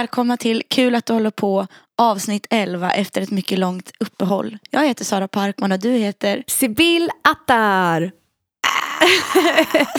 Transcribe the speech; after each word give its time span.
välkomna 0.00 0.36
till 0.36 0.62
Kul 0.68 0.94
att 0.94 1.06
du 1.06 1.12
håller 1.12 1.30
på 1.30 1.66
avsnitt 1.98 2.46
11 2.50 2.90
efter 2.90 3.20
ett 3.20 3.30
mycket 3.30 3.58
långt 3.58 3.92
uppehåll. 4.00 4.58
Jag 4.70 4.86
heter 4.86 5.04
Sara 5.04 5.28
Parkman 5.28 5.72
och 5.72 5.78
du 5.78 5.90
heter 5.90 6.44
Sibyl 6.46 7.10
Attar. 7.24 8.12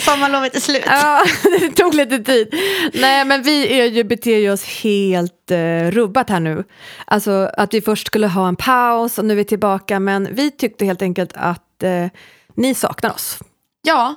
Sommarlovet 0.00 0.56
är 0.56 0.60
slut. 0.60 0.82
Ja, 0.86 1.24
det 1.60 1.68
tog 1.68 1.94
lite 1.94 2.18
tid. 2.18 2.54
Nej, 2.94 3.24
men 3.24 3.42
vi 3.42 3.80
är 3.80 3.84
ju, 3.84 4.04
beter 4.04 4.36
ju 4.36 4.52
oss 4.52 4.64
helt 4.64 5.50
eh, 5.50 5.90
rubbat 5.90 6.30
här 6.30 6.40
nu. 6.40 6.64
Alltså 7.04 7.50
att 7.56 7.74
vi 7.74 7.80
först 7.80 8.06
skulle 8.06 8.26
ha 8.26 8.48
en 8.48 8.56
paus 8.56 9.18
och 9.18 9.24
nu 9.24 9.34
är 9.34 9.36
vi 9.36 9.44
tillbaka. 9.44 10.00
Men 10.00 10.34
vi 10.34 10.50
tyckte 10.50 10.84
helt 10.84 11.02
enkelt 11.02 11.32
att 11.34 11.82
eh, 11.82 12.06
ni 12.54 12.74
saknar 12.74 13.10
oss. 13.10 13.38
Ja, 13.84 14.14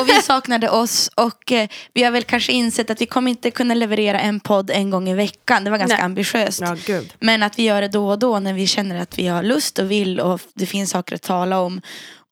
och 0.00 0.08
vi 0.08 0.22
saknade 0.22 0.70
oss 0.70 1.10
och 1.14 1.52
eh, 1.52 1.68
vi 1.92 2.02
har 2.02 2.10
väl 2.10 2.22
kanske 2.22 2.52
insett 2.52 2.90
att 2.90 3.00
vi 3.00 3.06
kommer 3.06 3.30
inte 3.30 3.50
kunna 3.50 3.74
leverera 3.74 4.20
en 4.20 4.40
podd 4.40 4.70
en 4.70 4.90
gång 4.90 5.08
i 5.08 5.14
veckan. 5.14 5.64
Det 5.64 5.70
var 5.70 5.78
ganska 5.78 5.96
Nej. 5.96 6.04
ambitiöst. 6.04 6.60
Ja, 6.60 6.76
gud. 6.86 7.14
Men 7.20 7.42
att 7.42 7.58
vi 7.58 7.62
gör 7.62 7.80
det 7.82 7.88
då 7.88 8.08
och 8.08 8.18
då 8.18 8.38
när 8.38 8.52
vi 8.52 8.66
känner 8.66 9.00
att 9.00 9.18
vi 9.18 9.26
har 9.26 9.42
lust 9.42 9.78
och 9.78 9.90
vill 9.90 10.20
och 10.20 10.40
det 10.54 10.66
finns 10.66 10.90
saker 10.90 11.14
att 11.14 11.22
tala 11.22 11.60
om. 11.60 11.80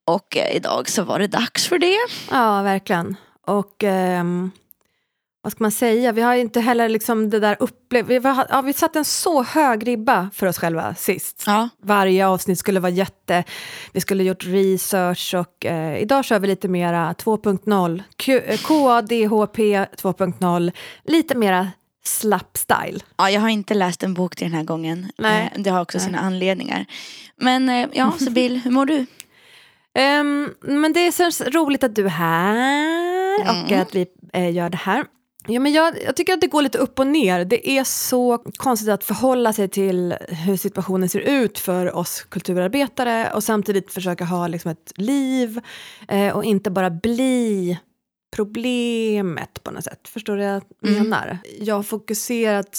Och 0.06 0.36
eh, 0.36 0.56
idag 0.56 0.88
så 0.88 1.02
var 1.02 1.18
det 1.18 1.26
dags 1.26 1.66
för 1.66 1.78
det. 1.78 1.98
Ja, 2.30 2.62
verkligen. 2.62 3.16
Och 3.46 3.84
ehm, 3.84 4.50
vad 5.44 5.52
ska 5.52 5.64
man 5.64 5.70
säga, 5.70 6.12
vi 6.12 6.22
har 6.22 6.34
ju 6.34 6.40
inte 6.40 6.60
heller 6.60 6.88
liksom 6.88 7.30
det 7.30 7.40
där 7.40 7.56
upplevt... 7.60 8.06
Vi, 8.06 8.18
var, 8.18 8.46
ja, 8.50 8.60
vi 8.62 8.72
satte 8.72 8.98
en 8.98 9.04
så 9.04 9.42
hög 9.42 9.86
ribba 9.86 10.30
för 10.34 10.46
oss 10.46 10.58
själva 10.58 10.94
sist. 10.94 11.42
Ja. 11.46 11.68
Varje 11.82 12.26
avsnitt 12.26 12.58
skulle 12.58 12.80
vara 12.80 12.92
jätte... 12.92 13.44
Vi 13.92 14.00
skulle 14.00 14.24
gjort 14.24 14.44
research 14.44 15.34
och 15.34 15.66
eh, 15.66 15.98
idag 16.02 16.24
kör 16.24 16.38
vi 16.38 16.46
lite 16.48 16.68
mera 16.68 17.12
2.0. 17.12 18.02
Q- 18.16 18.42
eh, 18.46 18.58
KADHP 18.58 19.58
2.0. 19.58 20.72
Lite 21.04 21.34
mera 21.34 21.68
slapp 22.04 22.56
style. 22.56 23.00
Ja, 23.16 23.30
jag 23.30 23.40
har 23.40 23.48
inte 23.48 23.74
läst 23.74 24.02
en 24.02 24.14
bok 24.14 24.36
till 24.36 24.46
den 24.46 24.56
här 24.56 24.64
gången. 24.64 25.10
Nej. 25.18 25.50
Eh, 25.54 25.62
Det 25.62 25.70
har 25.70 25.80
också 25.82 25.98
Nej. 25.98 26.04
sina 26.06 26.18
anledningar. 26.18 26.84
Men 27.36 27.68
eh, 27.68 27.88
ja, 27.92 28.12
Sibyl, 28.18 28.56
hur 28.64 28.70
mår 28.70 28.86
du? 28.86 29.06
Ehm, 29.94 30.50
men 30.60 30.92
det 30.92 31.00
är 31.00 31.30
så 31.30 31.44
roligt 31.44 31.84
att 31.84 31.94
du 31.96 32.04
är 32.04 32.08
här 32.08 33.40
och 33.40 33.68
Mm. 33.70 33.82
att 33.82 33.94
vi 33.94 34.06
eh, 34.32 34.50
gör 34.52 34.70
det 34.70 34.76
här. 34.76 35.04
Ja, 35.46 35.60
men 35.60 35.72
jag, 35.72 36.02
jag 36.02 36.16
tycker 36.16 36.32
att 36.32 36.40
det 36.40 36.46
går 36.46 36.62
lite 36.62 36.78
upp 36.78 36.98
och 36.98 37.06
ner. 37.06 37.44
Det 37.44 37.70
är 37.70 37.84
så 37.84 38.38
konstigt 38.38 38.88
att 38.88 39.04
förhålla 39.04 39.52
sig 39.52 39.68
till 39.68 40.14
hur 40.28 40.56
situationen 40.56 41.08
ser 41.08 41.20
ut 41.20 41.58
för 41.58 41.96
oss 41.96 42.22
kulturarbetare 42.28 43.30
och 43.34 43.44
samtidigt 43.44 43.92
försöka 43.92 44.24
ha 44.24 44.46
liksom 44.48 44.70
ett 44.70 44.92
liv 44.96 45.60
eh, 46.08 46.36
och 46.36 46.44
inte 46.44 46.70
bara 46.70 46.90
bli 46.90 47.78
problemet 48.36 49.62
på 49.62 49.70
något 49.70 49.84
sätt. 49.84 50.08
Förstår 50.08 50.36
du 50.36 50.42
vad 50.44 50.52
jag 50.52 50.62
Mm. 50.90 51.02
menar? 51.02 51.38
Jag 51.60 51.74
har 51.74 51.82
fokuserat 51.82 52.78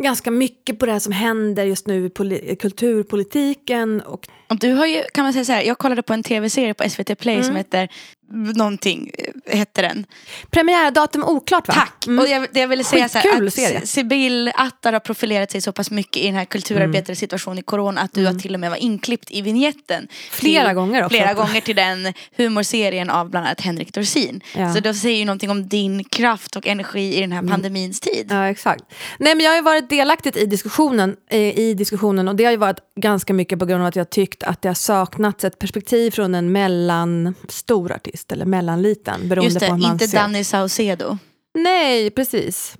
ganska 0.00 0.30
mycket 0.30 0.78
på 0.78 0.86
det 0.86 1.00
som 1.00 1.12
händer 1.12 1.64
just 1.64 1.86
nu 1.86 2.06
i 2.06 2.08
poli- 2.08 2.56
kulturpolitiken 2.56 4.00
Och 4.00 4.26
du 4.60 4.72
har 4.72 4.86
ju, 4.86 5.02
kan 5.14 5.24
man 5.24 5.32
säga 5.32 5.44
så 5.44 5.52
här, 5.52 5.62
jag 5.62 5.78
kollade 5.78 6.02
på 6.02 6.12
en 6.12 6.22
tv-serie 6.22 6.74
på 6.74 6.88
SVT 6.90 7.18
Play 7.18 7.34
Mm. 7.34 7.46
som 7.46 7.56
heter 7.56 7.88
någonting, 8.30 9.10
eh, 9.18 9.58
hette 9.58 9.82
den. 9.82 10.06
Premiärdatum 10.50 11.24
oklart 11.24 11.68
va? 11.68 11.74
Tack! 11.74 12.06
Mm. 12.06 12.18
Och 12.18 12.28
jag, 12.28 12.46
det 12.52 12.60
jag 12.60 12.68
ville 12.68 12.84
säga 12.84 13.08
så 13.08 13.18
här, 13.18 13.46
att 13.46 13.54
serie. 13.54 13.86
Sibyl 13.86 14.52
Attar 14.54 14.92
har 14.92 15.00
profilerat 15.00 15.50
sig 15.50 15.60
så 15.60 15.72
pass 15.72 15.90
mycket 15.90 16.22
i 16.22 16.26
den 16.26 16.34
här 16.34 16.44
kulturarbetares 16.44 17.18
situation 17.18 17.58
i 17.58 17.62
corona 17.62 18.00
att 18.00 18.14
du 18.14 18.26
har 18.26 18.34
till 18.34 18.54
och 18.54 18.60
med 18.60 18.70
var 18.70 18.76
inklippt 18.76 19.30
i 19.30 19.42
vignetten. 19.42 19.96
Mm. 19.98 20.08
Flera 20.30 20.66
till, 20.66 20.74
gånger 20.74 21.04
också. 21.04 21.16
Flera 21.16 21.34
gånger 21.34 21.60
till 21.60 21.76
den 21.76 22.12
humorserien 22.36 23.10
av 23.10 23.30
bland 23.30 23.46
annat 23.46 23.60
Henrik 23.60 23.94
Dorsin. 23.94 24.40
Ja. 24.56 24.74
Så 24.74 24.80
det 24.80 24.94
säger 24.94 25.18
ju 25.18 25.24
någonting 25.24 25.50
om 25.50 25.68
din 25.68 26.04
kraft 26.04 26.56
och 26.56 26.66
energi 26.66 27.16
i 27.16 27.20
den 27.20 27.32
här 27.32 27.42
pandemins 27.42 28.00
tid. 28.00 28.26
Ja, 28.30 28.48
exakt. 28.48 28.84
Nej, 29.18 29.34
men 29.34 29.44
jag 29.44 29.50
har 29.50 29.56
ju 29.56 29.62
varit 29.62 29.90
delaktig 29.90 30.36
i 30.36 30.46
diskussionen, 30.46 31.16
eh, 31.30 31.58
i 31.58 31.74
diskussionen 31.74 32.28
och 32.28 32.36
det 32.36 32.44
har 32.44 32.50
ju 32.50 32.56
varit 32.56 32.80
ganska 33.00 33.34
mycket 33.34 33.58
på 33.58 33.66
grund 33.66 33.82
av 33.82 33.88
att 33.88 33.96
jag 33.96 34.10
tyckt 34.10 34.42
att 34.42 34.62
det 34.62 34.68
har 34.68 34.74
saknats 34.74 35.44
ett 35.44 35.58
perspektiv 35.58 36.10
från 36.10 36.34
en 36.34 36.52
mellanstor 36.52 37.92
artist 37.92 38.19
eller 38.32 38.46
mellanliten. 38.46 39.28
Beroende 39.28 39.44
Just 39.44 39.60
det, 39.60 39.66
på 39.66 39.74
hur 39.74 39.82
man 39.82 39.92
inte 39.92 40.08
ser. 40.08 40.18
Danny 40.18 40.44
Saucedo. 40.44 41.18
Nej, 41.54 42.10
precis. 42.10 42.76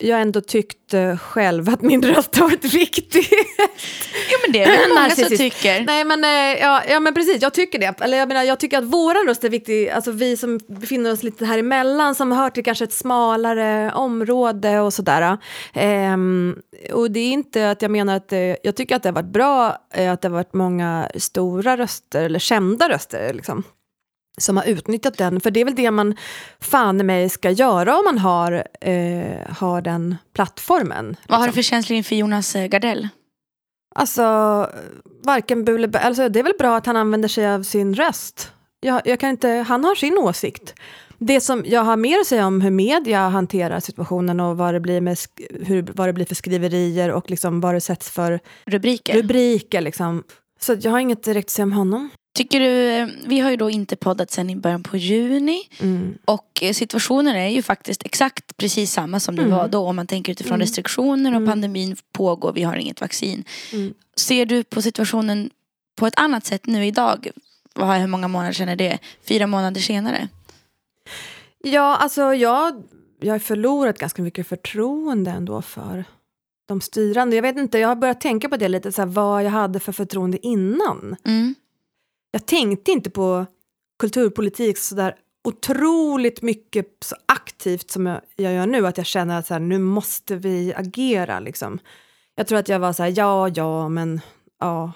Jag 0.00 0.16
har 0.16 0.22
ändå 0.22 0.40
tyckt 0.40 0.94
eh, 0.94 1.16
själv 1.16 1.68
att 1.68 1.82
min 1.82 2.02
röst 2.02 2.36
har 2.36 2.42
varit 2.44 2.64
viktig. 2.74 3.26
Jo 4.30 4.38
men 4.44 4.52
det 4.52 4.62
är 4.62 4.66
väl 4.66 4.88
många 4.94 5.10
som 5.10 5.36
tycker. 5.36 5.84
Nej 5.84 6.04
men, 6.04 6.24
eh, 6.24 6.60
ja, 6.60 6.82
ja 6.88 7.00
men 7.00 7.14
precis, 7.14 7.42
jag 7.42 7.54
tycker 7.54 7.78
det. 7.78 8.00
Eller 8.00 8.18
jag 8.18 8.28
menar, 8.28 8.42
jag 8.42 8.60
tycker 8.60 8.78
att 8.78 8.84
våran 8.84 9.26
röst 9.26 9.44
är 9.44 9.48
viktig, 9.48 9.88
alltså 9.88 10.10
vi 10.10 10.36
som 10.36 10.60
befinner 10.68 11.12
oss 11.12 11.22
lite 11.22 11.44
här 11.44 11.58
emellan, 11.58 12.14
som 12.14 12.32
hör 12.32 12.50
till 12.50 12.64
kanske 12.64 12.84
ett 12.84 12.92
smalare 12.92 13.92
område 13.92 14.80
och 14.80 14.94
sådär. 14.94 15.38
Ehm, 15.74 16.56
och 16.92 17.10
det 17.10 17.20
är 17.20 17.32
inte 17.32 17.70
att 17.70 17.82
jag 17.82 17.90
menar 17.90 18.16
att 18.16 18.28
det, 18.28 18.58
jag 18.62 18.76
tycker 18.76 18.96
att 18.96 19.02
det 19.02 19.08
har 19.08 19.14
varit 19.14 19.32
bra 19.32 19.76
eh, 19.94 20.12
att 20.12 20.22
det 20.22 20.28
har 20.28 20.34
varit 20.34 20.54
många 20.54 21.10
stora 21.14 21.76
röster, 21.76 22.24
eller 22.24 22.38
kända 22.38 22.88
röster 22.88 23.34
liksom 23.34 23.64
som 24.40 24.56
har 24.56 24.64
utnyttjat 24.64 25.18
den, 25.18 25.40
för 25.40 25.50
det 25.50 25.60
är 25.60 25.64
väl 25.64 25.74
det 25.74 25.90
man 25.90 26.16
fan 26.60 27.06
mig 27.06 27.28
ska 27.28 27.50
göra 27.50 27.98
om 27.98 28.04
man 28.04 28.18
har, 28.18 28.64
eh, 28.80 29.56
har 29.56 29.80
den 29.80 30.16
plattformen. 30.34 31.16
Vad 31.28 31.38
har 31.38 31.46
du 31.46 31.48
liksom. 31.48 31.54
för 31.54 31.62
känslor 31.62 31.96
inför 31.96 32.16
Jonas 32.16 32.56
eh, 32.56 32.66
Gardell? 32.66 33.08
Alltså, 33.94 34.22
varken 35.24 35.64
bu 35.64 35.74
eller 35.74 35.88
bä. 35.88 35.98
Alltså, 35.98 36.28
det 36.28 36.38
är 36.38 36.42
väl 36.42 36.52
bra 36.58 36.76
att 36.76 36.86
han 36.86 36.96
använder 36.96 37.28
sig 37.28 37.48
av 37.48 37.62
sin 37.62 37.94
röst. 37.94 38.52
Jag, 38.80 39.02
jag 39.04 39.20
kan 39.20 39.30
inte, 39.30 39.48
han 39.48 39.84
har 39.84 39.94
sin 39.94 40.18
åsikt. 40.18 40.74
Det 41.18 41.40
som 41.40 41.64
jag 41.66 41.84
har 41.84 41.96
mer 41.96 42.18
att 42.18 42.26
säga 42.26 42.46
om 42.46 42.60
hur 42.60 42.70
media 42.70 43.28
hanterar 43.28 43.80
situationen 43.80 44.40
och 44.40 44.56
vad 44.56 44.74
det 44.74 44.80
blir, 44.80 45.00
med, 45.00 45.18
hur, 45.62 45.82
vad 45.94 46.08
det 46.08 46.12
blir 46.12 46.24
för 46.24 46.34
skriverier 46.34 47.10
och 47.10 47.30
liksom 47.30 47.60
vad 47.60 47.74
det 47.74 47.80
sätts 47.80 48.10
för 48.10 48.40
Rubriker? 48.64 49.14
rubriker. 49.14 49.80
Liksom. 49.80 50.22
Så 50.60 50.76
jag 50.80 50.90
har 50.90 50.98
inget 50.98 51.22
direkt 51.22 51.46
att 51.46 51.50
säga 51.50 51.64
om 51.64 51.72
honom. 51.72 52.10
Tycker 52.38 52.60
du, 52.60 53.06
vi 53.26 53.40
har 53.40 53.50
ju 53.50 53.56
då 53.56 53.70
inte 53.70 53.96
poddat 53.96 54.30
sen 54.30 54.50
i 54.50 54.56
början 54.56 54.82
på 54.82 54.96
juni. 54.96 55.62
Mm. 55.80 56.18
Och 56.24 56.58
eh, 56.62 56.72
situationen 56.72 57.36
är 57.36 57.48
ju 57.48 57.62
faktiskt 57.62 58.02
exakt 58.06 58.56
precis 58.56 58.92
samma 58.92 59.20
som 59.20 59.36
det 59.36 59.42
Mm. 59.42 59.56
var 59.56 59.68
då. 59.68 59.78
Om 59.78 59.96
man 59.96 60.06
tänker 60.06 60.32
utifrån 60.32 60.54
Mm. 60.54 60.60
restriktioner 60.60 61.30
och 61.30 61.36
Mm. 61.36 61.48
pandemin 61.48 61.96
pågår, 62.12 62.52
vi 62.52 62.62
har 62.62 62.76
inget 62.76 63.00
vaccin. 63.00 63.44
Mm. 63.72 63.94
Ser 64.16 64.46
du 64.46 64.64
på 64.64 64.82
situationen 64.82 65.50
på 65.96 66.06
ett 66.06 66.18
annat 66.18 66.44
sätt 66.46 66.66
nu 66.66 66.86
idag? 66.86 67.28
Hur 67.74 68.06
många 68.06 68.28
månader 68.28 68.52
sedan 68.52 68.68
är 68.68 68.76
det? 68.76 68.98
Fyra 69.28 69.46
månader 69.46 69.80
senare? 69.80 70.28
Ja, 71.64 71.96
alltså 71.96 72.34
jag, 72.34 72.82
jag 73.20 73.34
har 73.34 73.38
förlorat 73.38 73.98
ganska 73.98 74.22
mycket 74.22 74.46
förtroende 74.48 75.30
ändå 75.30 75.62
för 75.62 76.04
de 76.68 76.80
styrande. 76.80 77.36
Jag 77.36 77.42
vet 77.42 77.56
inte, 77.56 77.78
jag 77.78 77.88
har 77.88 77.96
börjat 77.96 78.20
tänka 78.20 78.48
på 78.48 78.56
det 78.56 78.68
lite, 78.68 78.92
så 78.92 79.02
här, 79.02 79.06
vad 79.06 79.44
jag 79.44 79.50
hade 79.50 79.80
för 79.80 79.92
förtroende 79.92 80.46
innan. 80.46 81.16
Mm. 81.24 81.54
Jag 82.30 82.46
tänkte 82.46 82.90
inte 82.90 83.10
på 83.10 83.46
kulturpolitik 83.98 84.78
så 84.78 84.94
där 84.94 85.14
otroligt 85.44 86.42
mycket 86.42 86.86
så 87.04 87.16
aktivt 87.26 87.90
som 87.90 88.06
jag, 88.06 88.20
jag 88.36 88.52
gör 88.52 88.66
nu, 88.66 88.86
att 88.86 88.96
jag 88.96 89.06
känner 89.06 89.38
att 89.38 89.46
så 89.46 89.54
här, 89.54 89.60
nu 89.60 89.78
måste 89.78 90.36
vi 90.36 90.74
agera. 90.76 91.40
Liksom. 91.40 91.78
Jag 92.34 92.46
tror 92.46 92.58
att 92.58 92.68
jag 92.68 92.78
var 92.78 92.92
så 92.92 93.02
här, 93.02 93.14
ja, 93.16 93.48
ja, 93.48 93.88
men 93.88 94.20
ja, 94.60 94.92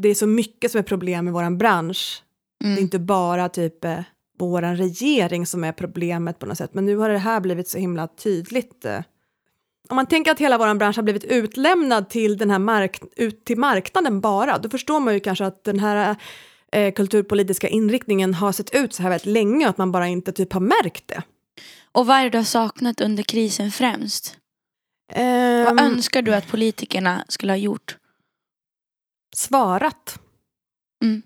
det 0.00 0.08
är 0.08 0.14
så 0.14 0.26
mycket 0.26 0.70
som 0.70 0.78
är 0.78 0.82
problem 0.82 1.28
i 1.28 1.30
vår 1.30 1.56
bransch. 1.56 2.22
Det 2.60 2.66
är 2.66 2.70
Mm. 2.72 2.82
inte 2.82 2.98
bara 2.98 3.48
typ 3.48 3.84
eh, 3.84 4.00
vår 4.38 4.62
regering 4.76 5.46
som 5.46 5.64
är 5.64 5.72
problemet 5.72 6.38
på 6.38 6.46
något 6.46 6.58
sätt, 6.58 6.74
men 6.74 6.84
nu 6.86 6.96
har 6.96 7.08
det 7.08 7.18
här 7.18 7.40
blivit 7.40 7.68
så 7.68 7.78
himla 7.78 8.08
tydligt. 8.08 8.84
Eh. 8.84 9.00
Om 9.88 9.96
man 9.96 10.06
tänker 10.06 10.30
att 10.30 10.38
hela 10.38 10.58
vår 10.58 10.74
bransch 10.74 10.96
har 10.96 11.02
blivit 11.02 11.24
utlämnad 11.24 12.08
till 12.08 12.36
den 12.36 12.50
här 12.50 12.58
mark 12.58 13.00
ut 13.16 13.44
till 13.44 13.58
marknaden 13.58 14.20
bara, 14.20 14.58
då 14.58 14.68
förstår 14.68 15.00
man 15.00 15.14
ju 15.14 15.20
kanske 15.20 15.46
att 15.46 15.64
den 15.64 15.78
här 15.80 16.16
eh, 16.72 16.92
kulturpolitiska 16.94 17.68
inriktningen 17.68 18.34
har 18.34 18.52
sett 18.52 18.74
ut 18.74 18.92
så 18.94 19.02
här 19.02 19.10
väldigt 19.10 19.26
länge 19.26 19.64
och 19.66 19.70
att 19.70 19.78
man 19.78 19.92
bara 19.92 20.08
inte 20.08 20.32
typ 20.32 20.52
har 20.52 20.60
märkt 20.60 21.08
det. 21.08 21.22
Och 21.92 22.06
vad 22.06 22.16
är 22.16 22.24
det 22.24 22.30
du 22.30 22.38
har 22.38 22.44
saknat 22.44 23.00
under 23.00 23.22
krisen 23.22 23.70
främst? 23.70 24.36
Vad 25.14 25.22
Ehm, 25.68 25.78
önskar 25.78 26.22
du 26.22 26.34
att 26.34 26.48
politikerna 26.48 27.24
skulle 27.28 27.52
ha 27.52 27.56
gjort? 27.56 27.96
svarat. 29.36 30.18
Mm. 31.04 31.22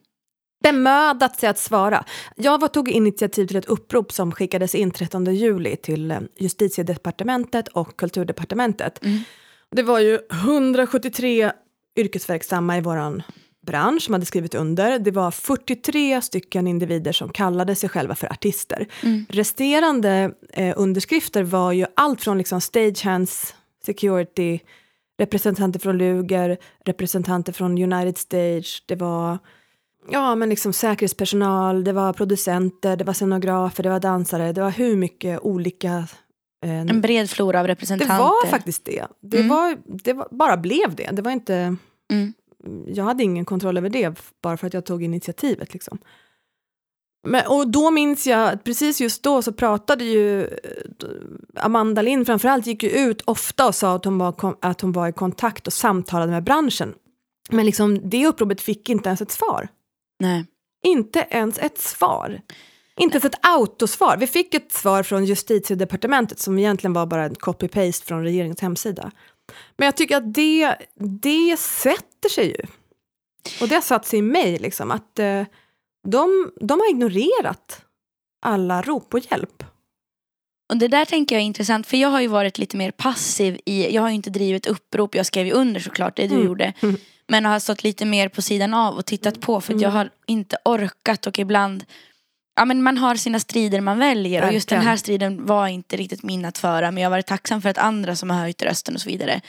Bemödat 0.63 1.41
sig 1.41 1.49
att 1.49 1.59
svara. 1.59 2.05
Jag 2.37 2.61
var, 2.61 2.69
tog 2.69 2.89
initiativ 2.89 3.47
till 3.47 3.57
ett 3.57 3.65
upprop 3.65 4.13
som 4.13 4.33
skickades 4.33 4.75
in 4.75 4.91
13 4.91 5.35
juli 5.35 5.77
till 5.77 6.11
eh, 6.11 6.21
justitiedepartementet 6.39 7.69
och 7.69 7.97
kulturdepartementet. 7.97 9.05
Mm. 9.05 9.19
Det 9.71 9.83
var 9.83 10.01
ju 10.01 10.19
173 10.31 11.53
yrkesverksamma 11.97 12.77
i 12.77 12.81
våran 12.81 13.23
bransch 13.67 14.03
som 14.03 14.15
hade 14.15 14.27
skrivit 14.27 14.55
under. 14.55 14.99
Det 14.99 15.11
var 15.11 15.31
43 15.31 16.23
stycken 16.23 16.67
individer 16.67 17.13
som 17.13 17.29
kallade 17.29 17.75
sig 17.75 17.89
själva 17.89 18.15
för 18.15 18.33
artister. 18.33 18.87
Mm. 19.03 19.27
Resterande 19.29 20.33
eh, 20.53 20.75
underskrifter 20.77 21.43
var 21.43 21.73
ju 21.73 21.87
allt 21.97 22.23
från 22.23 22.39
liksom 22.39 22.61
stagehands, 22.61 23.55
security, 23.87 24.59
representanter 25.19 25.81
från 25.81 25.99
Luger, 25.99 26.59
representanter 26.85 27.53
från 27.53 27.93
United 27.93 28.19
Stage, 28.19 28.83
det 28.87 28.97
var 28.97 29.39
ja, 30.09 30.35
men 30.35 30.49
liksom 30.49 30.73
säkerhetspersonal, 30.73 31.85
det 31.85 31.93
var 31.93 32.13
producenter, 32.13 32.97
det 32.97 33.05
var 33.05 33.13
scenografer, 33.13 33.83
det 33.83 33.89
var 33.91 34.01
dansare, 34.01 34.53
det 34.53 34.61
var 34.61 34.71
hur 34.71 34.97
mycket 34.97 35.41
olika 35.41 36.07
eh, 36.65 36.81
En 36.81 37.01
bred 37.01 37.31
flora 37.31 37.61
av 37.61 37.67
det 37.67 37.73
representanter. 37.73 38.19
var 38.19 38.47
faktiskt 38.47 38.85
det. 38.85 39.07
Det, 39.23 39.37
Mm. 39.37 39.49
var, 39.49 39.77
det 39.87 40.13
var, 40.13 40.29
bara 40.31 40.57
blev 40.57 40.95
det. 40.95 41.11
Det 41.13 41.23
var 41.23 41.31
inte... 41.31 41.77
Mm. 42.13 42.33
Jag 42.87 43.05
hade 43.05 43.23
ingen 43.25 43.45
kontroll 43.45 43.77
över 43.79 43.89
det 43.91 44.19
bara 44.43 44.57
för 44.57 44.67
att 44.67 44.75
jag 44.75 44.85
tog 44.87 45.03
initiativet. 45.03 45.73
Liksom. 45.73 45.99
Men, 47.29 47.43
och 47.49 47.69
då 47.71 47.91
minns 47.91 48.27
jag, 48.27 48.49
att 48.49 48.65
precis 48.65 49.01
just 49.01 49.23
då 49.23 49.43
så 49.43 49.53
pratade 49.53 50.05
ju 50.05 50.45
eh, 50.45 50.49
Amanda 51.57 52.03
Lind 52.03 52.27
framförallt 52.27 52.67
gick 52.67 52.83
ju 52.83 52.89
ut 52.91 53.23
ofta 53.25 53.67
och 53.67 53.75
sa 53.75 53.95
att 53.97 54.05
hon 54.05 54.19
var, 54.19 54.57
att 54.61 54.81
hon 54.81 54.93
var 54.93 55.09
i 55.09 55.13
kontakt 55.13 55.67
och 55.67 55.73
samtalade 55.73 56.33
med 56.33 56.43
branschen. 56.45 56.95
Men 57.51 57.67
liksom, 57.67 58.11
det 58.11 58.27
uppropet 58.27 58.61
fick 58.61 58.89
inte 58.89 59.09
ens 59.09 59.21
ett 59.23 59.31
svar. 59.31 59.69
Nej. 60.21 60.45
Inte 60.83 61.27
ens 61.31 61.59
ett 61.59 61.79
svar. 61.79 62.41
Inte 62.97 63.15
ens 63.17 63.25
ett 63.25 63.39
autosvar. 63.43 64.17
Vi 64.17 64.27
fick 64.27 64.55
ett 64.55 64.73
svar 64.73 65.03
från 65.03 65.25
justitiedepartementet 65.25 66.39
som 66.39 66.59
egentligen 66.59 66.93
var 66.93 67.07
bara 67.07 67.25
en 67.25 67.35
copy-paste 67.35 68.05
från 68.07 68.23
regeringens 68.23 68.61
hemsida. 68.61 69.11
Men 69.77 69.87
jag 69.87 69.97
tycker 69.97 70.17
att 70.17 70.35
det, 70.35 70.77
det 71.21 71.57
sätter 71.59 72.29
sig 72.29 72.47
ju. 72.47 72.63
Och 73.61 73.69
det 73.69 73.75
har 73.75 73.83
satt 73.83 74.07
sig 74.07 74.19
i 74.19 74.23
mig, 74.23 74.59
liksom, 74.59 74.91
att 74.91 75.19
eh, 75.19 75.45
de, 76.09 76.53
de 76.61 76.81
har 76.81 76.91
ignorerat 76.91 77.83
alla 78.47 78.83
rop 78.83 79.09
på 79.09 79.19
hjälp. 79.19 79.65
Och 80.71 80.77
det 80.77 80.89
där 80.89 81.05
tänker 81.05 81.35
jag 81.35 81.43
är 81.43 81.47
intressant 81.47 81.87
för 81.87 81.97
jag 81.97 82.09
har 82.09 82.21
ju 82.21 82.27
varit 82.27 82.59
lite 82.59 82.77
mer 82.77 82.91
passiv 82.91 83.61
i, 83.67 83.95
jag 83.95 84.03
har 84.03 84.09
ju 84.09 84.15
inte 84.15 84.31
drivit 84.31 84.67
upprop, 84.67 85.15
jag 85.15 85.27
skrev 85.27 85.47
ju 85.47 85.53
under 85.53 85.81
såklart 85.81 86.17
det 86.17 86.27
du 86.27 86.35
Mm. 86.35 86.47
gjorde. 86.47 86.73
Men 87.31 87.45
har 87.45 87.59
stått 87.59 87.85
lite 87.85 88.05
mer 88.05 88.29
på 88.29 88.43
sidan 88.43 88.75
av 88.75 88.95
och 88.95 89.07
tittat 89.07 89.41
på 89.41 89.61
för 89.61 89.75
att 89.75 89.81
jag 89.81 89.91
Mm. 89.91 89.97
har 89.97 90.11
inte 90.27 90.57
orkat 90.65 91.27
och 91.27 91.39
ibland 91.39 91.85
Ja 92.57 92.65
men 92.65 92.83
man 92.83 92.99
har 92.99 93.15
sina 93.15 93.41
strider 93.41 93.81
man 93.81 93.99
väljer 93.99 94.47
och 94.47 94.53
just 94.53 94.69
den 94.69 94.81
här 94.83 94.97
striden 94.97 95.47
var 95.47 95.67
inte 95.67 95.97
riktigt 95.97 96.23
min 96.23 96.45
att 96.45 96.59
föra 96.59 96.91
men 96.91 97.03
jag 97.03 97.07
har 97.11 97.11
varit 97.11 97.27
tacksam 97.27 97.63
för 97.63 97.69
att 97.69 97.79
andra 97.79 98.17
som 98.17 98.31
har 98.31 98.39
höjt 98.39 98.63
rösten 98.63 98.95
och 98.95 99.01
så 99.01 99.09
vidare. 99.11 99.41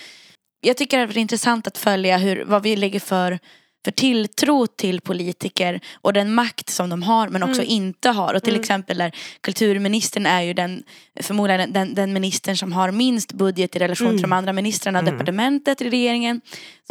Jag 0.62 0.78
tycker 0.78 1.00
att 1.00 1.14
det 1.14 1.20
är 1.20 1.22
intressant 1.22 1.68
att 1.68 1.78
följa 1.78 2.18
hur, 2.18 2.44
vad 2.46 2.64
vi 2.64 2.76
lägger 2.76 3.00
för, 3.00 3.40
för 3.86 3.92
tilltro 3.92 4.68
till 4.68 5.02
politiker 5.02 5.80
och 5.94 6.14
den 6.14 6.34
makt 6.34 6.70
som 6.70 6.90
de 6.90 7.04
har 7.04 7.30
men 7.30 7.44
också 7.44 7.62
Mm. 7.62 7.72
inte 7.74 8.10
har. 8.10 8.34
Och 8.34 8.44
till 8.44 8.54
Mm. 8.54 8.62
exempel 8.62 8.98
där 8.98 9.12
kulturministern 9.42 10.26
är 10.26 10.42
ju 10.42 10.54
den 10.54 10.84
förmodligen 11.22 11.74
den, 11.74 11.94
den 11.96 12.14
ministern 12.14 12.58
som 12.58 12.72
har 12.72 12.92
minst 12.92 13.34
budget 13.34 13.76
i 13.76 13.80
relation 13.80 14.08
Mm. 14.08 14.18
till 14.18 14.22
de 14.22 14.34
andra 14.34 14.54
ministrarna 14.54 15.00
och 15.00 15.04
Mm. 15.04 15.14
departementet 15.18 15.82
i 15.82 15.90
regeringen. 15.90 16.42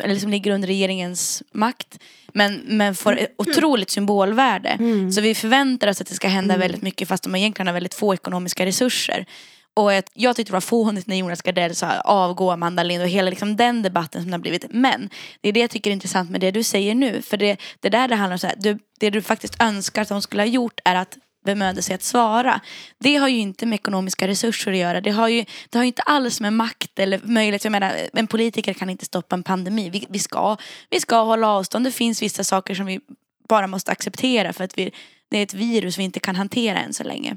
Eller 0.03 0.17
som 0.17 0.31
ligger 0.31 0.51
under 0.51 0.69
regeringens 0.69 1.43
makt. 1.55 1.99
Men, 2.35 2.61
men 2.67 2.95
får 2.95 3.19
ett 3.19 3.35
otroligt 3.39 3.91
symbolvärde. 3.91 4.69
Mm. 4.69 5.13
Så 5.13 5.21
vi 5.21 5.35
förväntar 5.35 5.89
oss 5.89 6.01
att 6.01 6.07
det 6.07 6.15
ska 6.15 6.29
hända 6.29 6.55
Mm. 6.55 6.61
väldigt 6.65 6.83
mycket 6.83 7.09
fast 7.09 7.23
de 7.23 7.35
egentligen 7.35 7.67
har 7.67 7.75
väldigt 7.75 7.95
få 7.95 8.15
ekonomiska 8.15 8.67
resurser. 8.67 9.27
Och 9.75 9.93
ett, 9.93 10.11
jag 10.15 10.37
tyckte 10.37 10.51
det 10.51 10.57
var 10.57 10.61
fånigt 10.61 11.07
när 11.07 11.17
Jonas 11.17 11.43
Gardell 11.43 11.75
sa 11.75 12.01
avgå 12.01 12.51
Amanda 12.51 12.83
Lind 12.83 13.03
och 13.03 13.09
hela 13.09 13.31
liksom 13.31 13.57
den 13.57 13.83
debatten 13.83 14.23
som 14.23 14.31
det 14.31 14.35
har 14.35 14.41
blivit. 14.41 14.65
Men 14.71 15.11
det 15.41 15.49
är 15.49 15.53
det 15.53 15.61
jag 15.61 15.71
tycker 15.71 15.91
är 15.91 15.95
intressant 15.95 16.31
med 16.31 16.41
det 16.41 16.51
du 16.51 16.63
säger 16.63 16.95
nu. 16.95 17.23
För 17.23 17.37
det, 17.37 17.61
det 17.81 17.89
där 17.89 18.09
det 18.09 18.15
handlar 18.15 18.35
om, 18.35 18.39
så 18.39 18.47
här, 18.47 18.57
du, 18.59 18.79
det 19.01 19.11
du 19.11 19.23
faktiskt 19.23 19.63
önskar 19.63 20.03
att 20.03 20.09
de 20.09 20.23
skulle 20.23 20.43
ha 20.43 20.47
gjort 20.47 20.81
är 20.85 20.95
att 20.95 21.19
bemöda 21.45 21.83
sig 21.83 21.95
att 21.95 22.03
svara. 22.03 22.61
Det 22.99 23.17
har 23.17 23.29
ju 23.29 23.39
inte 23.39 23.67
med 23.67 23.77
ekonomiska 23.77 24.29
resurser 24.29 24.73
att 24.73 24.79
göra. 24.79 25.01
Det 25.01 25.11
har 25.11 25.29
ju, 25.29 25.45
det 25.71 25.79
har 25.79 25.85
ju 25.85 25.87
inte 25.89 26.03
alls 26.03 26.41
med 26.41 26.53
makt 26.53 26.99
eller 26.99 27.21
möjlighet. 27.25 27.65
Jag 27.65 27.73
menar, 27.73 27.97
en 28.13 28.27
politiker 28.27 28.73
kan 28.73 28.91
inte 28.91 29.05
stoppa 29.05 29.37
en 29.37 29.43
pandemi. 29.43 29.91
Vi, 29.91 30.07
vi, 30.09 30.19
ska, 30.19 30.57
vi 30.91 31.01
ska 31.01 31.23
hålla 31.23 31.49
avstånd. 31.49 31.85
Det 31.85 31.93
finns 31.93 32.23
vissa 32.23 32.45
saker 32.45 32.75
som 32.75 32.87
vi 32.87 33.01
bara 33.49 33.67
måste 33.67 33.93
acceptera 33.93 34.53
för 34.53 34.65
att 34.65 34.79
vi, 34.79 34.91
det 35.31 35.39
är 35.39 35.43
ett 35.43 35.55
virus 35.55 35.99
vi 35.99 36.03
inte 36.03 36.21
kan 36.21 36.37
hantera 36.37 36.79
än 36.79 36.95
så 36.95 37.05
länge. 37.05 37.37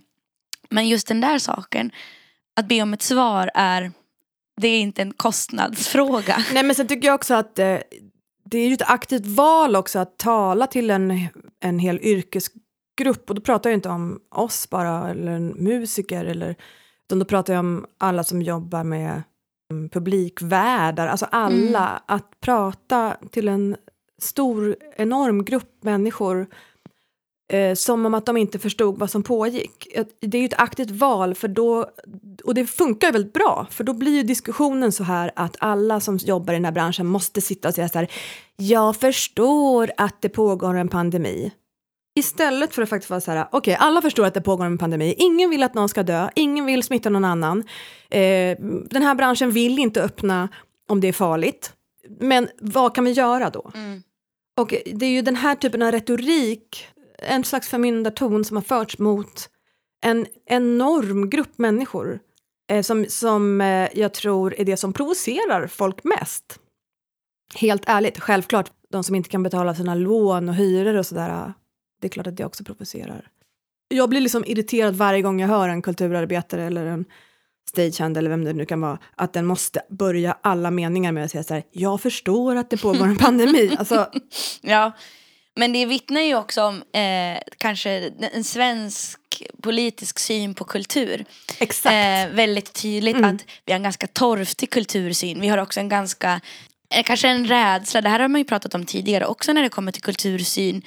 Men 0.70 0.88
just 0.88 1.08
den 1.08 1.22
där 1.22 1.40
saken, 1.40 1.92
att 2.56 2.68
be 2.68 2.82
om 2.82 2.94
ett 2.94 3.02
svar 3.02 3.52
är, 3.54 3.92
det 4.62 4.68
är 4.68 4.80
inte 4.80 5.02
en 5.02 5.14
kostnadsfråga. 5.14 6.38
Nej 6.54 6.64
men 6.64 6.76
sen 6.76 6.88
tycker 6.88 7.08
jag 7.08 7.16
också 7.16 7.34
att 7.34 7.60
eh, 7.60 7.78
det 8.46 8.58
är 8.58 8.68
ju 8.68 8.74
ett 8.74 8.90
aktivt 8.90 9.26
val 9.26 9.76
också 9.76 10.00
att 10.00 10.18
tala 10.18 10.68
till 10.68 10.90
en, 10.90 11.28
en 11.60 11.80
hel 11.80 12.00
yrkesgrupp 12.02 13.30
och 13.30 13.36
då 13.36 13.42
pratar 13.42 13.70
jag 13.70 13.78
inte 13.78 13.90
om 13.90 14.20
oss 14.36 14.70
bara 14.70 15.10
eller 15.10 15.32
en 15.32 15.48
musiker 15.48 16.26
eller 16.26 16.56
utan 17.06 17.20
då 17.20 17.26
pratar 17.26 17.54
jag 17.54 17.60
om 17.60 17.86
alla 17.98 18.24
som 18.24 18.42
jobbar 18.42 18.84
med 18.84 19.24
mm, 19.72 19.90
publikvärdar, 19.90 21.08
alltså 21.08 21.28
alla. 21.32 22.04
Att 22.06 22.40
prata 22.42 23.18
till 23.32 23.48
en 23.48 23.76
stor, 24.22 24.76
enorm 24.96 25.46
grupp 25.46 25.84
människor 25.84 26.48
eh, 27.52 27.74
som 27.74 28.06
om 28.06 28.14
att 28.14 28.26
de 28.26 28.38
inte 28.38 28.60
förstod 28.60 29.00
vad 29.00 29.10
som 29.10 29.24
pågick. 29.24 29.88
Det 30.20 30.38
är 30.38 30.42
ju 30.42 30.46
ett 30.46 30.60
aktivt 30.60 30.92
val 30.92 31.36
för 31.36 31.48
då, 31.48 31.90
och 32.44 32.54
det 32.54 32.66
funkar 32.66 33.08
ju 33.08 33.12
väldigt 33.12 33.34
bra 33.34 33.68
för 33.72 33.84
då 33.84 33.94
blir 33.94 34.16
ju 34.16 34.24
diskussionen 34.24 34.92
så 34.92 35.04
här 35.04 35.32
att 35.36 35.56
alla 35.60 36.00
som 36.00 36.18
jobbar 36.18 36.54
i 36.54 36.56
den 36.56 36.66
här 36.66 36.72
branschen 36.72 37.08
måste 37.08 37.42
sitta 37.42 37.68
och 37.68 37.74
säga 37.74 37.90
så 37.90 37.98
här 37.98 38.12
jag 38.58 38.96
förstår 38.96 39.92
att 39.98 40.22
det 40.22 40.30
pågår 40.30 40.76
en 40.76 40.88
pandemi. 40.88 41.52
Istället 42.16 42.76
för 42.76 42.82
att 42.82 42.90
faktiskt 42.90 43.10
vara 43.10 43.22
så 43.22 43.32
här, 43.32 43.48
okej, 43.52 43.78
alla 43.80 44.02
förstår 44.02 44.26
att 44.26 44.34
det 44.34 44.42
pågår 44.42 44.66
en 44.66 44.78
pandemi, 44.78 45.16
ingen 45.18 45.50
vill 45.50 45.64
att 45.64 45.74
någon 45.74 45.90
ska 45.90 46.04
dö, 46.04 46.30
ingen 46.36 46.66
vill 46.66 46.84
smitta 46.84 47.10
någon 47.10 47.26
annan. 47.26 47.64
Eh, 48.10 48.58
den 48.90 49.02
här 49.02 49.16
branschen 49.16 49.52
vill 49.52 49.80
inte 49.80 50.04
öppna 50.04 50.50
om 50.90 51.02
det 51.02 51.08
är 51.08 51.14
farligt. 51.14 51.74
Men 52.20 52.48
vad 52.60 52.96
kan 52.96 53.06
vi 53.06 53.12
göra 53.12 53.50
då? 53.50 53.72
Och 54.58 54.74
det 54.86 55.06
är 55.06 55.10
ju 55.10 55.22
den 55.22 55.36
här 55.36 55.56
typen 55.56 55.82
av 55.82 55.92
retorik, 55.92 56.88
en 57.18 57.44
slags 57.44 57.68
förmyndarton 57.68 58.46
som 58.46 58.58
har 58.58 58.62
förts 58.62 59.00
mot 59.00 59.50
en 60.02 60.28
enorm 60.46 61.30
grupp 61.30 61.58
människor 61.58 62.20
eh, 62.72 62.82
som, 62.82 63.06
som 63.10 63.62
eh, 63.62 63.90
jag 63.94 64.14
tror 64.14 64.60
är 64.60 64.66
det 64.66 64.78
som 64.78 64.94
provocerar 64.94 65.68
folk 65.68 66.04
mest. 66.04 66.60
Helt 67.56 67.84
ärligt, 67.88 68.20
självklart, 68.20 68.72
de 68.90 69.04
som 69.04 69.16
inte 69.16 69.30
kan 69.30 69.44
betala 69.44 69.76
sina 69.76 69.96
lån 69.96 70.50
och 70.50 70.56
hyror 70.56 70.96
och 70.96 71.06
sådär, 71.06 71.54
det 72.02 72.08
är 72.08 72.10
klart 72.10 72.28
att 72.28 72.38
det 72.38 72.46
också 72.46 72.64
provocerar. 72.64 73.28
Jag 73.88 74.10
blir 74.10 74.22
liksom 74.22 74.46
irriterad 74.46 74.96
varje 74.96 75.22
gång 75.22 75.42
jag 75.42 75.48
hör 75.48 75.70
en 75.70 75.82
kulturarbetare 75.82 76.64
eller 76.64 76.86
en 76.86 77.06
stagehand 77.70 78.18
eller 78.18 78.30
vem 78.30 78.44
det 78.44 78.54
nu 78.54 78.66
kan 78.66 78.82
vara, 78.82 79.00
att 79.16 79.34
den 79.34 79.46
måste 79.46 79.82
börja 79.90 80.38
alla 80.42 80.72
meningar 80.72 81.12
med 81.12 81.26
att 81.26 81.32
säga 81.32 81.44
så 81.44 81.54
här, 81.54 81.64
jag 81.72 82.02
förstår 82.02 82.56
att 82.56 82.70
det 82.70 82.78
pågår 82.78 83.06
en 83.06 83.18
pandemi. 83.28 83.76
Alltså, 83.80 84.10
Ja, 84.62 84.92
men 85.56 85.74
det 85.74 85.86
vittnar 85.86 86.22
ju 86.22 86.36
också 86.36 86.64
om 86.64 86.76
eh, 86.94 87.42
kanske 87.58 88.12
en 88.34 88.44
svensk 88.44 89.20
politisk 89.62 90.20
syn 90.20 90.54
på 90.56 90.64
kultur. 90.64 91.26
exakt. 91.60 91.94
Eh, 91.94 92.36
väldigt 92.36 92.74
tydligt 92.74 93.16
Mm. 93.16 93.36
att 93.36 93.42
vi 93.66 93.72
har 93.72 93.78
en 93.78 93.84
ganska 93.84 94.08
torftig 94.08 94.70
kultursyn. 94.70 95.42
Vi 95.42 95.48
har 95.48 95.58
också 95.58 95.80
en 95.80 95.90
ganska, 95.90 96.42
eh, 96.96 97.04
kanske 97.04 97.28
en 97.28 97.48
rädsla, 97.48 98.02
det 98.02 98.10
här 98.10 98.20
har 98.20 98.28
man 98.28 98.42
ju 98.42 98.46
pratat 98.46 98.76
om 98.76 98.86
tidigare 98.86 99.26
också 99.26 99.54
när 99.54 99.62
det 99.64 99.70
kommer 99.70 99.92
till 99.92 100.02
kultursyn. 100.02 100.82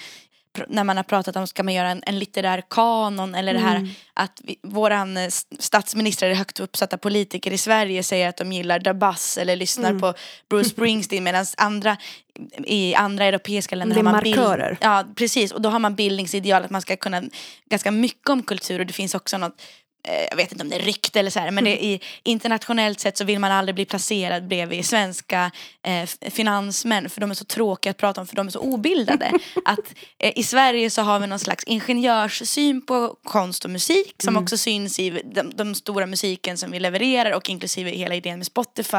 När 0.68 0.84
man 0.84 0.96
har 0.96 1.04
pratat 1.04 1.36
om, 1.36 1.46
ska 1.46 1.62
man 1.62 1.74
göra 1.74 1.90
en, 1.90 2.02
en 2.06 2.18
litterär 2.18 2.62
kanon 2.70 3.34
eller 3.34 3.52
det 3.54 3.58
här 3.60 3.76
Mm. 3.76 3.90
att 4.14 4.40
vi, 4.44 4.56
våran 4.62 5.16
eh, 5.16 5.28
statsminister 5.58 6.26
eller 6.26 6.36
högt 6.36 6.60
uppsatta 6.60 6.98
politiker 6.98 7.52
i 7.52 7.58
Sverige 7.58 8.02
säger 8.02 8.28
att 8.28 8.36
de 8.36 8.52
gillar 8.52 8.92
Buzz 8.94 9.38
eller 9.38 9.56
lyssnar 9.56 9.88
Mm. 9.90 10.00
på 10.00 10.14
Bruce 10.50 10.68
Springsteen 10.70 11.24
medan 11.24 11.46
andra 11.56 11.96
i 12.66 12.94
andra 12.94 13.24
europeiska 13.24 13.76
länder 13.76 13.94
Det 13.94 14.00
är 14.00 14.04
har 14.04 14.12
man 14.12 14.22
bild- 14.22 14.36
markörer. 14.36 14.78
Ja 14.80 15.04
precis 15.16 15.52
och 15.52 15.60
då 15.60 15.68
har 15.68 15.78
man 15.78 15.94
bildningsideal 15.94 16.64
att 16.64 16.70
man 16.70 16.82
ska 16.82 16.96
kunna 16.96 17.22
ganska 17.70 17.90
mycket 17.90 18.28
om 18.30 18.42
kultur 18.42 18.80
och 18.80 18.86
det 18.86 18.92
finns 18.92 19.14
också 19.14 19.38
något 19.38 19.62
jag 20.30 20.36
vet 20.36 20.52
inte 20.52 20.64
om 20.64 20.70
det 20.70 20.76
är 20.76 20.80
rykte 20.80 21.20
eller 21.20 21.30
så 21.30 21.40
här, 21.40 21.50
men 21.50 21.64
det, 21.64 21.84
i, 21.84 22.00
internationellt 22.22 23.00
sett 23.00 23.16
så 23.16 23.24
vill 23.24 23.38
man 23.38 23.52
aldrig 23.52 23.74
bli 23.74 23.84
placerad 23.84 24.48
bredvid 24.48 24.86
svenska 24.86 25.50
eh, 25.82 26.30
finansmän 26.30 27.10
för 27.10 27.20
de 27.20 27.30
är 27.30 27.34
så 27.34 27.44
tråkiga 27.44 27.90
att 27.90 27.96
prata 27.96 28.20
om 28.20 28.26
för 28.26 28.36
de 28.36 28.46
är 28.46 28.50
så 28.50 28.58
obildade. 28.58 29.32
att 29.64 29.94
eh, 30.18 30.38
i 30.38 30.42
Sverige 30.42 30.90
så 30.90 31.02
har 31.02 31.18
vi 31.18 31.26
någon 31.26 31.38
slags 31.38 31.64
ingenjörssyn 31.64 32.86
på 32.86 33.16
konst 33.24 33.64
och 33.64 33.70
musik 33.70 34.14
som 34.18 34.36
också 34.36 34.56
syns 34.56 34.98
i 34.98 35.22
de, 35.24 35.50
de 35.54 35.74
stora 35.74 36.06
musiken 36.06 36.58
som 36.58 36.70
vi 36.70 36.80
levererar 36.80 37.30
och 37.30 37.50
inklusive 37.50 37.90
hela 37.90 38.14
idén 38.14 38.38
med 38.38 38.46
Spotify. 38.46 38.96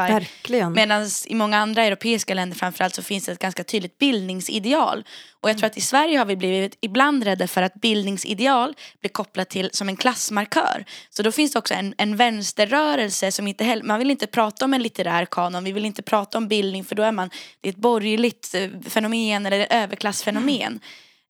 Medan 0.74 1.10
i 1.26 1.34
många 1.34 1.58
andra 1.58 1.84
europeiska 1.84 2.34
länder 2.34 2.56
framförallt 2.56 2.94
så 2.94 3.02
finns 3.02 3.24
det 3.24 3.32
ett 3.32 3.38
ganska 3.38 3.64
tydligt 3.64 3.98
bildningsideal. 3.98 5.04
Och 5.40 5.50
jag 5.50 5.58
tror 5.58 5.66
att 5.66 5.76
i 5.76 5.80
Sverige 5.80 6.18
har 6.18 6.24
vi 6.24 6.36
blivit 6.36 6.78
ibland 6.80 7.24
rädda 7.24 7.48
för 7.48 7.62
att 7.62 7.74
bildningsideal 7.74 8.74
blir 9.00 9.10
kopplat 9.10 9.50
till 9.50 9.70
som 9.72 9.88
en 9.88 9.96
klassmarkör. 9.96 10.84
Så 11.10 11.22
då 11.22 11.32
finns 11.32 11.52
det 11.52 11.58
också 11.58 11.74
en, 11.74 11.94
en 11.98 12.16
vänsterrörelse 12.16 13.32
som 13.32 13.48
inte 13.48 13.64
heller, 13.64 13.82
man 13.82 13.98
vill 13.98 14.10
inte 14.10 14.26
prata 14.26 14.64
om 14.64 14.74
en 14.74 14.82
litterär 14.82 15.24
kanon, 15.24 15.64
vi 15.64 15.72
vill 15.72 15.84
inte 15.84 16.02
prata 16.02 16.38
om 16.38 16.48
bildning 16.48 16.84
för 16.84 16.94
då 16.94 17.02
är 17.02 17.12
man, 17.12 17.30
det 17.60 17.68
är 17.68 17.72
ett 17.72 17.78
borgerligt 17.78 18.54
eh, 18.54 18.68
fenomen 18.88 19.46
eller 19.46 19.60
ett 19.60 19.72
överklassfenomen. 19.72 20.80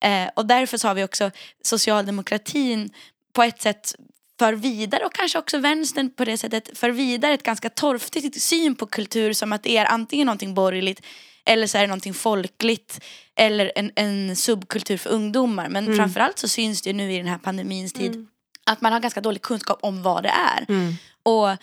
Eh, 0.04 0.28
och 0.36 0.46
därför 0.46 0.78
så 0.78 0.88
har 0.88 0.94
vi 0.94 1.04
också 1.04 1.30
socialdemokratin 1.62 2.90
på 3.32 3.42
ett 3.42 3.62
sätt 3.62 3.94
för 4.38 4.52
vidare 4.52 5.04
och 5.04 5.14
kanske 5.14 5.38
också 5.38 5.58
vänstern 5.58 6.10
på 6.10 6.24
det 6.24 6.38
sättet 6.38 6.78
för 6.78 6.90
vidare 6.90 7.34
ett 7.34 7.42
ganska 7.42 7.70
torftigt 7.70 8.42
syn 8.42 8.74
på 8.74 8.86
kultur 8.86 9.32
som 9.32 9.52
att 9.52 9.62
det 9.62 9.76
är 9.76 9.84
antingen 9.84 10.26
någonting 10.26 10.54
borgerligt 10.54 11.02
eller 11.44 11.66
så 11.66 11.78
är 11.78 11.82
det 11.82 11.86
någonting 11.86 12.14
folkligt 12.14 13.04
eller 13.38 13.72
en, 13.76 13.90
en 13.94 14.36
subkultur 14.36 14.96
för 14.96 15.10
ungdomar. 15.10 15.68
Men 15.68 15.96
framförallt 15.96 16.38
så 16.38 16.48
syns 16.48 16.82
det 16.82 16.92
nu 16.92 17.12
i 17.12 17.16
den 17.16 17.26
här 17.26 17.38
pandemins 17.38 17.92
tid 17.92 18.26
att 18.66 18.80
man 18.80 18.92
har 18.92 19.00
ganska 19.00 19.20
dålig 19.20 19.42
kunskap 19.42 19.78
om 19.82 20.02
vad 20.02 20.22
det 20.22 20.28
är. 20.28 20.66
Och 21.22 21.56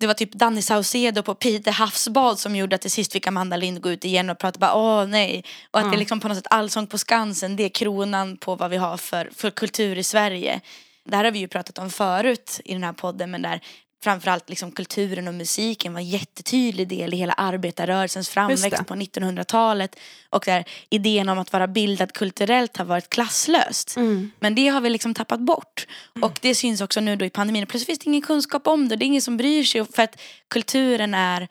det 0.00 0.06
var 0.06 0.14
typ 0.14 0.32
Danny 0.32 0.62
Saucedo 0.62 1.22
på 1.22 1.34
Pite 1.34 1.70
havsbad 1.70 2.38
som 2.38 2.56
gjorde 2.56 2.76
att 2.76 2.82
till 2.82 2.90
sist 2.90 3.12
fick 3.12 3.26
Amanda 3.26 3.56
Lind 3.56 3.80
gå 3.80 3.90
ut 3.90 4.04
igen 4.04 4.30
och 4.30 4.38
prata 4.38 4.58
bara 4.58 4.74
åh 4.74 5.06
nej. 5.06 5.44
Och 5.70 5.80
att 5.80 5.90
det 5.90 5.96
är 5.96 5.98
liksom 5.98 6.20
på 6.20 6.28
något 6.28 6.36
sätt 6.36 6.46
Allsång 6.50 6.86
på 6.86 6.98
Skansen, 6.98 7.56
det 7.56 7.64
är 7.64 7.68
kronan 7.68 8.36
på 8.36 8.56
vad 8.56 8.70
vi 8.70 8.76
har 8.76 8.96
för, 8.96 9.30
för 9.34 9.50
kultur 9.50 9.98
i 9.98 10.02
Sverige. 10.02 10.60
Det 11.04 11.16
här 11.16 11.24
har 11.24 11.30
vi 11.30 11.38
ju 11.38 11.48
pratat 11.48 11.78
om 11.78 11.90
förut 11.90 12.60
i 12.64 12.72
den 12.72 12.84
här 12.84 12.92
podden 12.92 13.30
men 13.30 13.42
där 13.42 13.60
framförallt 14.04 14.48
liksom 14.48 14.72
kulturen 14.72 15.28
och 15.28 15.34
musiken 15.34 15.92
var 15.92 16.00
en 16.00 16.08
jättetydlig 16.08 16.88
del 16.88 17.14
i 17.14 17.16
hela 17.16 17.32
arbetarrörelsens 17.32 18.28
framväxt 18.28 18.86
på 18.86 18.94
1900-talet. 18.94 19.96
Och 20.30 20.42
där 20.46 20.64
idén 20.90 21.28
om 21.28 21.38
att 21.38 21.52
vara 21.52 21.66
bildad 21.66 22.12
kulturellt 22.12 22.76
har 22.76 22.84
varit 22.84 23.10
klasslöst. 23.10 23.96
Men 24.40 24.54
det 24.54 24.68
har 24.68 24.80
vi 24.80 24.90
liksom 24.90 25.14
tappat 25.14 25.40
bort. 25.40 25.86
Och 26.22 26.38
det 26.42 26.54
syns 26.54 26.80
också 26.80 27.00
nu 27.00 27.16
då 27.16 27.24
i 27.24 27.30
pandemin. 27.30 27.66
Plötsligt 27.66 27.86
finns 27.86 27.98
det 27.98 28.06
ingen 28.10 28.22
kunskap 28.22 28.66
om 28.66 28.88
det. 28.88 28.96
Det 28.96 29.04
är 29.04 29.06
ingen 29.06 29.22
som 29.22 29.36
bryr 29.36 29.64
sig. 29.64 29.84
För 29.84 30.02
att 30.02 30.20
kulturen 30.48 31.14
är 31.14 31.48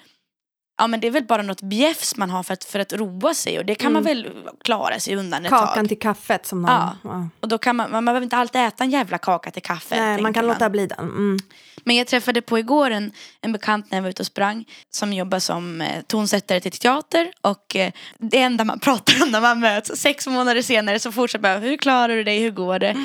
Ja 0.77 0.87
men 0.87 0.99
det 0.99 1.07
är 1.07 1.11
väl 1.11 1.23
bara 1.23 1.41
något 1.41 1.61
bjäfs 1.61 2.17
man 2.17 2.29
har 2.29 2.43
för 2.43 2.53
att, 2.53 2.63
för 2.63 2.79
att 2.79 2.93
roa 2.93 3.33
sig 3.33 3.59
och 3.59 3.65
det 3.65 3.75
kan 3.75 3.93
man 3.93 4.03
väl 4.03 4.29
klara 4.63 4.99
sig 4.99 5.15
undan 5.15 5.45
ett 5.45 5.49
Kakan 5.49 5.75
tag. 5.75 5.87
till 5.87 5.99
kaffet 5.99 6.45
som 6.45 6.61
någon... 6.61 6.71
Ja. 6.71 6.97
Ja. 7.03 7.27
Och 7.39 7.47
då 7.47 7.57
kan 7.57 7.75
man, 7.75 7.91
man 7.91 8.05
behöver 8.05 8.23
inte 8.23 8.37
alltid 8.37 8.61
äta 8.61 8.83
en 8.83 8.89
jävla 8.89 9.17
kaka 9.17 9.51
till 9.51 9.61
kaffe. 9.61 9.99
Nej, 9.99 10.21
man 10.21 10.33
kan 10.33 10.47
låta 10.47 10.69
bli 10.69 10.87
den. 10.87 10.99
Mm. 10.99 11.37
Men 11.83 11.95
jag 11.95 12.07
träffade 12.07 12.41
på 12.41 12.59
igår 12.59 12.91
en, 12.91 13.11
en 13.41 13.51
bekant 13.51 13.91
när 13.91 13.97
jag 13.97 14.03
var 14.03 14.09
ute 14.09 14.21
och 14.21 14.27
sprang 14.27 14.65
som 14.89 15.13
jobbar 15.13 15.39
som 15.39 15.81
eh, 15.81 16.01
tonsättare 16.07 16.59
till 16.59 16.71
teater 16.71 17.31
och 17.41 17.75
eh, 17.75 17.91
det 18.17 18.41
enda 18.41 18.63
man 18.63 18.79
pratar 18.81 19.23
om 19.23 19.31
när 19.31 19.41
man 19.41 19.59
möts 19.59 19.91
sex 19.95 20.27
månader 20.27 20.61
senare 20.61 20.99
så 20.99 21.11
fortsätter 21.11 21.53
man 21.53 21.61
hur 21.61 21.77
klarar 21.77 22.15
du 22.15 22.23
dig, 22.23 22.39
hur 22.39 22.51
går 22.51 22.79
det? 22.79 22.95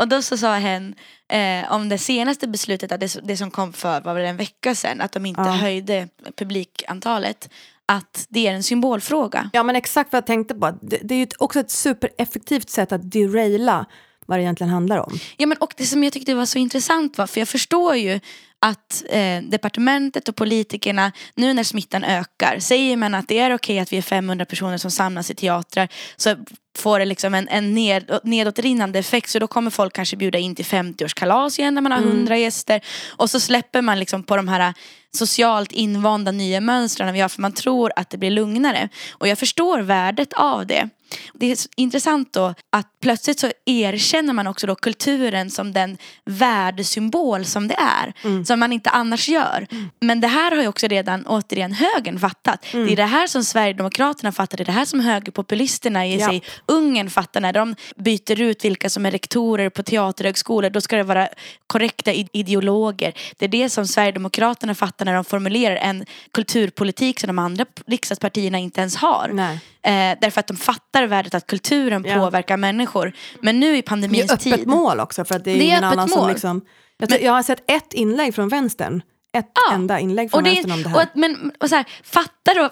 Och 0.00 0.08
då 0.08 0.22
så 0.22 0.36
sa 0.36 0.54
hen 0.54 0.94
eh, 1.28 1.72
om 1.72 1.88
det 1.88 1.98
senaste 1.98 2.48
beslutet, 2.48 2.92
att 2.92 3.00
det, 3.00 3.16
det 3.22 3.36
som 3.36 3.50
kom 3.50 3.72
för 3.72 4.00
var 4.00 4.14
väl 4.14 4.24
en 4.24 4.36
vecka 4.36 4.74
sedan, 4.74 5.00
att 5.00 5.12
de 5.12 5.26
inte 5.26 5.40
Ja. 5.42 5.50
höjde 5.50 6.08
publikantalet, 6.36 7.48
att 7.86 8.26
det 8.28 8.46
är 8.46 8.52
en 8.52 8.62
symbolfråga. 8.62 9.50
Ja, 9.52 9.62
men 9.62 9.76
exakt 9.76 10.12
vad 10.12 10.16
jag 10.16 10.26
tänkte 10.26 10.54
på. 10.54 10.78
Det, 10.82 10.98
det 11.02 11.14
är 11.14 11.18
ju 11.18 11.26
också 11.38 11.60
ett 11.60 11.70
supereffektivt 11.70 12.70
sätt 12.70 12.92
att 12.92 13.10
deraila 13.12 13.86
vad 14.26 14.38
det 14.38 14.42
egentligen 14.42 14.70
handlar 14.72 14.98
om. 14.98 15.18
Ja, 15.36 15.46
men, 15.46 15.58
och 15.58 15.74
det 15.76 15.86
som 15.86 16.04
jag 16.04 16.12
tyckte 16.12 16.34
var 16.34 16.46
så 16.46 16.58
intressant 16.58 17.18
var, 17.18 17.26
för 17.26 17.40
jag 17.40 17.48
förstår 17.48 17.96
ju 17.96 18.20
att 18.58 19.04
eh, 19.10 19.42
departementet 19.42 20.28
och 20.28 20.36
politikerna, 20.36 21.12
nu 21.34 21.54
när 21.54 21.64
smittan 21.64 22.04
ökar, 22.04 22.58
säger 22.58 22.96
man 22.96 23.14
att 23.14 23.28
det 23.28 23.38
är 23.38 23.54
okej 23.54 23.78
att 23.78 23.92
vi 23.92 23.96
är 23.98 24.02
500 24.02 24.44
personer 24.44 24.76
som 24.78 24.90
samlas 24.90 25.30
i 25.30 25.34
teatrar 25.34 25.88
så 26.16 26.36
får 26.78 26.98
det 26.98 27.04
liksom 27.04 27.34
en, 27.34 27.48
en 27.48 27.74
ned, 27.74 28.18
nedåtrinnande 28.24 28.98
effekt 28.98 29.30
så 29.30 29.38
då 29.38 29.46
kommer 29.46 29.70
folk 29.70 29.92
kanske 29.92 30.16
bjuda 30.16 30.38
in 30.38 30.54
till 30.54 30.64
50-årskalas 30.64 31.60
igen 31.60 31.74
när 31.74 31.82
man 31.82 31.92
har 31.92 31.98
100 31.98 32.36
gäster 32.36 32.80
och 33.16 33.30
så 33.30 33.40
släpper 33.40 33.82
man 33.82 33.98
liksom 33.98 34.22
på 34.22 34.36
de 34.36 34.48
här 34.48 34.74
socialt 35.12 35.72
invanda 35.72 36.30
nya 36.32 36.60
mönstren 36.60 37.14
vi 37.14 37.20
har 37.20 37.28
för 37.28 37.42
man 37.42 37.52
tror 37.52 37.92
att 37.96 38.10
det 38.10 38.18
blir 38.18 38.30
lugnare. 38.30 38.88
Och 39.12 39.28
jag 39.28 39.38
förstår 39.38 39.78
värdet 39.78 40.32
av 40.32 40.66
det. 40.66 40.88
Det 41.34 41.46
är 41.52 41.58
intressant 41.76 42.32
då 42.32 42.54
att 42.70 42.86
plötsligt 43.02 43.38
så 43.40 43.50
erkänner 43.66 44.32
man 44.32 44.46
också 44.46 44.66
då 44.66 44.74
kulturen 44.74 45.50
som 45.50 45.72
den 45.72 45.98
värdesymbol 46.24 47.44
som 47.44 47.68
det 47.68 47.74
är. 47.74 48.44
Som 48.44 48.60
man 48.60 48.72
inte 48.72 48.90
annars 48.90 49.28
gör. 49.28 49.66
Men 50.00 50.20
det 50.20 50.28
här 50.28 50.50
har 50.50 50.62
ju 50.62 50.68
också 50.68 50.86
redan 50.86 51.26
återigen 51.26 51.72
högern 51.72 52.18
fattat. 52.18 52.66
Det 52.72 52.92
är 52.92 52.96
det 52.96 53.04
här 53.04 53.26
som 53.26 53.44
Sverigedemokraterna 53.44 54.32
fattar. 54.32 54.56
Det 54.56 54.62
är 54.62 54.64
det 54.64 54.72
här 54.72 54.84
som 54.84 55.00
högerpopulisterna 55.00 56.06
i 56.06 56.16
Ja. 56.20 56.28
sig 56.28 56.42
Ungern 56.66 57.10
fattar. 57.10 57.40
När 57.40 57.52
de 57.52 57.74
byter 57.96 58.40
ut 58.40 58.64
vilka 58.64 58.90
som 58.90 59.06
är 59.06 59.10
rektorer 59.10 59.68
på 59.70 59.82
teaterhögskolor. 59.82 60.70
Då 60.70 60.80
ska 60.80 60.96
det 60.96 61.02
vara 61.02 61.28
korrekta 61.66 62.12
id- 62.12 62.28
ideologer. 62.32 63.12
Det 63.38 63.44
är 63.44 63.48
det 63.48 63.68
som 63.70 63.86
Sverigedemokraterna 63.86 64.74
fattar 64.74 65.04
när 65.04 65.14
de 65.14 65.24
formulerar 65.24 65.76
en 65.76 66.04
kulturpolitik 66.32 67.20
som 67.20 67.26
de 67.26 67.38
andra 67.38 67.66
riksdagspartierna 67.86 68.58
inte 68.58 68.80
ens 68.80 68.96
har. 68.96 69.30
Nej. 69.32 69.54
Eh, 69.82 70.18
därför 70.20 70.40
att 70.40 70.46
de 70.46 70.56
fattar 70.56 71.06
värdet 71.06 71.34
att 71.34 71.46
kulturen 71.46 72.04
Ja. 72.08 72.14
påverkar 72.14 72.56
människor. 72.56 73.12
Men 73.40 73.60
nu 73.60 73.66
i 73.68 73.72
Det 73.72 73.78
är 73.78 73.82
pandemins 73.82 74.30
öppet 74.32 74.42
tid. 74.42 74.66
mål 74.66 75.00
också, 75.00 75.24
för 75.24 75.34
att 75.34 75.44
det 75.44 75.50
är, 75.50 75.54
Det 75.58 75.62
är 75.62 75.64
ingen 75.66 75.84
annan 75.84 76.08
som 76.08 76.20
mål. 76.20 76.30
liksom... 76.30 76.60
Jag, 76.98 77.08
tror, 77.08 77.20
jag 77.20 77.32
har 77.32 77.42
sett 77.42 77.70
ett 77.70 77.92
inlägg 77.92 78.34
från 78.34 78.48
vänstern. 78.48 79.02
Ett 79.34 79.50
Ja. 79.68 79.74
enda 79.74 80.00
inlägg 80.00 80.30
från 80.30 80.38
Och 80.38 80.44
det, 80.44 80.64
om 80.64 80.82
det 80.82 80.84
och 80.84 80.90
här. 80.90 81.02
att, 81.02 81.14
men 81.14 81.52
och 81.60 81.68
så 81.68 81.74
här, 81.76 81.84
fatta 82.04 82.54
då, 82.54 82.70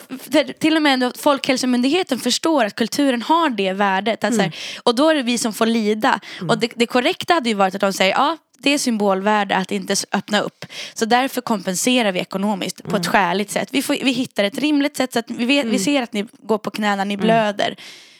till 0.61 0.77
och 0.77 0.83
med 0.83 0.93
ändå 0.93 1.13
Folkhälsomyndigheten 1.19 2.19
förstår 2.19 2.65
att 2.65 2.75
kulturen 2.75 3.23
har 3.23 3.51
det 3.51 3.73
värdet. 3.73 4.25
Att 4.25 4.35
så 4.35 4.41
Mm. 4.41 4.51
här, 4.53 4.81
och 4.83 4.95
då 4.95 5.09
är 5.09 5.15
det 5.15 5.23
vi 5.23 5.39
som 5.39 5.53
får 5.53 5.67
lida. 5.67 6.21
Och 6.49 6.59
det, 6.59 6.73
det 6.77 6.87
korrekta 6.87 7.35
hade 7.35 7.49
ju 7.49 7.55
varit 7.55 7.75
att 7.75 7.81
de 7.81 7.93
säger 7.93 8.13
ja 8.15 8.37
det 8.63 8.75
är 8.75 8.79
symbolvärde 8.79 9.57
att 9.57 9.73
inte 9.73 9.95
öppna 10.13 10.41
upp. 10.41 10.65
Så 10.95 11.05
därför 11.05 11.41
kompenserar 11.41 12.13
vi 12.13 12.21
ekonomiskt 12.21 12.83
på 12.83 12.89
Mm. 12.89 13.01
ett 13.01 13.07
skäligt 13.07 13.51
sätt. 13.51 13.69
Vi, 13.73 13.83
får, 13.83 13.95
vi 14.05 14.13
hittar 14.13 14.45
ett 14.45 14.59
rimligt 14.59 14.97
sätt 14.97 15.13
så 15.13 15.19
att 15.19 15.31
vi, 15.31 15.45
vet, 15.45 15.67
vi 15.67 15.79
ser 15.79 16.03
att 16.03 16.13
ni 16.13 16.27
går 16.43 16.59
på 16.59 16.71
knäna, 16.71 16.93
Mm. 17.03 17.09
ni 17.09 17.17
blöder. 17.17 17.77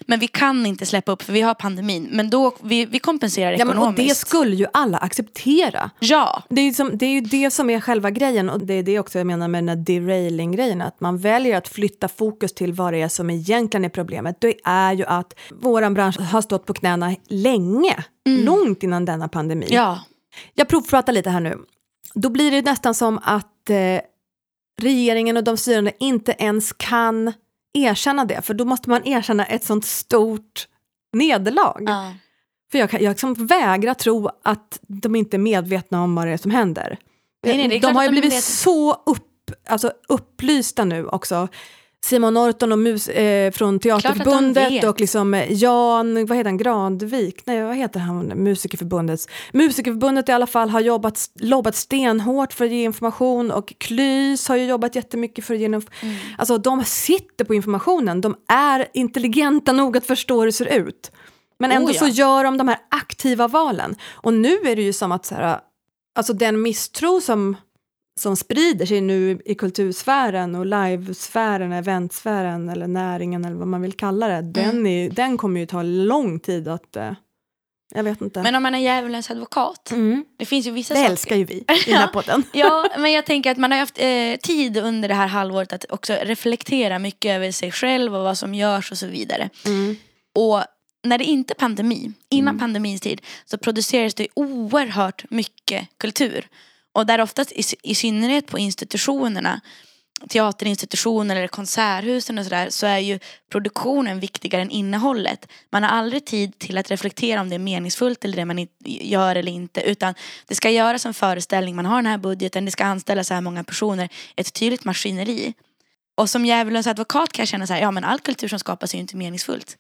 Men 0.07 0.21
vi 0.21 0.29
kan 0.29 0.67
inte 0.67 0.87
släppa 0.87 1.13
upp 1.13 1.23
för 1.23 1.33
vi 1.33 1.41
har 1.41 1.55
pandemin. 1.55 2.09
Men 2.13 2.31
då, 2.31 2.55
vi, 2.63 2.85
vi 2.87 2.99
kompenserar 2.99 3.53
ja, 3.53 3.59
men, 3.59 3.69
och 3.69 3.75
ekonomiskt. 3.85 4.09
det 4.09 4.15
skulle 4.27 4.57
ju 4.57 4.67
alla 4.73 4.99
acceptera. 4.99 5.91
Ja, 5.99 6.43
Det 6.49 6.61
är, 6.61 6.65
ju 6.65 6.75
som, 6.75 6.91
det 6.99 7.07
är 7.07 7.11
ju 7.11 7.21
det 7.21 7.51
som 7.51 7.71
är 7.71 7.81
själva 7.81 8.11
grejen 8.11 8.51
och 8.51 8.61
det 8.61 8.75
är 8.75 8.83
det 8.83 8.99
också 8.99 9.19
jag 9.19 9.27
menar 9.27 9.49
med 9.49 9.59
den 9.65 9.69
här 9.69 9.77
derailing-grejen. 9.77 10.83
Att 10.83 11.01
man 11.01 11.19
väljer 11.19 11.57
att 11.57 11.69
flytta 11.69 12.09
fokus 12.09 12.55
till 12.55 12.73
vad 12.73 12.93
det 12.93 13.03
är 13.03 13.09
som 13.09 13.31
egentligen 13.31 13.85
är 13.85 13.89
problemet. 13.89 14.37
Det 14.41 14.55
är 14.65 14.93
ju 14.93 15.05
att 15.05 15.35
våran 15.61 15.95
bransch 15.95 16.21
har 16.21 16.43
stått 16.43 16.67
på 16.67 16.75
knäna 16.75 17.15
länge. 17.29 18.05
Långt 18.25 18.83
innan 18.83 19.05
denna 19.05 19.29
pandemi. 19.29 19.67
ja. 19.71 19.99
Jag 20.55 20.69
provpratar 20.69 21.13
lite 21.13 21.31
här 21.31 21.41
nu. 21.41 21.59
Då 22.15 22.31
blir 22.31 22.51
det 22.51 22.63
nästan 22.63 22.95
som 22.95 23.19
att 23.23 23.71
eh, 23.71 24.01
regeringen 24.81 25.37
och 25.37 25.45
de 25.45 25.57
styrande 25.57 25.93
inte 26.01 26.35
ens 26.39 26.73
kan 26.73 27.33
erkänna 27.75 28.25
det. 28.25 28.43
För 28.43 28.55
då 28.55 28.65
måste 28.65 28.91
man 28.91 29.07
erkänna 29.07 29.47
ett 29.47 29.65
sånt 29.65 29.85
stort 29.85 30.69
nederlag. 31.13 31.83
ja. 31.87 32.15
För 32.73 32.79
jag, 32.79 32.91
kan, 32.91 33.03
jag 33.03 33.11
liksom 33.11 33.35
vägrar 33.35 33.95
tro 33.95 34.29
att 34.45 34.81
de 34.83 35.15
inte 35.15 35.37
är 35.37 35.39
medvetna 35.39 36.03
om 36.03 36.15
vad 36.15 36.27
det 36.27 36.33
är 36.33 36.37
som 36.37 36.51
händer. 36.51 36.99
Nej, 37.47 37.69
nej, 37.69 37.77
är 37.77 37.81
de 37.81 37.97
har 37.97 38.05
ju 38.05 38.11
blivit 38.11 38.45
så 38.45 38.93
upp, 39.07 39.51
alltså 39.69 39.93
upplysta 40.09 40.85
nu 40.85 41.07
också. 41.07 41.49
Simon 42.05 42.35
Norton 42.35 42.73
och 42.73 42.79
mus, 42.79 43.09
eh, 43.09 43.51
från 43.51 43.79
Teaterförbundet 43.79 44.85
och 44.85 45.01
liksom 45.01 45.35
eh, 45.35 45.53
Jan, 45.53 46.27
vad 46.27 46.37
heter 46.37 46.51
han, 46.51 46.57
Gradvik? 46.57 47.47
Nej, 47.47 47.63
vad 47.63 47.77
heter 47.77 48.01
han, 48.01 48.27
Musikerförbundets? 48.27 49.29
Musikerförbundet 49.53 50.29
i 50.29 50.33
alla 50.33 50.47
fall 50.47 50.71
har 50.71 50.81
jobbat, 50.81 51.31
lobbat 51.41 51.77
stenhårt 51.77 52.53
för 52.53 52.65
att 52.65 52.71
ge 52.71 52.85
information 52.85 53.51
och 53.51 53.75
Klys 53.79 54.49
har 54.49 54.57
ju 54.57 54.65
jobbat 54.65 54.95
jättemycket 54.95 55.45
för 55.45 55.55
att 55.55 55.61
ge 55.61 55.67
information. 55.67 56.09
Mm. 56.11 56.17
Alltså 56.39 56.59
de 56.59 56.85
sitter 56.85 57.45
på 57.45 57.55
informationen, 57.55 58.21
de 58.21 58.37
är 58.49 58.89
intelligenta 58.95 59.73
nog 59.73 59.97
att 59.97 60.07
förstå 60.07 60.39
hur 60.39 60.47
det 60.47 60.53
ser 60.53 60.79
ut. 60.79 61.13
Men 61.59 61.71
ändå 61.71 61.89
Oh, 61.89 61.95
ja. 61.95 62.01
så 62.01 62.09
gör 62.09 62.45
de 62.45 62.59
de 62.59 62.69
här 62.69 62.79
aktiva 62.91 63.49
valen. 63.49 63.97
Och 64.13 64.35
nu 64.35 64.55
är 64.55 64.77
det 64.77 64.83
ju 64.83 64.93
som 64.93 65.13
att 65.13 65.27
så 65.27 65.35
här, 65.35 65.59
alltså 66.15 66.33
den 66.33 66.63
misstro 66.63 67.21
som, 67.21 67.57
som 68.21 68.37
sprider 68.37 68.87
sig 68.87 69.01
nu 69.01 69.41
i 69.45 69.55
kultursfären 69.55 70.55
och 70.55 70.67
livesfären, 70.67 71.73
eventsfären 71.73 72.69
eller 72.69 72.87
näringen 72.87 73.45
eller 73.45 73.57
vad 73.57 73.69
man 73.69 73.83
vill 73.83 73.93
kalla 73.93 74.29
det, 74.29 74.35
Mm. 74.35 74.53
den, 74.53 74.87
är, 74.87 75.11
den 75.11 75.39
kommer 75.39 75.61
ju 75.61 75.67
ta 75.67 75.83
lång 75.83 76.41
tid 76.41 76.69
att... 76.69 76.97
eh, 76.97 77.13
jag 77.95 78.05
vet 78.05 78.21
inte. 78.21 78.43
Men 78.43 78.55
om 78.55 78.63
man 78.63 78.75
är 78.75 78.79
djävulens 78.79 79.31
advokat. 79.31 79.91
mm. 79.91 80.25
Det 80.39 80.47
finns 80.47 80.67
ju 80.67 80.71
vissa 80.71 80.95
Det 80.95 81.01
saker. 81.01 81.11
älskar 81.11 81.37
ju 81.37 81.45
vi 81.45 81.55
i 81.55 81.65
den 81.87 81.95
här 81.95 82.07
podden. 82.07 82.43
Ja, 82.53 82.89
men 82.99 83.13
jag 83.13 83.27
tänker 83.27 83.51
att 83.51 83.57
man 83.59 83.73
har 83.73 83.79
haft 83.79 83.99
eh, 83.99 84.37
tid 84.43 84.77
under 84.77 85.09
det 85.09 85.15
här 85.15 85.27
halvåret 85.27 85.73
att 85.73 85.85
också 85.91 86.13
reflektera 86.23 86.99
mycket 86.99 87.31
över 87.37 87.51
sig 87.53 87.71
själv 87.73 88.15
och 88.17 88.23
vad 88.25 88.39
som 88.39 88.55
görs 88.55 88.91
och 88.93 88.99
så 88.99 89.07
vidare. 89.07 89.49
Mm. 89.67 89.97
Och 90.35 90.63
när 91.05 91.19
det 91.19 91.25
inte 91.25 91.53
är 91.53 91.55
pandemi, 91.55 92.13
innan 92.31 92.59
pandemins 92.59 93.01
tid, 93.01 93.21
så 93.45 93.59
produceras 93.59 94.15
det 94.15 94.27
oerhört 94.35 95.25
mycket 95.31 95.89
kultur. 95.99 96.47
Och 96.93 97.07
där 97.07 97.21
oftast, 97.21 97.53
i, 97.53 97.63
i 97.83 97.95
synnerhet 97.95 98.47
på 98.47 98.59
institutionerna, 98.59 99.61
teaterinstitutioner 100.29 101.37
eller 101.37 101.49
konserthusen 101.49 102.39
och 102.39 102.45
sådär 102.45 102.71
så 102.71 102.87
är 102.87 102.99
ju 102.99 103.19
produktionen 103.53 104.21
viktigare 104.21 104.63
än 104.63 104.71
innehållet. 104.71 105.49
Man 105.73 105.83
har 105.83 105.91
aldrig 105.91 106.25
tid 106.25 106.59
till 106.59 106.79
att 106.79 106.91
reflektera 106.91 107.41
om 107.41 107.49
det 107.49 107.55
är 107.55 107.59
meningsfullt 107.59 108.25
eller 108.25 108.37
det 108.37 108.45
man 108.45 108.67
gör 108.85 109.37
eller 109.37 109.53
inte 109.53 109.81
utan 109.81 110.15
det 110.47 110.55
ska 110.55 110.71
göras 110.71 111.07
en 111.07 111.15
föreställning, 111.15 111.77
man 111.77 111.87
har 111.87 111.97
den 111.97 112.07
här 112.07 112.19
budgeten, 112.19 112.65
det 112.65 112.71
ska 112.71 112.85
anställas 112.85 113.29
så 113.29 113.35
här 113.35 113.41
många 113.41 113.65
personer, 113.65 114.09
ett 114.37 114.53
tydligt 114.53 114.85
maskineri. 114.85 115.55
Och 116.15 116.31
som 116.31 116.47
djävulens 116.47 116.87
advokat 116.87 117.33
kan 117.33 117.43
jag 117.43 117.49
känna 117.49 117.67
så 117.67 117.73
här, 117.73 117.81
ja 117.81 117.91
men 117.91 118.05
all 118.05 118.21
kultur 118.21 118.49
som 118.49 118.59
skapas 118.59 118.95
är 118.95 118.99
ju 118.99 119.01
inte 119.01 119.17
meningsfullt. 119.17 119.77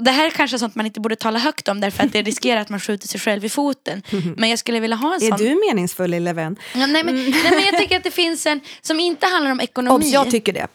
Det 0.00 0.10
här 0.10 0.26
är 0.26 0.30
kanske 0.30 0.58
sånt 0.58 0.74
man 0.74 0.86
inte 0.86 1.00
borde 1.00 1.16
tala 1.16 1.38
högt 1.38 1.68
om 1.68 1.80
därför 1.80 2.04
att 2.04 2.12
det 2.12 2.22
riskerar 2.22 2.60
att 2.60 2.68
man 2.68 2.80
skjuter 2.80 3.08
sig 3.08 3.20
själv 3.20 3.44
i 3.44 3.48
foten. 3.48 4.02
Men 4.36 4.50
jag 4.50 4.58
skulle 4.58 4.80
vilja 4.80 4.96
ha 4.96 5.14
en 5.14 5.22
Är 5.22 5.28
sån... 5.28 5.38
du 5.38 5.60
meningsfull 5.68 6.10
lille 6.10 6.32
vän? 6.32 6.56
Ja, 6.74 6.86
nej, 6.86 7.04
men, 7.04 7.14
nej 7.14 7.50
men 7.50 7.64
jag 7.64 7.78
tycker 7.78 7.96
att 7.96 8.04
det 8.04 8.10
finns 8.10 8.46
en 8.46 8.60
som 8.80 9.00
inte 9.00 9.26
handlar 9.26 9.50
om 9.50 9.60
ekonomi. 9.60 10.04
Obs, 10.04 10.12
jag 10.12 10.30
tycker 10.30 10.52
det. 10.52 10.66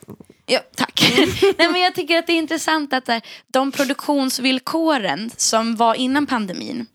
Ja, 0.46 0.60
tack. 0.76 1.14
Nej, 1.58 1.72
men 1.72 1.82
jag 1.82 1.96
tycker 1.96 2.18
att 2.18 2.28
det 2.28 2.34
är 2.34 2.38
intressant 2.38 2.94
att 2.94 3.10
de 3.48 3.72
produktionsvillkoren 3.72 5.32
som 5.38 5.76
var 5.76 5.96
innan 5.96 6.26
pandemin 6.26 6.86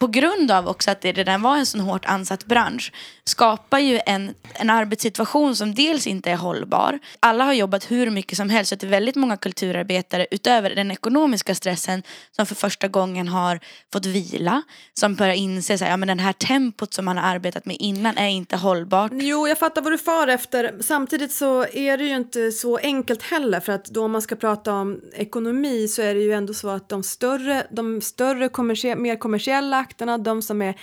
på 0.00 0.06
grund 0.06 0.50
av 0.50 0.68
också 0.68 0.90
att 0.90 1.00
det 1.00 1.12
redan 1.12 1.42
var 1.42 1.56
en 1.56 1.66
sån 1.66 1.80
hårt 1.80 2.04
ansatt 2.04 2.44
bransch 2.44 2.92
skapar 3.24 3.78
ju 3.78 4.00
en, 4.06 4.34
en 4.54 4.70
arbetssituation 4.70 5.56
som 5.56 5.74
dels 5.74 6.06
inte 6.06 6.30
är 6.30 6.36
hållbar. 6.36 6.98
Alla 7.20 7.44
har 7.44 7.52
jobbat 7.52 7.90
hur 7.90 8.10
mycket 8.10 8.36
som 8.36 8.50
helst 8.50 8.68
så 8.68 8.76
det 8.76 8.86
är 8.86 8.90
väldigt 8.90 9.16
många 9.16 9.36
kulturarbetare 9.36 10.26
utöver 10.30 10.74
den 10.74 10.90
ekonomiska 10.90 11.54
stressen 11.54 12.02
som 12.36 12.46
för 12.46 12.54
första 12.54 12.88
gången 12.88 13.28
har 13.28 13.60
fått 13.92 14.06
vila. 14.06 14.62
Som 15.00 15.14
börjar 15.14 15.34
inse 15.34 15.74
att 15.74 15.80
ja, 15.80 15.96
men 15.96 16.08
den 16.08 16.18
här 16.18 16.32
tempot 16.32 16.94
som 16.94 17.04
man 17.04 17.16
har 17.16 17.34
arbetat 17.34 17.66
med 17.66 17.76
innan 17.80 18.18
är 18.18 18.28
inte 18.28 18.56
hållbart. 18.56 19.12
Jo, 19.14 19.48
jag 19.48 19.58
fattar 19.58 19.82
vad 19.82 19.92
du 19.92 19.98
far 19.98 20.28
efter. 20.28 20.76
Samtidigt 20.80 21.32
så 21.32 21.66
är 21.66 21.98
det 21.98 22.04
ju 22.04 22.16
inte 22.16 22.52
så 22.52 22.76
enkelt 22.76 23.22
heller 23.22 23.60
för 23.60 23.72
att 23.72 23.84
då 23.84 24.04
om 24.04 24.12
man 24.12 24.22
ska 24.22 24.36
prata 24.36 24.72
om 24.72 25.00
ekonomi 25.12 25.88
så 25.88 26.02
är 26.02 26.14
det 26.14 26.20
ju 26.20 26.32
ändå 26.32 26.54
så 26.54 26.68
att 26.68 26.88
de 26.88 27.02
större, 27.02 27.66
de 27.70 28.00
större 28.00 28.48
kommersie- 28.48 28.96
mer 28.96 29.16
kommersiella 29.16 29.84
akterna, 29.90 30.18
de 30.18 30.42
som 30.42 30.62
är 30.62 30.74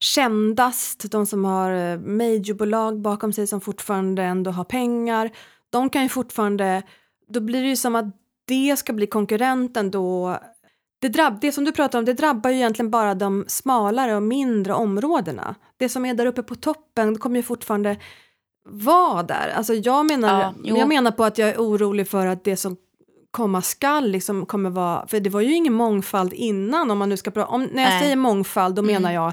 kändast, 0.00 1.10
de 1.10 1.26
som 1.26 1.44
har 1.44 1.70
eh, 1.70 1.98
majorbolag 1.98 3.00
bakom 3.00 3.32
sig 3.32 3.46
som 3.46 3.60
fortfarande 3.60 4.22
ändå 4.22 4.50
har 4.50 4.64
pengar, 4.64 5.30
de 5.70 5.90
kan 5.90 6.02
ju 6.02 6.08
fortfarande, 6.08 6.82
då 7.28 7.40
blir 7.40 7.62
det 7.62 7.68
ju 7.68 7.76
som 7.76 7.94
att 7.94 8.04
det 8.46 8.76
ska 8.76 8.92
bli 8.92 9.06
konkurrenten 9.06 9.90
då 9.90 10.38
det, 11.00 11.08
drabb, 11.08 11.38
det 11.40 11.52
som 11.52 11.64
du 11.64 11.72
pratar 11.72 11.98
om 11.98 12.04
det 12.04 12.12
drabbar 12.12 12.50
ju 12.50 12.56
egentligen 12.56 12.90
bara 12.90 13.14
de 13.14 13.44
smalare 13.48 14.16
och 14.16 14.22
mindre 14.22 14.74
områdena. 14.74 15.54
Det 15.76 15.88
som 15.88 16.04
är 16.04 16.14
där 16.14 16.26
uppe 16.26 16.42
på 16.42 16.54
toppen 16.54 17.18
kommer 17.18 17.36
ju 17.36 17.42
fortfarande 17.42 17.96
vara 18.68 19.22
där. 19.22 19.52
Alltså 19.56 19.74
jag 19.74 20.06
menar, 20.06 20.54
Ja, 20.62 20.76
jag 20.78 20.88
menar 20.88 21.10
på 21.10 21.24
att 21.24 21.38
jag 21.38 21.48
är 21.48 21.58
orolig 21.58 22.08
för 22.08 22.26
att 22.26 22.44
det 22.44 22.56
som 22.56 22.76
komma 23.34 23.62
skall 23.62 24.08
liksom 24.10 24.46
kommer 24.46 24.70
vara, 24.70 25.06
för 25.06 25.20
det 25.20 25.30
var 25.30 25.40
ju 25.40 25.54
ingen 25.54 25.72
mångfald 25.74 26.32
innan 26.32 26.90
om 26.90 26.98
man 26.98 27.08
nu 27.08 27.16
ska 27.16 27.30
prata, 27.30 27.48
om, 27.48 27.62
när 27.62 27.82
jag 27.82 27.90
Nej. 27.90 28.02
säger 28.02 28.16
mångfald 28.16 28.74
då 28.74 28.82
Mm. 28.82 28.92
menar 28.94 29.12
jag 29.14 29.32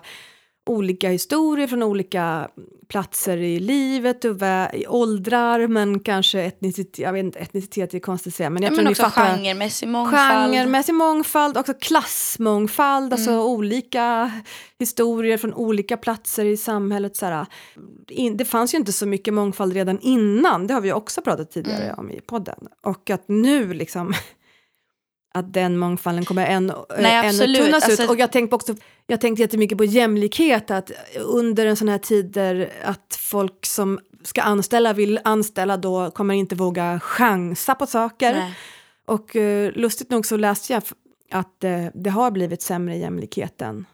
olika 0.65 1.09
historier 1.09 1.67
från 1.67 1.83
olika 1.83 2.49
platser 2.87 3.37
i 3.37 3.59
livet 3.59 4.25
och 4.25 4.35
i 4.73 4.87
åldrar 4.87 5.67
men 5.67 5.99
kanske 5.99 6.41
etnicitet, 6.41 6.99
jag 6.99 7.13
vet 7.13 7.23
inte, 7.25 7.39
etnicitet 7.39 7.93
är 7.93 7.99
konstigt 7.99 8.33
att 8.33 8.37
säga 8.37 8.49
men 8.49 8.63
jag 8.63 8.71
Ja, 8.71 8.75
tror 8.75 8.83
men 8.83 8.85
ni 8.85 8.91
också 8.91 9.03
fattar. 9.03 9.35
genremässig 9.35 9.87
mångfald. 9.87 10.53
Genremässig 10.53 10.93
mångfald, 10.95 11.57
också 11.57 11.73
klassmångfald, 11.73 13.13
alltså 13.13 13.31
Mm. 13.31 13.43
olika 13.43 14.31
historier 14.79 15.37
från 15.37 15.53
olika 15.53 15.97
platser 15.97 16.45
i 16.45 16.57
samhället. 16.57 17.15
Så 17.15 17.45
det 18.37 18.45
fanns 18.45 18.73
ju 18.73 18.77
inte 18.77 18.91
så 18.91 19.05
mycket 19.05 19.33
mångfald 19.33 19.73
redan 19.73 19.99
innan, 19.99 20.67
det 20.67 20.73
har 20.73 20.81
vi 20.81 20.93
också 20.93 21.21
pratat 21.21 21.51
tidigare 21.51 21.83
Mm. 21.83 21.99
om 21.99 22.11
i 22.11 22.21
podden. 22.21 22.59
Och 22.83 23.09
att 23.09 23.23
nu 23.27 23.73
liksom 23.73 24.13
att 25.33 25.53
den 25.53 25.77
mångfalden 25.77 26.25
kommer 26.25 26.45
än, 26.45 26.73
Nej, 26.99 27.27
ännu 27.27 27.55
tunnas 27.55 27.89
ut. 27.89 27.89
Alltså- 27.89 28.09
Och 28.13 28.19
jag 28.19 28.31
tänkte 28.31 28.55
också, 28.55 28.75
jag 29.07 29.21
tänkte 29.21 29.41
jättemycket 29.41 29.77
på 29.77 29.83
jämlikhet, 29.85 30.71
att 30.71 30.91
under 31.19 31.65
en 31.65 31.75
sån 31.75 31.89
här 31.89 31.97
tider 31.97 32.71
att 32.83 33.17
folk 33.19 33.65
som 33.65 33.99
ska 34.23 34.41
anställa 34.41 34.93
vill 34.93 35.19
anställa 35.23 35.77
då 35.77 36.11
kommer 36.11 36.33
inte 36.33 36.55
våga 36.55 36.99
chansa 36.99 37.75
på 37.75 37.87
saker. 37.87 38.33
Nej. 38.33 38.53
Och 39.07 39.35
eh, 39.35 39.71
lustigt 39.71 40.09
nog 40.09 40.25
så 40.25 40.37
läste 40.37 40.73
jag 40.73 40.83
att 41.31 41.63
eh, 41.63 41.85
det 41.93 42.09
har 42.09 42.31
blivit 42.31 42.61
sämre 42.61 42.95
i 42.95 42.99
jämlikheten. 42.99 43.85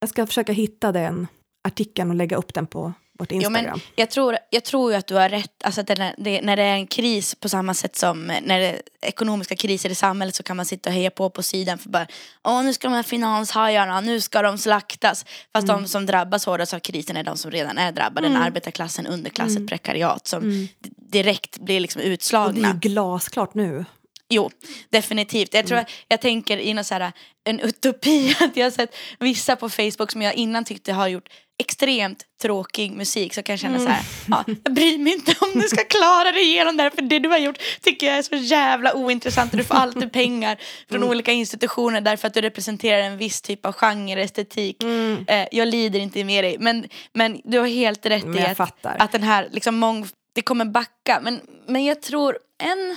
Jag 0.00 0.10
ska 0.10 0.26
försöka 0.26 0.52
hitta 0.52 0.92
den 0.92 1.26
artikeln 1.68 2.10
och 2.10 2.16
lägga 2.16 2.36
upp 2.36 2.54
den 2.54 2.66
på 2.66 2.92
vårt 3.18 3.32
Jo, 3.32 3.36
Instagram. 3.36 3.64
men 3.64 3.80
jag, 3.96 4.10
tror, 4.10 4.38
jag 4.50 4.64
tror 4.64 4.92
ju 4.92 4.98
att 4.98 5.06
du 5.06 5.14
har 5.14 5.28
rätt. 5.28 5.52
Alltså 5.64 5.80
att 5.80 5.86
det, 5.86 6.14
det, 6.18 6.40
när 6.42 6.56
det 6.56 6.62
är 6.62 6.74
en 6.74 6.86
kris 6.86 7.34
på 7.34 7.48
samma 7.48 7.74
sätt 7.74 7.96
som 7.96 8.26
när 8.26 8.58
det 8.60 8.66
är 8.66 8.82
ekonomiska 9.02 9.56
kriser 9.56 9.90
i 9.90 9.94
samhället 9.94 10.34
så 10.34 10.42
kan 10.42 10.56
man 10.56 10.66
sitta 10.66 10.90
och 10.90 10.94
heja 10.94 11.10
på 11.10 11.30
på 11.30 11.42
sidan 11.42 11.78
för 11.78 11.88
bara 11.90 12.06
Åh 12.44 12.62
nu 12.64 12.72
ska 12.72 12.88
de 12.88 12.94
här 12.94 13.02
finanshajarna, 13.02 14.00
nu 14.00 14.20
ska 14.20 14.42
de 14.42 14.58
slaktas. 14.58 15.24
Fast 15.52 15.68
Mm. 15.68 15.82
de 15.82 15.88
som 15.88 16.06
drabbas 16.06 16.46
hårdast 16.46 16.74
av 16.74 16.78
krisen 16.78 17.16
är 17.16 17.24
de 17.24 17.36
som 17.36 17.50
redan 17.50 17.78
är 17.78 17.92
drabbade. 17.92 18.28
Den 18.28 18.36
arbetarklassen, 18.36 19.06
underklassen, 19.06 19.66
prekariat 19.66 20.26
som 20.26 20.40
d- 20.78 20.90
direkt 21.10 21.58
blir 21.58 21.80
liksom 21.80 22.00
Mm. 22.00 22.06
och 22.06 22.10
det 22.10 22.12
är 22.12 22.14
utslagna. 22.14 22.68
ju 22.82 22.88
glasklart 22.90 23.54
nu. 23.54 23.84
Jo, 24.28 24.50
definitivt. 24.90 25.54
Jag, 25.54 25.66
tror, 25.66 25.84
jag 26.08 26.20
tänker 26.20 26.58
i 26.58 26.74
någon 26.74 26.84
så 26.84 26.94
här, 26.94 27.12
en 27.44 27.60
utopi 27.60 28.34
att 28.40 28.56
jag 28.56 28.66
har 28.66 28.70
sett 28.70 28.96
vissa 29.18 29.56
på 29.56 29.68
Facebook 29.68 30.12
som 30.12 30.22
jag 30.22 30.34
innan 30.34 30.64
tyckte 30.64 30.92
har 30.92 31.08
gjort 31.08 31.28
extremt 31.58 32.24
tråkig 32.42 32.92
musik 32.92 33.34
så 33.34 33.42
kan 33.42 33.52
jag 33.52 33.60
känna 33.60 33.78
så 33.78 33.88
här, 33.88 34.02
ja, 34.28 34.44
jag 34.64 34.74
bryr 34.74 34.98
mig 34.98 35.12
inte 35.12 35.34
om 35.40 35.60
du 35.60 35.68
ska 35.68 35.84
klara 35.84 36.32
dig 36.32 36.42
igenom 36.42 36.76
det 36.76 36.82
här 36.82 36.90
för 36.90 37.02
det 37.02 37.18
du 37.18 37.28
har 37.28 37.38
gjort 37.38 37.58
tycker 37.80 38.06
jag 38.06 38.18
är 38.18 38.22
så 38.22 38.36
jävla 38.36 38.94
ointressant 38.94 39.52
och 39.52 39.58
du 39.58 39.64
får 39.64 39.74
alltid 39.74 40.12
pengar 40.22 40.56
från 40.88 41.04
olika 41.04 41.32
institutioner 41.32 42.00
därför 42.00 42.28
att 42.28 42.34
du 42.34 42.40
representerar 42.40 42.98
en 42.98 43.16
viss 43.16 43.42
typ 43.42 43.66
av 43.66 43.72
genre, 43.72 44.22
estetik. 44.22 44.82
Eh, 45.26 45.46
jag 45.52 45.68
lider 45.68 46.00
inte 46.00 46.24
med 46.24 46.44
dig 46.44 46.56
men, 46.58 46.88
men 47.12 47.40
du 47.44 47.58
har 47.58 47.66
helt 47.66 48.06
rätt 48.06 48.36
i 48.36 48.40
att, 48.40 48.56
fattar. 48.56 48.96
att 48.98 49.12
den 49.12 49.22
här 49.22 49.48
liksom 49.52 49.76
mång, 49.76 50.08
det 50.34 50.42
kommer 50.42 50.64
backa 50.64 51.20
men, 51.22 51.40
men 51.66 51.84
jag 51.84 52.02
tror 52.02 52.38
en 52.62 52.96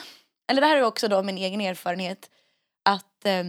eller 0.50 0.62
det 0.62 0.68
här 0.68 0.78
är 0.78 0.82
också 0.82 1.08
då 1.08 1.24
min 1.24 1.38
egen 1.38 1.62
erfarenhet, 1.62 2.30
att 2.86 3.26
eh, 3.26 3.44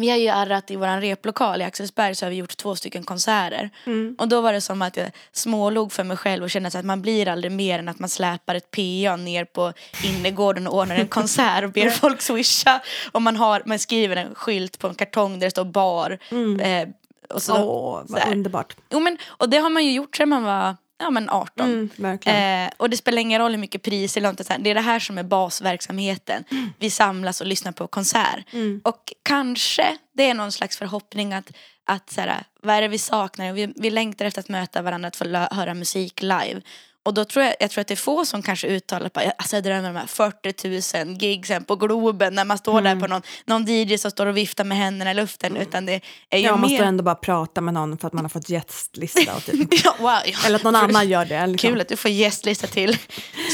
vi 0.00 0.10
har 0.10 0.16
ju 0.16 0.28
arrat 0.28 0.70
i 0.70 0.76
våran 0.76 1.00
replokal 1.00 1.60
i 1.60 1.64
Axelsberg 1.64 2.14
så 2.14 2.26
har 2.26 2.30
vi 2.30 2.36
gjort 2.36 2.56
två 2.56 2.76
stycken 2.76 3.04
konserter. 3.04 3.70
Och 4.18 4.28
då 4.28 4.40
var 4.40 4.52
det 4.52 4.60
som 4.60 4.82
att 4.82 4.96
jag 4.96 5.10
smålog 5.32 5.92
för 5.92 6.04
mig 6.04 6.16
själv 6.16 6.42
och 6.44 6.50
kände 6.50 6.68
att 6.78 6.84
man 6.84 7.02
blir 7.02 7.28
aldrig 7.28 7.52
mer 7.52 7.78
än 7.78 7.88
att 7.88 7.98
man 7.98 8.08
släpar 8.08 8.54
ett 8.54 8.70
PA 8.70 9.16
ner 9.16 9.44
på 9.44 9.72
innergården 10.04 10.66
och 10.66 10.74
ordnar 10.74 10.96
en 10.96 11.08
konsert 11.18 11.64
och 11.64 11.72
ber 11.72 11.90
folk 11.90 12.20
swisha. 12.20 12.80
Och 13.12 13.22
man, 13.22 13.36
har, 13.36 13.62
man 13.66 13.78
skriver 13.78 14.16
en 14.16 14.34
skylt 14.34 14.78
på 14.78 14.88
en 14.88 14.94
kartong 14.94 15.38
där 15.38 15.46
det 15.46 15.50
står 15.50 15.64
bar. 15.64 16.18
Eh, 16.60 16.88
och 17.34 17.42
så, 17.42 17.52
Åh, 17.64 18.06
så 18.06 18.12
vad 18.12 18.28
underbart. 18.32 18.76
Jo, 18.90 19.00
men, 19.00 19.18
och 19.26 19.48
det 19.48 19.58
har 19.58 19.70
man 19.70 19.84
ju 19.84 19.92
gjort 19.92 20.16
sedan 20.16 20.28
man 20.28 20.42
var 20.44 20.76
ja, 21.00 21.10
men 21.10 21.30
18. 21.30 21.90
Mm. 21.98 22.18
Eh, 22.66 22.70
och 22.76 22.90
det 22.90 22.96
spelar 22.96 23.22
ingen 23.22 23.40
roll 23.40 23.50
hur 23.50 23.58
mycket 23.58 23.82
priser 23.82 24.20
eller 24.20 24.32
något 24.32 24.46
sånt. 24.46 24.64
Det 24.64 24.70
är 24.70 24.74
det 24.74 24.80
här 24.80 24.98
som 24.98 25.18
är 25.18 25.22
basverksamheten. 25.22 26.44
Vi 26.78 26.90
samlas 26.90 27.40
och 27.40 27.46
lyssnar 27.46 27.72
på 27.72 27.86
konsert. 27.86 28.44
Och 28.82 29.12
kanske 29.22 29.96
det 30.12 30.30
är 30.30 30.34
någon 30.34 30.52
slags 30.52 30.76
förhoppning 30.76 31.32
att, 31.32 31.52
att 31.84 32.10
så 32.10 32.20
här, 32.20 32.44
vad 32.62 32.74
är 32.74 32.82
det 32.82 32.88
vi 32.88 32.98
saknar? 32.98 33.52
Vi, 33.52 33.72
vi 33.76 33.90
längtar 33.90 34.24
efter 34.24 34.40
att 34.40 34.48
möta 34.48 34.82
varandra, 34.82 35.08
att 35.08 35.16
få 35.16 35.24
höra 35.50 35.74
musik 35.74 36.22
live. 36.22 36.60
Och 37.02 37.14
då 37.14 37.24
tror 37.24 37.44
jag, 37.44 37.54
jag 37.60 37.70
tror 37.70 37.80
att 37.80 37.88
det 37.88 37.94
är 37.94 37.96
få 37.96 38.24
som 38.24 38.42
kanske 38.42 38.66
uttalar 38.66 39.08
på, 39.08 39.20
alltså 39.38 39.56
jag 39.56 39.64
drömmer 39.64 39.88
om 39.88 39.94
de 39.94 40.00
här 40.00 40.06
40 40.06 41.04
000 41.04 41.16
gigsen 41.22 41.64
på 41.64 41.76
Globen 41.76 42.34
när 42.34 42.44
man 42.44 42.58
står 42.58 42.80
där 42.82 42.96
på 42.96 43.06
någon, 43.06 43.22
någon 43.44 43.64
DJ 43.66 43.98
som 43.98 44.10
står 44.10 44.26
och 44.26 44.36
viftar 44.36 44.64
med 44.64 44.78
händerna 44.78 45.10
i 45.10 45.14
luften. 45.14 45.56
Utan 45.56 45.86
det 45.86 46.00
är 46.30 46.38
ju 46.38 46.44
Jag 46.44 46.58
måste 46.58 46.74
mer... 46.78 46.82
ändå 46.82 47.04
bara 47.04 47.14
prata 47.14 47.60
med 47.60 47.74
någon 47.74 47.98
för 47.98 48.06
att 48.06 48.12
man 48.12 48.24
har 48.24 48.28
fått 48.28 48.48
gästlista. 48.50 49.36
Och 49.36 49.44
typ. 49.44 49.84
ja, 49.84 49.94
wow, 49.98 50.10
ja. 50.24 50.38
Eller 50.46 50.56
att 50.56 50.62
någon 50.62 50.76
annan 50.76 51.08
gör 51.08 51.24
det. 51.24 51.46
Liksom. 51.46 51.70
Kul 51.70 51.80
att 51.80 51.88
du 51.88 51.96
får 51.96 52.10
gästlista 52.10 52.66
till 52.66 52.96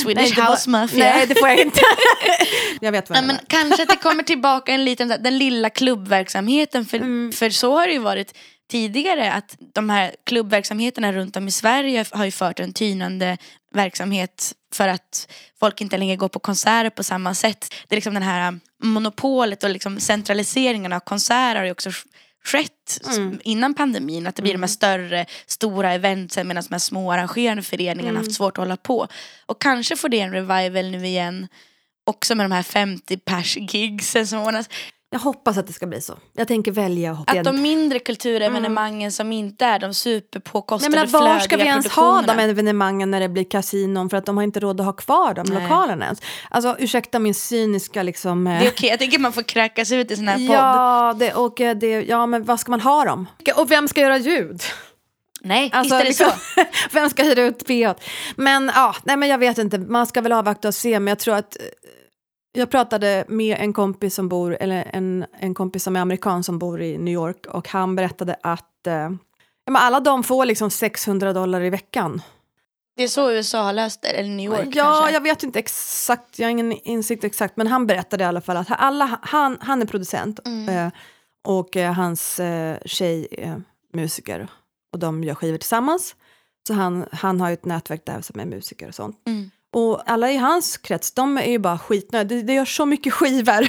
Swedish 0.03 0.39
Nej, 0.39 0.51
House 0.51 0.71
Mafia. 0.71 1.05
Nej, 1.05 1.27
det 1.27 1.35
får 1.35 1.49
jag 1.49 1.59
inte. 1.59 1.81
jag 2.81 2.93
vet 2.93 3.11
vad 3.11 3.19
Nej, 3.19 3.27
men 3.27 3.37
kanske 3.47 3.83
att 3.83 3.89
det 3.89 3.97
kommer 3.97 4.23
tillbaka 4.23 4.73
en 4.73 4.85
liten, 4.85 5.09
den 5.09 5.39
lilla 5.39 5.71
klubbverksamheten. 5.71 6.87
För, 6.87 6.97
Mm. 6.97 7.33
för 7.33 7.51
så 7.51 7.73
har 7.79 7.87
det 7.87 7.93
ju 7.93 7.99
varit 7.99 8.35
tidigare 8.71 9.33
att 9.33 9.57
de 9.75 9.91
här 9.91 10.15
klubbverksamheterna 10.25 11.13
runt 11.13 11.37
om 11.37 11.49
i 11.49 11.51
Sverige 11.51 12.05
har 12.11 12.25
ju 12.25 12.31
fört 12.31 12.61
en 12.61 12.73
tynande 12.73 13.37
verksamhet 13.73 14.53
för 14.75 14.89
att 14.89 15.29
folk 15.61 15.81
inte 15.81 15.97
längre 15.99 16.17
går 16.17 16.29
på 16.29 16.39
konserter 16.39 16.91
på 16.91 17.03
samma 17.03 17.35
sätt. 17.35 17.75
Det 17.89 17.95
är 17.95 17.97
liksom 17.97 18.15
den 18.15 18.23
här 18.23 18.61
monopolet 18.83 19.65
och 19.65 19.71
liksom 19.71 20.01
centraliseringen 20.01 20.93
av 20.93 21.01
konserter 21.01 21.57
har 21.57 21.65
ju 21.65 21.71
också 21.71 21.91
skett 22.45 22.73
Mm. 23.17 23.41
innan 23.45 23.75
pandemin. 23.75 24.27
Att 24.27 24.37
det 24.37 24.43
blir 24.43 24.53
de 24.53 24.63
här 24.63 24.69
större, 24.69 25.27
stora 25.47 25.93
eventsen 25.93 26.49
medan 26.49 26.63
de 26.69 26.75
här 26.75 26.79
små 26.79 27.13
arrangerande 27.13 27.63
föreningarna 27.63 28.09
Mm. 28.11 28.17
haft 28.17 28.33
svårt 28.37 28.53
att 28.59 28.63
hålla 28.63 28.77
på. 28.77 29.09
Och 29.47 29.63
kanske 29.63 29.97
får 29.97 30.09
det 30.09 30.21
en 30.21 30.33
revival 30.33 30.91
nu 30.91 31.07
igen 31.07 31.49
också 32.05 32.35
med 32.35 32.45
de 32.45 32.53
här 32.53 32.63
50 32.63 33.17
pers 33.17 33.57
gigsen 33.57 34.27
som 34.27 34.39
ordnas. 34.39 34.69
Jag 35.17 35.21
hoppas 35.21 35.59
att 35.59 35.67
det 35.67 35.73
ska 35.73 35.87
bli 35.87 36.01
så. 36.01 36.15
Jag 36.33 36.49
tänker 36.49 36.73
välja 36.73 37.11
att 37.13 37.19
hoppa 37.19 37.31
Att 37.31 37.35
igen. 37.35 37.45
de 37.45 37.63
mindre 37.63 37.99
kulturevenemangen 37.99 39.13
som 39.13 39.33
inte 39.33 39.65
är 39.65 39.79
de 39.79 39.87
Nej, 39.87 39.95
superpåkostade 39.95 40.97
men 40.97 41.11
var 41.11 41.39
ska 41.39 41.57
vi 41.57 41.63
ens 41.63 41.89
ha 41.89 42.23
de 42.23 42.39
evenemangen 42.39 43.11
när 43.11 43.21
det 43.21 43.29
blir 43.29 43.45
kasinon 43.45 44.11
för 44.11 44.17
att 44.17 44.27
de 44.27 44.37
har 44.37 44.45
inte 44.45 44.61
råd 44.61 44.81
att 44.81 44.87
ha 44.87 44.93
kvar 44.93 45.35
de 45.35 45.47
Nej. 45.49 45.63
lokalerna 45.63 46.05
ens. 46.05 46.23
Alltså 46.51 46.77
ursäkta 46.79 47.19
min 47.19 47.35
cyniska 47.35 48.03
liksom... 48.03 48.47
eh, 48.47 48.61
Det 48.61 48.67
är 48.67 48.71
okej, 48.71 48.89
jag 48.91 48.99
tycker 48.99 49.19
man 49.19 49.33
får 49.33 49.43
kräkas 49.43 49.93
ut 49.93 50.11
i 50.11 50.17
sån 50.17 50.29
här 50.29 50.37
podd. 50.47 50.57
Ja, 50.57 51.15
det, 51.19 51.35
och 51.35 51.61
eh, 51.61 51.77
det, 51.77 52.03
ja, 52.03 52.27
men 52.27 52.45
vad 52.45 52.61
ska 52.61 52.71
man 52.71 52.81
ha 52.81 53.05
dem? 53.05 53.27
Och 53.57 53.71
vem 53.71 53.89
ska 53.89 54.01
göra 54.01 54.19
ljud? 54.19 54.63
Nej, 55.41 55.71
Alltså, 55.73 55.95
visst 56.05 56.21
är 56.21 56.25
det 56.25 56.31
liksom, 56.31 56.41
så. 56.55 56.65
vem 56.93 57.11
ska 57.11 57.23
hyra 57.23 57.43
ut 57.43 57.67
PA? 57.67 57.95
Men 58.37 58.71
ja, 58.75 58.95
nej 59.05 59.17
men 59.17 59.29
jag 59.29 59.39
vet 59.39 59.59
inte, 59.59 59.79
man 59.79 60.07
ska 60.07 60.21
väl 60.21 60.33
avvakta 60.33 60.69
och 60.69 60.75
se, 60.75 61.01
men 61.01 61.07
jag 61.11 61.19
tror 61.19 61.35
att 61.35 61.57
jag 62.57 62.71
pratade 62.71 63.25
med 63.29 63.57
en 63.61 63.73
kompis 63.73 64.15
som 64.15 64.29
bor, 64.29 64.57
eller 64.61 64.91
en, 64.93 65.27
en 65.41 65.55
kompis 65.55 65.83
som 65.83 65.97
är 65.97 66.01
amerikan 66.01 66.43
som 66.45 66.59
bor 66.59 66.83
i 66.83 66.99
New 66.99 67.15
York 67.15 67.47
och 67.47 67.69
han 67.69 67.97
berättade 67.97 68.37
att 68.43 68.87
eh, 68.87 69.11
alla 69.79 70.01
de 70.01 70.23
får 70.23 70.45
liksom 70.45 70.71
600 70.71 71.33
dollar 71.33 71.61
i 71.61 71.71
veckan. 71.71 72.23
Det 72.97 73.03
är 73.03 73.09
så 73.09 73.33
USA 73.33 73.63
har 73.63 73.73
löst 73.73 74.03
det, 74.03 74.09
eller 74.09 74.31
New 74.31 74.47
York 74.47 74.69
Ja, 74.77 74.85
kanske. 74.85 75.13
jag 75.13 75.21
vet 75.21 75.43
inte 75.43 75.59
exakt, 75.59 76.39
jag 76.39 76.47
har 76.47 76.51
ingen 76.51 76.73
insikt 76.73 77.25
exakt, 77.25 77.57
men 77.57 77.67
han 77.67 77.87
berättade 77.87 78.25
i 78.25 78.27
alla 78.27 78.41
fall 78.41 78.57
att 78.57 78.67
alla, 78.71 79.19
han, 79.23 79.59
han 79.61 79.83
är 79.83 79.87
producent 79.87 80.41
Mm. 80.47 80.69
eh, 80.87 80.93
och 81.45 81.77
eh, 81.77 81.93
hans 81.93 82.41
eh, 82.41 82.77
tjej 82.85 83.29
är 83.31 83.63
musiker 83.93 84.49
och 84.93 84.99
de 84.99 85.25
gör 85.25 85.35
skivor 85.35 85.59
tillsammans. 85.59 86.17
Så 86.69 86.75
han, 86.75 87.07
han 87.13 87.41
har 87.41 87.49
ju 87.49 87.55
ett 87.55 87.65
nätverk 87.65 88.03
där 88.07 88.21
som 88.21 88.41
är 88.41 88.45
musiker 88.45 88.89
och 88.89 88.95
sånt. 88.95 89.23
Mm. 89.27 89.51
Och 89.75 90.11
alla 90.11 90.33
i 90.33 90.37
hans 90.37 90.77
krets, 90.77 91.13
de 91.13 91.39
är 91.39 91.51
ju 91.51 91.59
bara 91.59 91.79
skitnöjda. 91.79 92.29
Det, 92.35 92.43
det 92.43 92.55
gör 92.55 92.65
så 92.65 92.87
mycket 92.87 93.13
skivor 93.13 93.69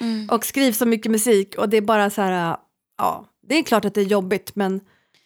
Mm. 0.00 0.28
och 0.30 0.44
skrivs 0.44 0.78
så 0.78 0.86
mycket 0.86 1.12
musik 1.12 1.54
och 1.58 1.68
det 1.68 1.76
är 1.76 1.80
bara 1.80 2.10
så 2.10 2.22
här, 2.22 2.56
ja, 2.98 3.24
det 3.48 3.58
är 3.58 3.62
klart 3.62 3.84
att 3.84 3.94
det 3.94 4.00
är 4.00 4.04
jobbigt 4.04 4.50
men, 4.54 4.80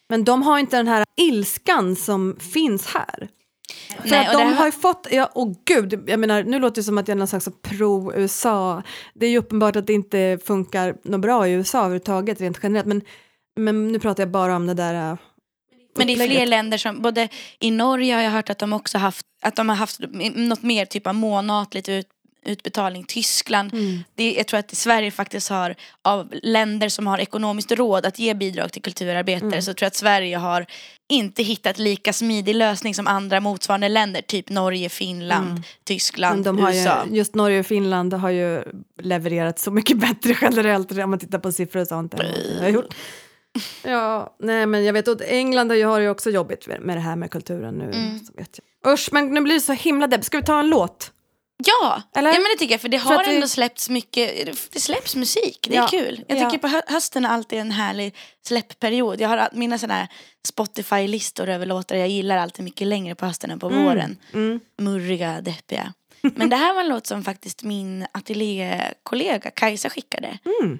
men 0.09 0.23
de 0.23 0.41
har 0.43 0.59
inte 0.59 0.77
den 0.77 0.87
här 0.87 1.05
ilskan 1.17 1.95
som 1.95 2.37
finns 2.39 2.85
här. 2.87 3.29
För 4.01 4.09
Nej, 4.09 4.25
att 4.27 4.33
de 4.33 4.37
här- 4.43 4.53
har 4.55 4.65
ju 4.65 4.71
fått, 4.71 5.07
ja, 5.11 5.25
och 5.33 5.55
gud, 5.65 6.03
jag 6.07 6.19
menar 6.19 6.43
nu 6.43 6.59
låter 6.59 6.75
det 6.75 6.83
som 6.83 6.97
att 6.97 7.07
jag 7.07 7.15
är 7.15 7.19
någon 7.19 7.27
slags 7.27 7.49
pro-USA. 7.61 8.83
Det 9.13 9.25
är 9.25 9.29
ju 9.29 9.37
uppenbart 9.37 9.75
att 9.75 9.87
det 9.87 9.93
inte 9.93 10.39
funkar 10.45 10.95
något 11.03 11.21
bra 11.21 11.47
i 11.47 11.51
USA 11.51 11.77
överhuvudtaget 11.79 12.41
rent 12.41 12.59
generellt. 12.63 12.87
Men, 12.87 13.01
men 13.55 13.87
nu 13.91 13.99
pratar 13.99 14.23
jag 14.23 14.31
bara 14.31 14.55
om 14.55 14.67
det 14.67 14.73
där 14.73 15.11
äh, 15.11 15.17
Men 15.95 16.07
det 16.07 16.13
är 16.13 16.27
fler 16.27 16.45
länder 16.45 16.77
som, 16.77 17.01
både 17.01 17.27
i 17.59 17.71
Norge 17.71 18.13
har 18.15 18.21
jag 18.21 18.31
hört 18.31 18.49
att 18.49 18.59
de 18.59 18.73
också 18.73 18.97
haft, 18.97 19.25
att 19.41 19.55
de 19.55 19.69
har 19.69 19.75
haft 19.75 19.99
något 20.35 20.63
mer 20.63 20.85
typ 20.85 21.07
av 21.07 21.15
månatligt 21.15 21.89
ut, 21.89 22.07
utbetalning. 22.45 23.03
Tyskland, 23.03 23.73
Mm. 23.73 24.03
det, 24.15 24.33
jag 24.33 24.47
tror 24.47 24.59
att 24.59 24.75
Sverige 24.75 25.11
faktiskt 25.11 25.49
har, 25.49 25.75
av 26.01 26.33
länder 26.43 26.89
som 26.89 27.07
har 27.07 27.17
ekonomiskt 27.19 27.71
råd 27.71 28.05
att 28.05 28.19
ge 28.19 28.33
bidrag 28.33 28.71
till 28.71 28.81
kulturarbetare 28.81 29.47
Mm. 29.49 29.61
så 29.61 29.73
tror 29.73 29.85
jag 29.85 29.87
att 29.87 29.95
Sverige 29.95 30.37
har 30.37 30.65
inte 31.09 31.43
hittat 31.43 31.79
lika 31.79 32.13
smidig 32.13 32.55
lösning 32.55 32.95
som 32.95 33.07
andra 33.07 33.39
motsvarande 33.39 33.89
länder. 33.89 34.21
Typ 34.21 34.49
Norge, 34.49 34.89
Finland, 34.89 35.49
Mm. 35.49 35.63
Tyskland, 35.83 36.45
de 36.45 36.59
har 36.59 36.71
USA. 36.73 37.03
ju, 37.09 37.15
just 37.17 37.35
Norge 37.35 37.59
och 37.59 37.65
Finland 37.65 38.13
har 38.13 38.29
ju 38.29 38.63
levererat 39.01 39.59
så 39.59 39.71
mycket 39.71 39.97
bättre 39.97 40.35
generellt 40.41 40.91
om 40.91 41.09
man 41.09 41.19
tittar 41.19 41.39
på 41.39 41.51
siffror 41.51 41.81
och 41.81 41.87
sånt. 41.87 42.13
än 42.13 42.59
har 42.61 42.69
gjort. 42.69 42.95
Ja, 43.83 44.35
nej 44.39 44.65
men 44.65 44.83
jag 44.85 44.93
vet 44.93 45.07
att 45.07 45.21
England 45.21 45.69
har 45.69 45.75
ju, 45.75 45.85
har 45.85 45.99
ju 45.99 46.09
också 46.09 46.29
jobbigt 46.29 46.67
med 46.79 46.97
det 46.97 47.01
här 47.01 47.15
med 47.15 47.31
kulturen 47.31 47.73
nu. 47.75 47.83
Mm. 47.83 48.19
Så 48.25 48.33
vet 48.33 48.59
jag. 48.83 48.93
Usch, 48.93 49.09
men 49.11 49.27
nu 49.33 49.41
blir 49.41 49.53
det 49.53 49.59
så 49.61 49.73
himla 49.73 50.07
depp. 50.07 50.23
Ska 50.23 50.37
vi 50.37 50.43
ta 50.43 50.59
en 50.59 50.69
låt? 50.69 51.11
Ja, 51.65 52.01
Eller? 52.15 52.29
ja 52.29 52.33
men 52.39 52.43
det 52.53 52.59
tycker 52.59 52.73
jag 52.73 52.81
för 52.81 52.89
det 52.89 52.99
För 52.99 53.09
har 53.09 53.25
vi- 53.25 53.35
ändå 53.35 53.47
släppts 53.47 53.89
mycket, 53.89 54.47
det 54.71 54.79
släpps 54.79 55.15
musik, 55.15 55.67
det 55.69 55.75
är 55.75 55.81
Ja, 55.81 55.87
kul. 55.87 56.23
Jag 56.27 56.37
ja. 56.39 56.49
tycker 56.49 56.61
på 56.61 56.67
hö- 56.67 56.81
hösten 56.87 57.25
är 57.25 57.29
alltid 57.29 57.59
en 57.59 57.71
härlig 57.71 58.15
släppperiod. 58.45 59.21
Jag 59.21 59.29
har 59.29 59.49
mina 59.53 59.77
sådana 59.77 60.07
Spotify-listor 60.47 61.49
över 61.49 61.65
låtar 61.65 61.95
jag 61.95 62.07
gillar 62.07 62.37
alltid 62.37 62.65
mycket 62.65 62.87
längre 62.87 63.15
på 63.15 63.25
hösten 63.25 63.51
än 63.51 63.59
på 63.59 63.69
våren. 63.69 64.17
Mm. 64.33 64.59
Murriga, 64.77 65.41
deppiga. 65.41 65.93
Men 66.21 66.49
det 66.49 66.55
här 66.55 66.73
var 66.73 66.81
en 66.81 66.87
låt 66.89 67.07
som 67.07 67.23
faktiskt 67.23 67.63
min 67.63 68.05
ateljékollega 68.11 69.51
Kajsa 69.51 69.89
skickade. 69.89 70.37
Mm. 70.61 70.79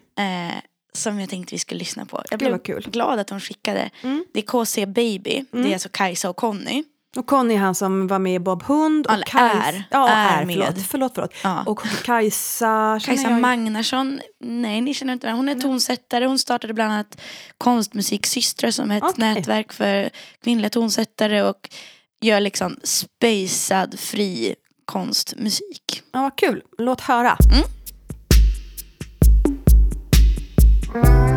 Eh, 0.50 0.56
som 0.98 1.20
jag 1.20 1.30
tänkte 1.30 1.56
vi 1.56 1.60
skulle 1.60 1.80
lyssna 1.80 2.06
på. 2.06 2.24
Jag 2.30 2.40
blev 2.40 2.58
kul. 2.60 2.88
glad 2.92 3.20
att 3.20 3.30
hon 3.30 3.40
skickade. 3.40 3.90
Mm. 4.02 4.26
Det 4.34 4.40
är 4.40 4.44
KC 4.66 4.86
Baby, 4.86 5.46
det 5.52 5.70
är 5.70 5.74
alltså 5.74 5.90
Kajsa 5.90 6.30
och 6.30 6.36
Conny. 6.36 6.84
Och 7.16 7.26
Conny 7.28 7.54
är 7.54 7.58
han 7.60 7.76
som 7.76 8.08
var 8.08 8.20
med 8.20 8.36
i 8.36 8.40
Bob 8.40 8.64
Hund. 8.64 9.06
Och 9.08 9.14
All- 9.14 9.24
Kajs- 9.24 9.64
är- 9.68 9.84
ja, 9.92 10.10
är 10.10 10.42
är, 10.42 10.46
med. 10.46 10.56
förlåt, 10.56 10.86
förlåt, 10.88 11.12
förlåt. 11.16 11.34
Ja. 11.44 11.64
Och 11.66 11.82
Kajsa, 12.04 13.00
Kajsa 13.04 13.30
jag- 13.30 13.42
Magnarsson, 13.42 14.20
nej 14.40 14.82
ni 14.82 14.94
känner 14.94 15.14
inte. 15.14 15.32
Hon 15.32 15.50
är 15.50 15.56
tonsättare, 15.56 16.26
hon 16.26 16.40
startade 16.40 16.74
bland 16.74 16.94
annat 16.94 17.22
Konstmusiksystrar 17.58 18.72
som 18.72 18.92
är 18.92 18.98
ett 18.98 19.04
Okej. 19.04 19.34
nätverk 19.34 19.74
för 19.74 20.10
kvinnliga 20.44 20.70
tonsättare 20.70 21.42
och 21.44 21.70
gör 22.22 22.40
liksom 22.40 22.78
spacad 22.84 24.00
fri 24.00 24.56
konstmusik. 24.86 26.02
Ja, 26.12 26.22
vad 26.22 26.36
kul. 26.36 26.62
Låt 26.78 27.02
höra. 27.02 27.38
Mm. 27.54 27.64
Det 30.94 31.33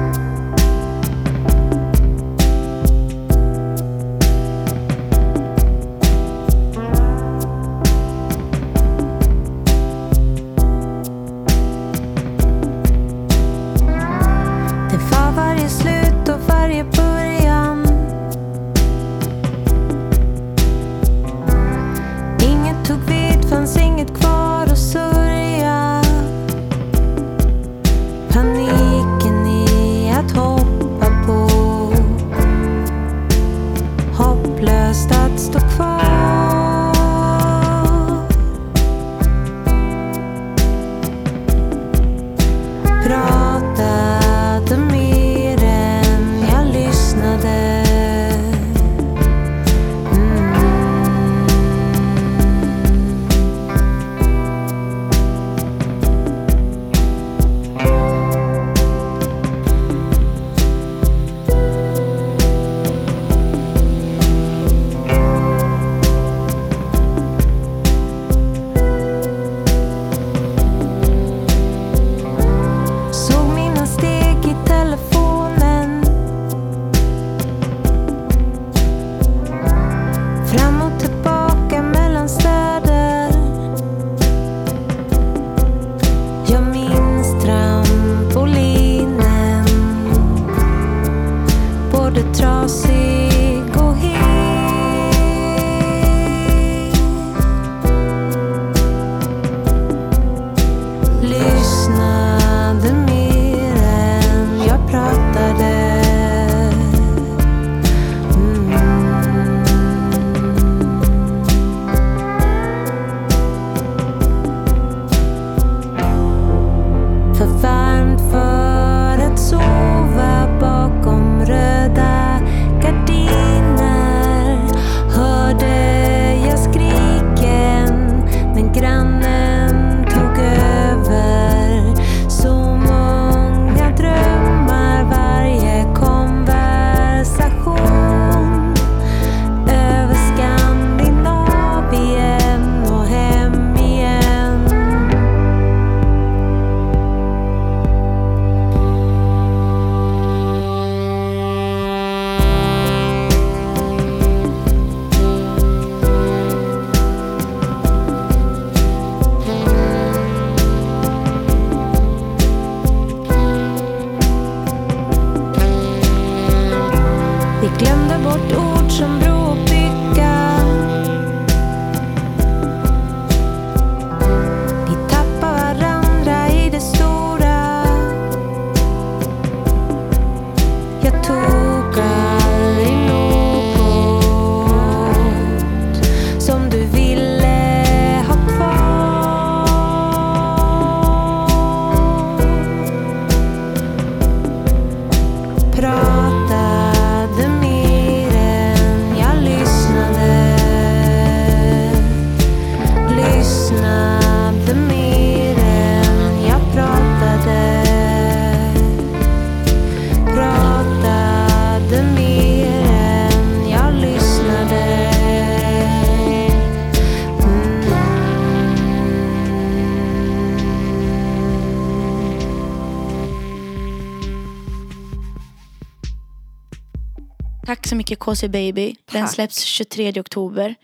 så 227.97 227.99
mycket 227.99 228.19
KC 228.19 228.49
Baby. 228.49 228.97
Den 229.13 229.23
Tack. 229.23 229.35
släpps 229.35 229.61
23 229.61 230.21
oktober. 230.21 230.75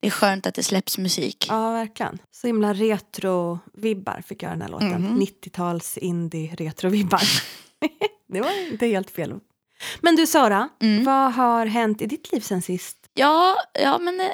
Det 0.00 0.06
är 0.06 0.10
skönt 0.10 0.46
att 0.46 0.54
det 0.54 0.62
släpps 0.62 0.98
musik. 0.98 1.46
Ja, 1.48 1.70
verkligen. 1.72 2.18
Så 2.30 2.46
himla 2.46 2.72
retro-vibbar 2.74 4.22
fick 4.26 4.42
jag 4.42 4.52
den 4.52 4.62
här 4.62 4.68
låten. 4.68 5.02
Mhm. 5.02 5.20
90-tals 5.20 5.98
indie 5.98 6.54
retro-vibbar. 6.54 7.22
det 8.32 8.40
var 8.40 8.70
inte 8.72 8.86
helt 8.86 9.10
fel. 9.10 9.34
Men 10.00 10.16
du 10.16 10.26
Sara, 10.26 10.68
Mm. 10.82 11.04
vad 11.04 11.32
har 11.34 11.66
hänt 11.66 12.02
i 12.02 12.06
ditt 12.06 12.32
liv 12.32 12.40
sen 12.40 12.62
sist? 12.62 12.96
Ja, 13.14 13.56
ja 13.72 13.98
men 13.98 14.20
eh, 14.20 14.26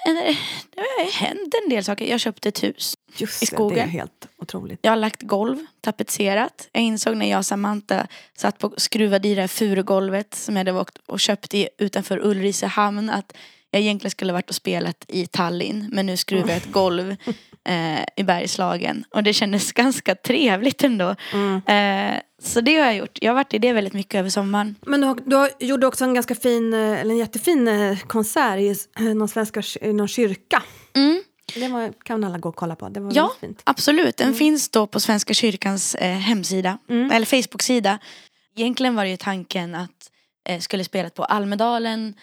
det 0.74 0.80
har 0.80 1.12
hänt 1.12 1.54
en 1.64 1.70
del 1.70 1.84
saker. 1.84 2.06
Jag 2.06 2.20
köpte 2.20 2.48
ett 2.48 2.62
hus. 2.62 2.94
Just 3.16 3.42
I 3.42 3.46
det, 3.46 3.50
det 3.50 3.54
är 3.54 3.56
skogen. 3.56 3.88
helt 3.88 4.28
otroligt. 4.38 4.78
Jag 4.82 4.92
har 4.92 4.96
lagt 4.96 5.22
golv, 5.22 5.66
tapetserat. 5.80 6.68
Jag 6.72 6.82
insåg 6.82 7.16
när 7.16 7.30
jag 7.30 7.38
och 7.38 7.46
Samantha 7.46 8.06
satt 8.36 8.58
på 8.58 8.74
skruvade 8.76 9.28
i 9.28 9.34
det 9.34 9.40
här 9.40 9.48
furugolvet 9.48 10.34
som 10.34 10.56
jag 10.56 10.60
hade 10.60 10.80
åkt 10.80 10.98
och 11.06 11.20
köpt 11.20 11.54
i, 11.54 11.68
utanför 11.78 12.26
Ulricehamn 12.26 13.10
att 13.10 13.32
jag 13.70 13.82
egentligen 13.82 14.10
skulle 14.10 14.32
varit 14.32 14.48
och 14.48 14.56
spelat 14.56 15.04
i 15.08 15.26
Tallinn 15.26 15.88
men 15.92 16.06
nu 16.06 16.16
skruvar 16.16 16.48
jag 16.48 16.56
ett 16.56 16.72
golv 16.72 17.16
eh, 17.64 18.02
i 18.16 18.22
Bergslagen 18.22 19.04
och 19.10 19.22
det 19.22 19.32
kändes 19.32 19.72
ganska 19.72 20.14
trevligt 20.14 20.84
ändå. 20.84 21.14
Mm. 21.32 21.62
Eh, 21.66 22.20
så 22.42 22.60
det 22.60 22.76
har 22.76 22.86
jag 22.86 22.96
gjort. 22.96 23.18
Jag 23.22 23.30
har 23.30 23.34
varit 23.34 23.54
i 23.54 23.58
det 23.58 23.72
väldigt 23.72 23.92
mycket 23.92 24.18
över 24.18 24.30
sommaren. 24.30 24.74
Men 24.86 25.00
du, 25.00 25.06
har, 25.06 25.18
du 25.26 25.36
har, 25.36 25.50
gjorde 25.60 25.86
också 25.86 26.04
en 26.04 26.14
ganska 26.14 26.34
fin, 26.34 26.74
eh, 26.74 26.80
eller 27.00 27.10
en 27.10 27.18
jättefin 27.18 27.68
eh, 27.68 27.98
konsert 27.98 28.58
i 28.58 28.74
eh, 28.98 29.02
någon, 29.14 29.28
svenska, 29.28 29.62
någon 29.82 30.08
kyrka. 30.08 30.62
Mm. 30.96 31.22
Det 31.54 31.68
var, 31.68 31.92
kan 32.04 32.24
alla 32.24 32.38
gå 32.38 32.48
och 32.48 32.56
kolla 32.56 32.76
på. 32.76 32.88
Det 32.88 33.00
var 33.00 33.12
Ja, 33.14 33.32
fint. 33.40 33.60
absolut. 33.64 34.16
Den 34.16 34.34
finns 34.34 34.68
då 34.68 34.86
på 34.86 35.00
Svenska 35.00 35.34
kyrkans 35.34 35.94
eh, 35.94 36.16
hemsida, 36.16 36.78
Mm. 36.88 37.10
eller 37.10 37.26
Facebook-sida. 37.26 37.98
Egentligen 38.56 38.94
var 38.96 39.04
det 39.04 39.10
ju 39.10 39.16
tanken 39.16 39.74
att 39.74 40.10
eh, 40.48 40.60
skulle 40.60 40.84
spelat 40.84 41.14
på 41.14 41.24
Almedalen 41.24 42.14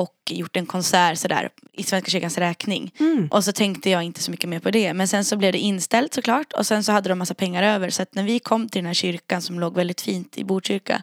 och 0.00 0.14
gjort 0.30 0.56
en 0.56 0.66
konsert 0.66 1.18
sådär 1.18 1.48
i 1.72 1.82
Svenska 1.82 2.10
kyrkans 2.10 2.38
räkning. 2.38 2.94
Mm. 2.98 3.28
Och 3.30 3.44
så 3.44 3.52
tänkte 3.52 3.90
jag 3.90 4.02
inte 4.02 4.22
så 4.22 4.30
mycket 4.30 4.48
mer 4.48 4.60
på 4.60 4.70
det. 4.70 4.94
Men 4.94 5.08
sen 5.08 5.24
så 5.24 5.36
blev 5.36 5.52
det 5.52 5.58
inställt 5.58 6.14
såklart. 6.14 6.52
Och 6.52 6.66
sen 6.66 6.84
så 6.84 6.92
hade 6.92 7.08
de 7.08 7.18
massa 7.18 7.34
pengar 7.34 7.62
över. 7.62 7.90
Så 7.90 8.02
att 8.02 8.14
när 8.14 8.24
vi 8.24 8.38
kom 8.38 8.68
till 8.68 8.78
den 8.78 8.86
här 8.86 8.94
kyrkan 8.94 9.42
som 9.42 9.60
låg 9.60 9.74
väldigt 9.74 10.00
fint 10.00 10.38
i 10.38 10.44
Botkyrka 10.44 11.02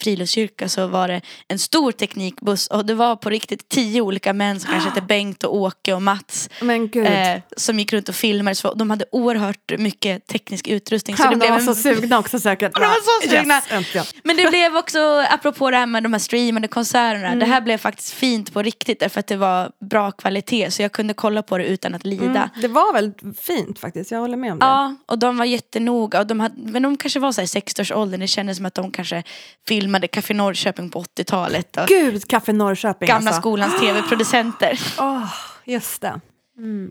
friluftskyrka 0.00 0.68
så 0.68 0.86
var 0.86 1.08
det 1.08 1.20
en 1.48 1.58
stor 1.58 1.92
teknikbuss 1.92 2.66
och 2.66 2.86
det 2.86 2.94
var 2.94 3.16
på 3.16 3.30
riktigt 3.30 3.68
tio 3.68 4.00
olika 4.00 4.32
män 4.32 4.60
som 4.60 4.70
kanske 4.70 4.88
hette 4.90 5.02
Bengt 5.02 5.44
och 5.44 5.56
Åke 5.56 5.94
och 5.94 6.02
Mats 6.02 6.45
Men 6.60 6.88
gud. 6.88 7.06
eh, 7.06 7.36
som 7.56 7.78
gick 7.78 7.92
runt 7.92 8.08
och 8.08 8.14
filmade. 8.14 8.54
Så 8.54 8.74
de 8.74 8.90
hade 8.90 9.04
oerhört 9.12 9.72
mycket 9.78 10.26
teknisk 10.26 10.68
utrustning. 10.68 11.16
Så 11.16 11.22
Ja, 11.22 11.26
det 11.26 11.32
de 11.34 11.38
blev 11.38 11.50
var 11.50 11.58
en 11.58 11.64
så 11.64 11.74
sugna 11.74 12.18
också 12.18 12.38
säkert. 12.40 12.74
de 12.74 12.80
var 12.80 13.22
så 13.22 13.28
sugna. 13.28 13.62
Yes, 13.94 14.14
men 14.24 14.36
det 14.36 14.50
blev 14.50 14.76
också, 14.76 15.24
apropå 15.30 15.70
det 15.70 15.76
här 15.76 15.86
med 15.86 16.02
de 16.02 16.12
här 16.12 16.20
streamade 16.20 16.68
konserterna, 16.68 17.26
Mm. 17.26 17.38
det 17.38 17.46
här 17.46 17.60
blev 17.60 17.78
faktiskt 17.78 18.10
fint 18.12 18.52
på 18.52 18.62
riktigt 18.62 19.00
därför 19.00 19.20
att 19.20 19.26
det 19.26 19.36
var 19.36 19.70
bra 19.90 20.10
kvalitet 20.12 20.70
så 20.70 20.82
jag 20.82 20.92
kunde 20.92 21.14
kolla 21.14 21.42
på 21.42 21.58
det 21.58 21.64
utan 21.64 21.94
att 21.94 22.04
lida. 22.04 22.24
Mm, 22.24 22.48
det 22.60 22.68
var 22.68 22.92
väldigt 22.92 23.38
fint 23.40 23.78
faktiskt, 23.78 24.10
jag 24.10 24.18
håller 24.20 24.36
med 24.36 24.52
om 24.52 24.58
det. 24.58 24.64
Ja, 24.66 24.94
och 25.06 25.18
de 25.18 25.36
var 25.38 25.44
jättenoga. 25.44 26.20
Och 26.20 26.26
de 26.26 26.40
hade, 26.40 26.54
men 26.70 26.82
de 26.82 26.96
kanske 26.96 27.20
var 27.20 27.32
så 27.32 27.40
här 27.40 27.56
i 27.56 27.60
60-årsåldern. 27.60 28.20
Det 28.20 28.26
kändes 28.26 28.56
som 28.56 28.66
att 28.66 28.74
de 28.74 28.90
kanske 28.90 29.22
filmade 29.68 30.08
Café 30.08 30.34
Norrköping 30.34 30.90
på 30.90 31.02
80-talet. 31.02 31.76
Och 31.76 31.86
Gud, 31.88 32.28
Café 32.28 32.52
Norrköping 32.52 33.06
gamla 33.08 33.28
alltså. 33.30 33.40
skolans 33.40 33.80
tv-producenter. 33.80 34.80
Åh, 34.98 35.34
just 35.64 36.00
det. 36.00 36.20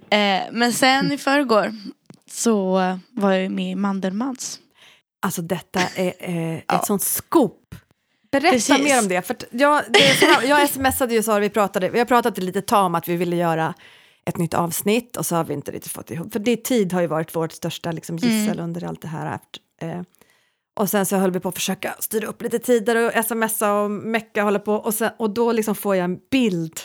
Eh, 0.09 0.43
men 0.51 0.73
sen 0.73 1.11
i 1.11 1.17
förrgår 1.17 1.71
så 2.29 2.73
var 3.11 3.31
jag 3.31 3.51
med 3.51 3.71
i 3.71 3.75
Mandelmans. 3.75 4.59
Alltså 5.21 5.41
detta 5.41 5.79
är 5.95 6.13
eh, 6.19 6.55
ett 6.55 6.63
Ja. 6.67 6.83
sånt 6.87 7.01
scoop. 7.03 7.75
Berätta 8.31 8.49
Precis. 8.51 8.79
mer 8.83 8.99
om 8.99 9.07
det. 9.07 9.21
För 9.27 9.35
jag, 9.51 9.83
det 9.89 9.99
är 9.99 10.13
här, 10.33 10.43
jag 10.47 10.69
smsade 10.69 11.13
ju 11.13 11.23
Sara, 11.23 11.39
vi 11.39 11.49
pratade, 11.49 11.89
vi 11.89 11.99
har 11.99 12.05
pratat 12.05 12.37
lite 12.37 12.61
tag 12.61 12.85
om 12.85 12.95
att 12.95 13.07
vi 13.07 13.15
ville 13.15 13.35
göra 13.35 13.73
ett 14.25 14.37
nytt 14.37 14.53
avsnitt 14.53 15.17
och 15.17 15.25
så 15.25 15.35
har 15.35 15.43
vi 15.43 15.53
inte 15.53 15.71
riktigt 15.71 15.91
fått 15.91 16.11
ihop. 16.11 16.33
För 16.33 16.39
det 16.39 16.63
tid 16.63 16.93
har 16.93 17.01
ju 17.01 17.07
varit 17.07 17.35
vårt 17.35 17.51
största 17.51 17.91
liksom, 17.91 18.17
gissel 18.17 18.59
under 18.59 18.83
allt 18.83 19.01
det 19.01 19.07
här. 19.07 19.39
Eh, 19.81 20.01
och 20.79 20.89
sen 20.89 21.05
så 21.05 21.15
höll 21.17 21.31
vi 21.31 21.39
på 21.39 21.49
att 21.49 21.55
försöka 21.55 21.95
styra 21.99 22.27
upp 22.27 22.41
lite 22.41 22.59
tider 22.59 22.95
och 23.19 23.25
smsa 23.25 23.73
och 23.73 23.91
mecka 23.91 24.41
och 24.41 24.45
hålla 24.45 24.59
på. 24.59 24.73
Och, 24.73 24.93
sen, 24.93 25.11
och 25.19 25.29
då 25.29 25.51
liksom 25.51 25.75
får 25.75 25.95
jag 25.95 26.03
en 26.05 26.19
bild 26.31 26.79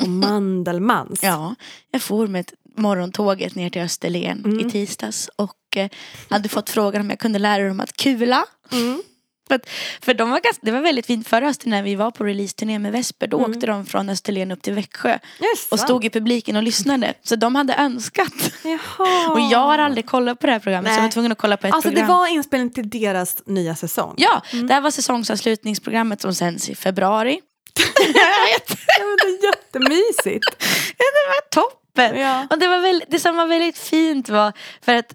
på 0.00 0.06
Mandelmans. 0.10 1.22
Ja, 1.22 1.54
jag 1.90 2.02
for 2.02 2.26
med 2.26 2.50
morgontåget 2.76 3.54
ner 3.54 3.70
till 3.70 3.82
Österlen 3.82 4.44
Mm. 4.44 4.60
i 4.66 4.70
tisdags 4.70 5.30
och 5.36 5.76
eh, 5.76 5.88
hade 6.30 6.48
fått 6.48 6.70
frågan 6.70 7.00
om 7.00 7.10
jag 7.10 7.18
kunde 7.18 7.38
lära 7.38 7.68
dem 7.68 7.80
att 7.80 7.96
kula. 7.96 8.44
Mm. 8.72 9.02
För, 9.48 9.54
att, 9.54 9.68
för 10.00 10.14
de 10.14 10.30
var 10.30 10.40
ganska, 10.40 10.60
det 10.66 10.70
var 10.70 10.80
väldigt 10.80 11.06
fint 11.06 11.28
förra 11.28 11.46
hösten 11.46 11.70
när 11.70 11.82
vi 11.82 11.94
var 11.94 12.10
på 12.10 12.24
releaseturné 12.24 12.78
med 12.78 12.92
Vesper. 12.92 13.26
Då 13.26 13.38
Mm. 13.38 13.50
åkte 13.50 13.66
de 13.66 13.86
från 13.86 14.08
Österlen 14.08 14.50
upp 14.50 14.62
till 14.62 14.72
Växjö 14.74 15.18
Just 15.40 15.72
och 15.72 15.80
stod 15.80 16.04
i 16.04 16.10
publiken 16.10 16.56
och 16.56 16.62
lyssnade. 16.62 17.14
Så 17.22 17.36
de 17.36 17.54
hade 17.54 17.74
önskat. 17.74 18.32
Jaha. 18.64 19.32
Och 19.32 19.40
jag 19.40 19.58
har 19.58 19.78
aldrig 19.78 20.06
kollat 20.06 20.38
på 20.38 20.46
det 20.46 20.52
här 20.52 20.60
programmet 20.60 20.90
så 20.90 20.94
jag 20.94 21.00
Nej. 21.00 21.06
var 21.08 21.12
tvungen 21.12 21.32
att 21.32 21.38
kolla 21.38 21.56
på 21.56 21.66
ett 21.66 21.74
Alltså 21.74 21.88
program. 21.90 22.06
det 22.06 22.12
var 22.12 22.26
inspelning 22.26 22.70
till 22.70 22.90
deras 22.90 23.42
nya 23.46 23.76
säsong. 23.76 24.14
Ja, 24.16 24.42
det 24.52 24.74
här 24.74 24.80
var 24.80 24.90
säsongsavslutningsprogrammet 24.90 26.20
som 26.20 26.34
sänds 26.34 26.68
i 26.70 26.74
februari. 26.74 27.40
Jag 27.98 28.44
vet, 28.52 28.78
Ja, 28.98 29.04
men 29.04 29.16
det 29.16 29.46
är 29.46 29.50
jättemysigt. 29.50 30.44
det 30.98 31.04
var 31.28 31.62
toppen. 31.62 32.20
Ja. 32.20 32.46
Och 32.50 32.58
det, 32.58 32.68
var 32.68 32.78
väl, 32.78 33.04
det 33.08 33.18
som 33.20 33.36
var 33.36 33.46
väldigt 33.46 33.78
fint 33.78 34.28
var 34.28 34.52
för 34.84 34.94
att 34.94 35.12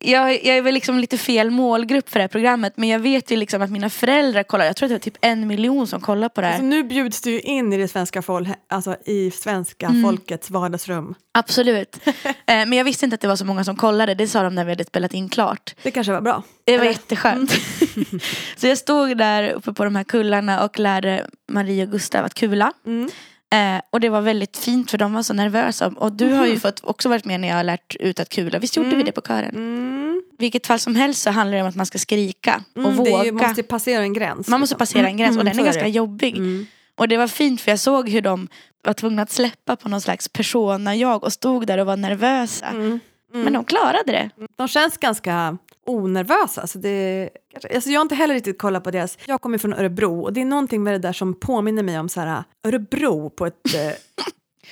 jag, 0.00 0.32
jag 0.32 0.56
är 0.56 0.62
väl 0.62 0.74
liksom 0.74 0.98
lite 0.98 1.18
fel 1.18 1.50
målgrupp 1.50 2.08
för 2.08 2.18
det 2.18 2.22
här 2.22 2.28
programmet 2.28 2.72
men 2.76 2.88
jag 2.88 2.98
vet 2.98 3.30
ju 3.30 3.36
liksom 3.36 3.62
att 3.62 3.70
mina 3.70 3.90
föräldrar 3.90 4.42
kollar, 4.42 4.64
jag 4.64 4.76
tror 4.76 4.86
att 4.86 4.90
det 4.90 4.94
var 4.94 4.98
typ 5.00 5.18
en 5.20 5.46
miljon 5.46 5.86
som 5.86 6.00
kollar 6.00 6.28
på 6.28 6.40
det 6.40 6.46
här. 6.46 6.54
Alltså, 6.54 6.66
nu 6.66 6.82
bjuds 6.84 7.20
du 7.20 7.30
ju 7.30 7.40
in 7.40 7.72
i 7.72 7.76
det 7.76 7.88
svenska 7.88 8.20
fol- 8.20 8.54
alltså 8.68 8.96
i 9.04 9.30
svenska 9.30 9.86
Mm. 9.86 10.02
folkets 10.02 10.50
vardagsrum. 10.50 11.14
Absolut. 11.32 11.96
eh, 12.06 12.26
men 12.46 12.72
jag 12.72 12.84
visste 12.84 13.04
inte 13.04 13.14
att 13.14 13.20
det 13.20 13.28
var 13.28 13.36
så 13.36 13.44
många 13.44 13.64
som 13.64 13.76
kollade, 13.76 14.14
det 14.14 14.28
sa 14.28 14.42
de 14.42 14.54
när 14.54 14.64
vi 14.64 14.70
hade 14.70 14.84
spelat 14.84 15.14
in 15.14 15.28
klart. 15.28 15.74
Det 15.82 15.90
kanske 15.90 16.12
var 16.12 16.20
bra. 16.20 16.42
Det 16.64 16.72
var 16.76 16.84
Eller? 16.84 16.92
jätteskönt. 16.92 17.50
så 18.56 18.66
jag 18.66 18.78
stod 18.78 19.18
där 19.18 19.50
uppe 19.52 19.72
på 19.72 19.84
de 19.84 19.96
här 19.96 20.04
kullarna 20.04 20.64
och 20.64 20.78
lärde 20.78 21.26
Marie 21.48 21.84
och 21.84 21.90
Gustav 21.90 22.24
att 22.24 22.34
kula. 22.34 22.72
Mm. 22.86 23.10
Eh, 23.56 23.80
och 23.90 24.00
det 24.00 24.08
var 24.08 24.20
väldigt 24.20 24.56
fint 24.56 24.90
för 24.90 24.98
de 24.98 25.12
var 25.12 25.22
så 25.22 25.34
nervösa. 25.34 25.86
Och 25.96 26.12
du 26.12 26.32
har 26.32 26.46
ju 26.46 26.58
fått 26.58 26.80
också 26.84 27.08
varit 27.08 27.24
med 27.24 27.40
när 27.40 27.48
jag 27.48 27.56
har 27.56 27.64
lärt 27.64 27.96
ut 27.96 28.20
att 28.20 28.28
kula. 28.28 28.58
Visst 28.58 28.76
gjorde 28.76 28.96
vi 28.96 29.02
det 29.02 29.12
på 29.12 29.20
kören? 29.20 29.54
Mm. 29.56 30.22
vilket 30.38 30.66
fall 30.66 30.78
som 30.78 30.96
helst 30.96 31.22
så 31.22 31.30
handlar 31.30 31.56
det 31.56 31.62
om 31.62 31.68
att 31.68 31.76
man 31.76 31.86
ska 31.86 31.98
skrika 31.98 32.64
och 32.76 32.82
Mm, 32.82 32.96
våga. 32.96 33.10
är 33.20 33.24
ju, 33.24 33.32
måste 33.32 33.62
passera 33.62 34.02
en 34.02 34.12
gräns. 34.12 34.48
Man 34.48 34.60
måste 34.60 34.74
liksom. 34.74 34.78
passera 34.78 35.08
en 35.08 35.16
gräns 35.16 35.36
och 35.36 35.42
Mm, 35.42 35.44
den 35.56 35.58
är 35.58 35.62
är 35.62 35.64
ganska 35.64 35.82
det. 35.82 35.88
jobbig. 35.88 36.36
Mm. 36.36 36.66
Och 36.96 37.08
det 37.08 37.16
var 37.16 37.26
fint 37.28 37.60
för 37.60 37.70
jag 37.72 37.78
såg 37.78 38.08
hur 38.08 38.20
de 38.22 38.48
var 38.84 38.92
tvungna 38.92 39.22
att 39.22 39.30
släppa 39.30 39.76
på 39.76 39.88
någon 39.88 40.00
slags 40.00 40.28
persona-jag 40.28 41.24
och 41.24 41.32
stod 41.32 41.66
där 41.66 41.78
och 41.78 41.86
var 41.86 41.96
nervösa. 41.96 42.66
Mm. 42.66 43.00
Men 43.32 43.52
de 43.52 43.64
klarade 43.64 44.12
det. 44.12 44.30
De 44.56 44.68
känns 44.68 44.96
ganska 44.98 45.58
onervösa. 45.86 46.60
Alltså 46.60 46.78
det, 46.78 47.30
alltså 47.74 47.90
jag 47.90 48.00
har 48.00 48.02
inte 48.02 48.14
heller 48.14 48.34
riktigt 48.34 48.58
kollat 48.58 48.84
på 48.84 48.90
deras... 48.90 49.18
Jag 49.26 49.40
kommer 49.40 49.58
från 49.58 49.72
Örebro 49.72 50.22
och 50.22 50.32
det 50.32 50.40
är 50.40 50.44
någonting 50.44 50.82
med 50.82 50.94
det 50.94 50.98
där 50.98 51.12
som 51.12 51.34
påminner 51.34 51.82
mig 51.82 51.98
om 51.98 52.08
så 52.08 52.20
här, 52.20 52.44
Örebro 52.66 53.30
på 53.30 53.46
ett... 53.46 53.54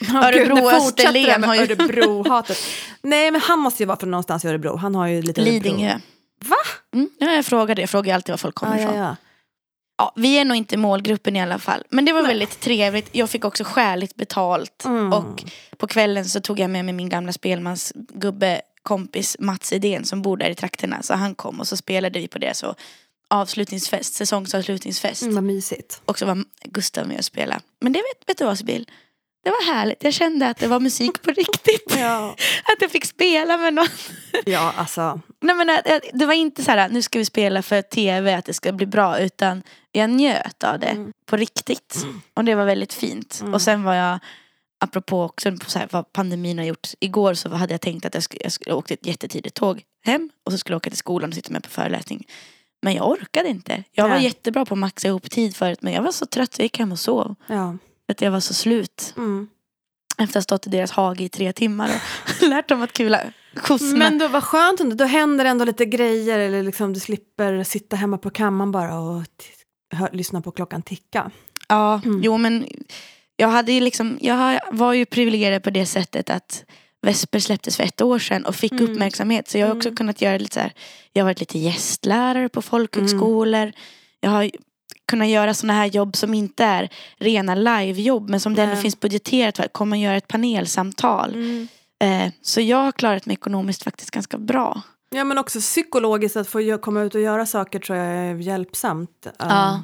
Åh, 0.01 0.17
Örebro 0.17 0.55
och 0.55 0.71
det 0.71 0.77
Österlen 0.77 1.45
har 1.45 1.55
ju- 1.55 1.61
Örebro-hatet. 1.63 2.59
Nej, 3.03 3.31
men 3.31 3.41
han 3.41 3.59
måste 3.59 3.83
ju 3.83 3.87
vara 3.87 3.99
från 3.99 4.11
någonstans 4.11 4.45
i 4.45 4.49
Örebro. 4.49 4.77
Han 4.77 4.95
har 4.95 5.07
ju 5.07 5.23
lite 5.23 5.41
Örebro. 5.41 5.53
Lidingö. 5.55 5.99
Va? 6.45 6.57
Mm, 6.95 7.09
ja, 7.19 7.33
jag 7.33 7.47
frågade, 7.47 7.81
jag 7.83 7.91
frågar 7.91 8.15
alltid 8.15 8.33
var 8.33 8.37
folk 8.37 8.55
kommer 8.55 8.77
Ja, 8.77 8.83
ifrån. 8.83 8.97
ja, 8.97 9.03
ja. 9.05 9.17
Ja, 9.99 10.13
vi 10.17 10.39
är 10.39 10.45
nog 10.45 10.57
inte 10.57 10.77
målgruppen 10.77 11.37
i 11.37 11.43
alla 11.43 11.59
fall. 11.59 11.83
Men 11.91 12.05
det 12.05 12.13
var 12.13 12.23
väldigt 12.23 12.61
trevligt. 12.61 13.09
Jag 13.13 13.31
fick 13.31 13.45
också 13.45 13.65
skäligt 13.65 14.15
betalt. 14.17 14.85
Mm. 14.85 15.13
Och 15.13 15.45
på 15.79 15.87
kvällen 15.87 16.25
så 16.25 16.41
tog 16.41 16.59
jag 16.61 16.71
med 16.71 16.85
mig 16.85 16.95
min 16.95 17.09
gamla 17.09 17.33
spelmansgubbe 17.33 18.61
kompis 18.85 19.37
Mats 19.39 19.73
Edén 19.73 20.05
som 20.05 20.23
bor 20.23 20.37
där 20.37 20.51
i 20.51 20.55
trakterna. 20.55 21.03
Så 21.03 21.15
han 21.15 21.35
kom 21.35 21.61
och 21.61 21.69
så 21.69 21.77
spelade 21.77 22.19
vi 22.21 22.29
på 22.29 22.39
det. 22.39 22.55
Så 22.57 22.75
avslutningsfest, 23.29 24.15
säsongsavslutningsfest. 24.15 25.23
Mm, 25.23 25.35
vad 25.35 25.45
mysigt. 25.45 26.03
Och 26.05 26.19
så 26.19 26.27
var 26.27 26.45
Gustav 26.65 27.09
med 27.09 27.19
och 27.19 27.25
spela. 27.25 27.61
Men 27.81 27.93
det 27.93 27.99
vet, 27.99 28.29
vet 28.29 28.39
du 28.39 28.45
vad 28.45 28.59
Sibyl? 28.59 28.91
Det 29.45 29.51
var 29.51 29.75
härligt. 29.75 30.05
Jag 30.05 30.15
kände 30.15 30.49
att 30.49 30.57
det 30.57 30.67
var 30.67 30.81
musik 30.81 31.23
på 31.23 31.31
riktigt. 31.37 31.95
Ja, 31.99 32.31
Att 32.65 32.81
jag 32.83 32.91
fick 32.91 33.05
spela 33.05 33.57
med 33.59 33.75
någon. 33.75 33.87
ja 34.45 34.73
alltså. 34.77 35.21
Nej, 35.41 35.57
men, 35.57 35.79
det 36.13 36.27
var 36.27 36.35
inte 36.35 36.65
så 36.65 36.71
här 36.71 36.89
nu 36.89 37.03
ska 37.03 37.19
vi 37.19 37.25
spela 37.25 37.63
för 37.63 37.83
tv 37.83 38.35
att 38.35 38.45
det 38.45 38.55
ska 38.55 38.73
bli 38.73 38.87
bra 38.87 39.19
utan 39.19 39.63
jag 39.93 40.11
njöt 40.11 40.65
av 40.65 40.79
det 40.79 40.87
Mm. 40.87 41.13
på 41.27 41.37
riktigt. 41.37 41.97
Och 42.35 42.45
det 42.45 42.55
var 42.55 42.65
väldigt 42.65 42.93
fint. 42.93 43.39
Mm. 43.41 43.55
Och 43.55 43.63
sen 43.63 43.83
var 43.83 43.95
jag 43.95 44.19
apropå 44.85 45.23
också 45.23 45.57
så 45.67 45.79
här, 45.79 45.89
vad 45.91 46.13
pandemin 46.13 46.59
har 46.59 46.65
gjort. 46.65 46.89
Igår 47.01 47.35
så 47.35 47.49
hade 47.49 47.75
jag 47.75 47.81
tänkt 47.81 48.05
att 48.07 48.15
jag 48.15 48.23
skulle, 48.23 48.43
jag 48.43 48.53
skulle 48.53 48.75
åka 48.75 48.95
ett 48.95 49.07
jättetidigt 49.07 49.55
tåg 49.57 49.83
hem 50.05 50.31
och 50.47 50.53
så 50.53 50.59
skulle 50.59 50.75
jag 50.75 50.77
åka 50.81 50.91
till 50.91 50.99
skolan 50.99 51.29
och 51.31 51.35
sitta 51.35 51.53
med 51.53 51.63
på 51.63 51.71
föreläsning. 51.71 52.27
Men 52.83 52.95
jag 52.95 53.09
orkade 53.11 53.49
inte. 53.49 53.85
Jag 53.93 54.05
var 54.09 54.15
Nej. 54.15 54.25
jättebra 54.25 54.65
på 54.65 54.75
att 54.75 54.79
maxa 54.79 55.09
ihop 55.09 55.31
tid 55.31 55.57
förut 55.57 55.83
men 55.83 55.93
jag 55.93 56.03
var 56.03 56.13
så 56.13 56.27
trött 56.27 56.55
så 56.55 56.61
jag 56.61 56.65
gick 56.65 56.79
hem 56.79 56.93
och 56.93 56.99
sov. 56.99 57.35
Ja. 57.47 57.77
Att 58.09 58.21
jag 58.21 58.31
var 58.31 58.41
så 58.41 58.55
slut. 58.55 59.15
Mm. 59.17 59.49
Efter 60.19 60.25
att 60.25 60.35
ha 60.35 60.43
stått 60.43 60.67
i 60.67 60.71
deras 60.71 60.91
hage 60.91 61.25
i 61.25 61.29
tre 61.29 61.53
timmar 61.53 61.91
och 62.41 62.43
lärt 62.49 62.69
dem 62.69 62.83
att 62.83 62.93
kula 62.93 63.21
kossorna. 63.57 63.99
Men 63.99 64.19
då, 64.19 64.29
vad 64.29 64.45
skönt 64.45 64.81
ändå, 64.81 64.97
då 64.97 65.05
händer 65.05 65.45
ändå 65.45 65.65
lite 65.65 65.85
grejer 65.87 66.39
eller 66.39 66.63
liksom 66.63 66.93
du 66.93 67.01
slipper 67.01 67.65
sitta 67.65 67.97
hemma 67.97 68.19
på 68.19 68.31
kammaren 68.31 68.73
bara 68.73 68.99
och 68.99 69.23
lyssna 70.13 70.41
på 70.41 70.51
klockan 70.51 70.83
ticka. 70.83 71.31
Ja, 71.69 72.01
Mm. 72.05 72.21
jo 72.23 72.37
men 72.39 72.67
jag 73.37 73.49
hade 73.49 73.73
ju 73.73 73.81
liksom, 73.81 74.19
jag 74.21 74.61
var 74.73 74.93
ju 74.93 75.05
privilegierad 75.07 75.63
på 75.63 75.71
det 75.71 75.87
sättet 75.87 76.31
att 76.31 76.65
Vesper 77.03 77.39
släpptes 77.39 77.77
för 77.77 77.85
ett 77.85 78.01
år 78.03 78.19
sedan 78.19 78.47
och 78.47 78.55
fick 78.55 78.73
Mm. 78.73 78.85
uppmärksamhet. 78.85 79.49
Så 79.49 79.59
jag 79.59 79.67
har 79.67 79.77
också 79.77 79.89
Mm. 79.89 79.97
kunnat 79.97 80.23
göra 80.23 80.39
lite 80.39 80.55
så 80.55 80.61
här, 80.61 80.73
jag 81.13 81.23
har 81.23 81.25
varit 81.31 81.41
lite 81.41 81.59
gästlärare 81.59 82.49
på 82.49 82.63
folkhögskolor. 82.63 83.73
Jag 84.21 84.31
har 84.31 84.51
kunnat 85.09 85.29
göra 85.29 85.55
sådana 85.55 85.73
här 85.79 85.87
jobb 85.87 86.17
som 86.17 86.35
inte 86.35 86.65
är 86.65 86.89
rena 87.19 87.55
livejobb 87.55 88.31
men 88.31 88.41
som 88.41 88.55
det 88.55 88.63
ändå 88.63 88.77
finns 88.77 89.01
budgeterat 89.01 89.57
för 89.57 89.65
att 89.65 89.73
komma 89.73 89.97
och 89.97 90.03
göra 90.03 90.17
ett 90.17 90.29
panelsamtal. 90.29 91.35
Mm. 91.35 91.69
Eh, 92.03 92.33
så 92.43 92.61
jag 92.61 92.77
har 92.77 92.93
klarat 92.93 93.27
mig 93.27 93.35
ekonomiskt 93.35 93.83
faktiskt 93.83 94.11
ganska 94.11 94.39
bra. 94.39 94.83
Ja 95.11 95.25
men 95.25 95.39
också 95.39 95.61
psykologiskt 95.61 96.37
att 96.37 96.49
få 96.49 96.79
komma 96.79 97.03
ut 97.03 97.15
och 97.15 97.21
göra 97.21 97.47
saker 97.47 97.79
tror 97.79 97.99
jag 97.99 98.07
är 98.17 98.35
hjälpsamt. 98.35 99.27
Ja. 99.39 99.83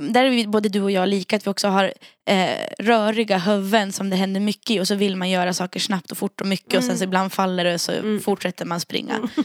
Där 0.00 0.24
är 0.24 0.30
vi, 0.30 0.46
både 0.46 0.68
du 0.68 0.80
och 0.82 0.90
jag 0.90 1.08
lika, 1.08 1.36
att 1.36 1.46
vi 1.46 1.50
också 1.50 1.68
har 1.68 1.92
eh, 2.30 2.50
röriga 2.78 3.38
huvuden 3.38 3.92
som 3.92 4.10
det 4.10 4.16
händer 4.16 4.40
mycket 4.40 4.70
i 4.70 4.80
och 4.80 4.88
så 4.88 4.94
vill 4.94 5.16
man 5.16 5.30
göra 5.30 5.52
saker 5.54 5.80
snabbt 5.80 6.10
och 6.10 6.18
fort 6.18 6.40
och 6.40 6.46
mycket 6.46 6.74
och 6.78 6.84
sen 6.84 6.98
så 6.98 7.04
ibland 7.04 7.32
faller 7.32 7.64
det 7.64 7.74
och 7.74 7.80
så 7.80 7.92
Mm. 7.92 8.20
fortsätter 8.20 8.64
man 8.64 8.80
springa. 8.80 9.28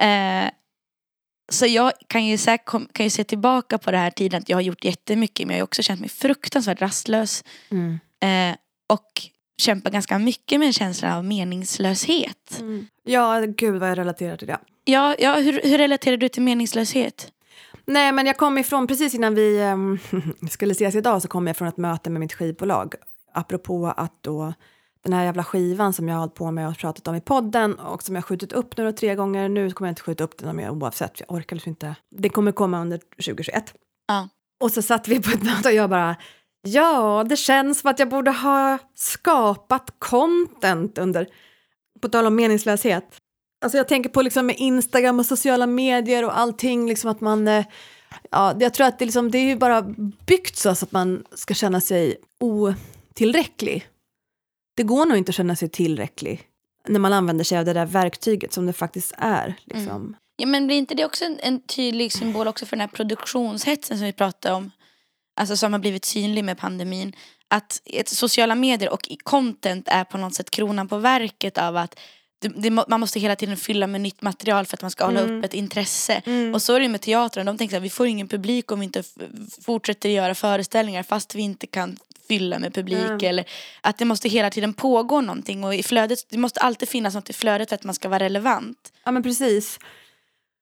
Eh, 0.00 0.50
så 1.52 1.66
jag 1.66 1.92
kan 2.06 2.26
ju, 2.26 2.38
säkert, 2.38 2.66
kom- 2.66 2.88
kan 2.92 3.06
ju 3.06 3.10
se 3.10 3.24
tillbaka 3.24 3.78
på 3.78 3.90
det 3.90 3.98
här 3.98 4.10
tiden 4.10 4.38
att 4.42 4.48
jag 4.48 4.56
har 4.56 4.62
gjort 4.62 4.84
jättemycket 4.84 5.46
men 5.46 5.56
jag 5.56 5.60
har 5.62 5.64
också 5.66 5.82
känt 5.82 6.00
mig 6.00 6.08
fruktansvärt 6.08 6.80
rastlös 6.80 7.44
Mm. 7.70 7.98
eh, 8.22 8.56
och 8.92 9.06
kämpar 9.62 9.90
ganska 9.90 10.18
mycket 10.18 10.58
med 10.58 10.66
en 10.66 10.72
känsla 10.72 11.16
av 11.16 11.24
meningslöshet. 11.24 12.56
Mm. 12.60 12.86
Ja, 13.04 13.40
gud 13.40 13.80
vad 13.80 13.90
jag 13.90 13.98
relaterar 13.98 14.36
till 14.36 14.46
det. 14.46 14.58
Ja, 14.84 15.14
ja, 15.18 15.34
hur, 15.34 15.60
hur 15.64 15.78
relaterar 15.78 16.16
du 16.16 16.28
till 16.28 16.42
meningslöshet? 16.42 17.32
Nej, 17.86 18.12
men 18.12 18.26
jag 18.26 18.36
kom 18.36 18.58
ifrån, 18.58 18.86
precis 18.86 19.14
innan 19.14 19.34
vi 19.34 19.60
ehm, 19.60 19.98
skulle 20.50 20.72
ses 20.72 20.94
idag 20.94 21.22
så 21.22 21.28
kom 21.28 21.46
jag 21.46 21.56
från 21.56 21.68
ett 21.68 21.76
möte 21.76 22.10
med 22.10 22.20
mitt 22.20 22.32
skivbolag. 22.32 22.94
Apropå 23.32 23.92
att 23.96 24.22
då 24.22 24.52
den 25.04 25.12
här 25.12 25.24
jävla 25.24 25.44
skivan 25.44 25.92
som 25.92 26.08
jag 26.08 26.14
har 26.14 26.20
hållit 26.20 26.34
på 26.34 26.50
med 26.50 26.68
och 26.68 26.78
pratat 26.78 27.08
om 27.08 27.14
i 27.14 27.20
podden 27.20 27.74
och 27.74 28.02
som 28.02 28.14
jag 28.14 28.24
skjutit 28.24 28.52
upp 28.52 28.76
då 28.76 28.92
tre 28.92 29.14
gånger. 29.14 29.48
Nu 29.48 29.70
kommer 29.70 29.88
jag 29.88 29.92
inte 29.92 30.02
skjuta 30.02 30.24
upp 30.24 30.38
den 30.38 30.56
mer 30.56 30.70
oavsett, 30.70 31.18
för 31.18 31.24
jag 31.28 31.36
orkar 31.36 31.56
liksom 31.56 31.70
inte. 31.70 31.94
Det 32.10 32.28
kommer 32.28 32.52
komma 32.52 32.80
under 32.80 32.98
2021. 32.98 33.74
Ja. 34.08 34.28
Och 34.60 34.70
så 34.70 34.82
satt 34.82 35.08
vi 35.08 35.22
på 35.22 35.30
ett 35.30 35.42
möte 35.42 35.68
och 35.68 35.74
jag 35.74 35.90
bara 35.90 36.16
Ja, 36.62 37.24
det 37.28 37.36
känns 37.36 37.80
som 37.80 37.90
att 37.90 37.98
jag 37.98 38.08
borde 38.08 38.30
ha 38.30 38.78
skapat 38.94 39.94
content 39.98 40.98
under, 40.98 41.26
på 42.00 42.08
tal 42.08 42.26
om 42.26 42.34
meningslöshet. 42.34 43.20
Alltså 43.60 43.78
jag 43.78 43.88
tänker 43.88 44.10
på 44.10 44.22
liksom 44.22 44.46
med 44.46 44.56
Instagram 44.58 45.18
och 45.18 45.26
sociala 45.26 45.66
medier 45.66 46.24
och 46.24 46.38
allting, 46.38 46.88
liksom 46.88 47.10
att 47.10 47.20
man, 47.20 47.48
eh, 47.48 47.64
ja, 48.30 48.56
jag 48.60 48.74
tror 48.74 48.86
att 48.86 48.98
det, 48.98 49.04
liksom, 49.04 49.30
det 49.30 49.38
är 49.38 49.44
ju 49.44 49.56
bara 49.56 49.82
byggt 50.26 50.56
så 50.56 50.68
att 50.68 50.92
man 50.92 51.24
ska 51.34 51.54
känna 51.54 51.80
sig 51.80 52.16
otillräcklig. 52.40 53.86
Det 54.76 54.82
går 54.82 55.06
nog 55.06 55.18
inte 55.18 55.30
att 55.30 55.36
känna 55.36 55.56
sig 55.56 55.68
tillräcklig 55.68 56.50
när 56.88 57.00
man 57.00 57.12
använder 57.12 57.44
sig 57.44 57.58
av 57.58 57.64
det 57.64 57.72
där 57.72 57.86
verktyget 57.86 58.52
som 58.52 58.66
det 58.66 58.72
faktiskt 58.72 59.14
är. 59.18 59.54
Liksom. 59.64 60.16
Ja, 60.36 60.46
men 60.46 60.66
blir 60.66 60.76
inte 60.76 60.94
det 60.94 61.04
också 61.04 61.24
en, 61.24 61.38
en 61.42 61.62
tydlig 61.62 62.12
symbol 62.12 62.48
också 62.48 62.66
för 62.66 62.76
den 62.76 62.80
här 62.80 62.96
produktionshetsen 62.96 63.98
som 63.98 64.06
vi 64.06 64.12
pratade 64.12 64.54
om? 64.54 64.70
Alltså 65.40 65.56
som 65.56 65.72
har 65.72 65.80
blivit 65.80 66.04
synlig 66.04 66.44
med 66.44 66.58
pandemin. 66.58 67.16
Att 67.48 67.82
ett, 67.84 68.08
sociala 68.08 68.54
medier 68.54 68.92
och 68.92 69.08
content 69.22 69.88
är 69.88 70.04
på 70.04 70.18
något 70.18 70.34
sätt 70.34 70.50
kronan 70.50 70.88
på 70.88 70.98
verket 70.98 71.58
av 71.58 71.76
att 71.76 71.98
det, 72.40 72.70
man 72.70 73.00
måste 73.00 73.20
hela 73.20 73.36
tiden 73.36 73.56
fylla 73.56 73.86
med 73.86 74.00
nytt 74.00 74.22
material 74.22 74.66
för 74.66 74.76
att 74.76 74.82
man 74.82 74.90
ska 74.90 75.04
hålla 75.04 75.20
Mm. 75.20 75.38
upp 75.38 75.44
ett 75.44 75.54
intresse. 75.54 76.22
Mm. 76.26 76.54
Och 76.54 76.62
så 76.62 76.74
är 76.74 76.80
det 76.80 76.88
med 76.88 77.00
teatern. 77.00 77.46
De 77.46 77.58
tänker 77.58 77.76
att 77.76 77.82
vi 77.82 77.90
får 77.90 78.06
ingen 78.06 78.28
publik 78.28 78.72
om 78.72 78.80
vi 78.80 78.84
inte 78.84 79.02
fortsätter 79.62 80.08
göra 80.08 80.34
föreställningar 80.34 81.02
fast 81.02 81.34
vi 81.34 81.42
inte 81.42 81.66
kan 81.66 81.96
fylla 82.28 82.58
med 82.58 82.74
publik. 82.74 82.98
Mm. 83.04 83.18
Eller 83.24 83.44
att 83.80 83.98
det 83.98 84.04
måste 84.04 84.28
hela 84.28 84.50
tiden 84.50 84.72
pågå 84.74 85.20
någonting. 85.20 85.64
Och 85.64 85.74
i 85.74 85.82
flödet, 85.82 86.18
det 86.28 86.38
måste 86.38 86.60
alltid 86.60 86.88
finnas 86.88 87.14
något 87.14 87.30
i 87.30 87.32
flödet 87.32 87.68
för 87.68 87.74
att 87.74 87.84
man 87.84 87.94
ska 87.94 88.08
vara 88.08 88.18
relevant. 88.24 88.92
Ja 89.04 89.10
men 89.10 89.22
precis. 89.22 89.78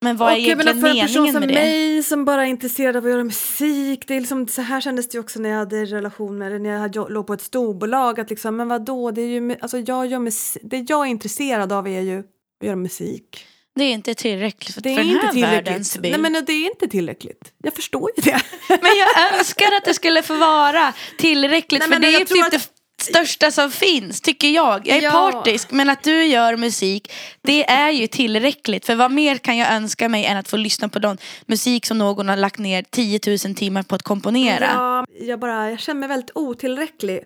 Men 0.00 0.16
vad 0.16 0.32
är 0.32 0.34
Och 0.34 0.40
jag 0.40 0.58
menar, 0.58 0.70
egentligen 0.72 0.80
för 0.80 1.00
en 1.00 1.06
person 1.06 1.22
meningen 1.22 1.32
som 1.32 1.40
med 1.40 1.48
det? 1.48 1.54
mig 1.54 2.02
som 2.02 2.24
bara 2.24 2.42
är 2.42 2.46
intresserad 2.46 2.96
av 2.96 3.04
att 3.04 3.10
göra 3.10 3.24
musik, 3.24 4.04
det 4.06 4.14
är 4.14 4.20
liksom, 4.20 4.48
så 4.48 4.62
här 4.62 4.80
kändes 4.80 5.08
det 5.08 5.18
också 5.18 5.40
när 5.40 5.48
jag 5.48 5.56
hade 5.56 5.84
relation 5.84 6.38
med, 6.38 6.46
eller 6.46 6.58
när 6.58 6.70
jag 6.70 6.78
hade- 6.78 7.08
låg 7.08 7.26
på 7.26 7.32
ett 7.32 7.42
storbolag, 7.42 8.20
att 8.20 8.30
liksom, 8.30 8.56
men 8.56 8.68
vadå, 8.68 9.10
det 9.10 9.22
är 9.22 9.26
ju, 9.26 9.56
alltså 9.60 9.78
jag 9.78 10.06
gör 10.06 10.18
musik, 10.18 10.62
det 10.64 10.84
jag 10.88 11.06
är 11.06 11.10
intresserad 11.10 11.72
av 11.72 11.88
är 11.88 12.00
ju 12.00 12.18
att 12.18 12.66
göra 12.66 12.76
musik. 12.76 13.46
Det 13.74 13.84
är 13.84 13.92
inte 13.92 14.14
tillräckligt 14.14 14.74
för, 14.74 14.80
Det 14.80 14.90
är 14.90 14.96
för 14.96 15.02
den 15.04 15.12
inte 15.12 15.26
här 15.26 15.54
världens 15.54 15.98
bild. 15.98 16.20
Nej 16.20 16.30
men 16.30 16.44
det 16.44 16.52
är 16.52 16.66
inte 16.66 16.88
tillräckligt. 16.88 17.52
Jag 17.62 17.74
förstår 17.74 18.10
ju 18.16 18.22
det. 18.22 18.40
Men 18.68 18.90
jag 18.98 19.38
önskar 19.38 19.66
att 19.76 19.84
det 19.84 19.94
skulle 19.94 20.22
få 20.22 20.34
vara 20.34 20.92
tillräckligt 21.18 21.80
Nej, 21.80 21.88
för 21.88 21.94
men 21.94 22.02
det 22.02 22.14
är 22.14 22.24
typ 22.24 22.50
det 22.50 22.70
största 23.00 23.50
som 23.50 23.70
finns, 23.70 24.20
tycker 24.20 24.48
jag. 24.48 24.86
Jag 24.88 24.96
är 24.96 25.02
Ja. 25.02 25.10
partisk, 25.10 25.70
men 25.70 25.90
att 25.90 26.02
du 26.02 26.24
gör 26.24 26.56
musik, 26.56 27.12
det 27.42 27.70
är 27.70 27.90
ju 27.90 28.06
tillräckligt. 28.06 28.86
För 28.86 28.94
vad 28.94 29.10
mer 29.12 29.36
kan 29.38 29.56
jag 29.56 29.72
önska 29.72 30.08
mig 30.08 30.24
än 30.24 30.36
att 30.36 30.48
få 30.48 30.56
lyssna 30.56 30.88
på 30.88 30.98
den 30.98 31.18
musik 31.46 31.86
som 31.86 31.98
någon 31.98 32.28
har 32.28 32.36
lagt 32.36 32.58
ner 32.58 32.82
10 32.82 33.20
000 33.46 33.54
timmar 33.54 33.82
på 33.82 33.94
att 33.94 34.02
komponera? 34.02 34.64
Ja, 34.74 35.04
jag, 35.20 35.40
bara, 35.40 35.70
jag 35.70 35.80
känner 35.80 36.00
mig 36.00 36.08
väldigt 36.08 36.30
otillräcklig. 36.34 37.20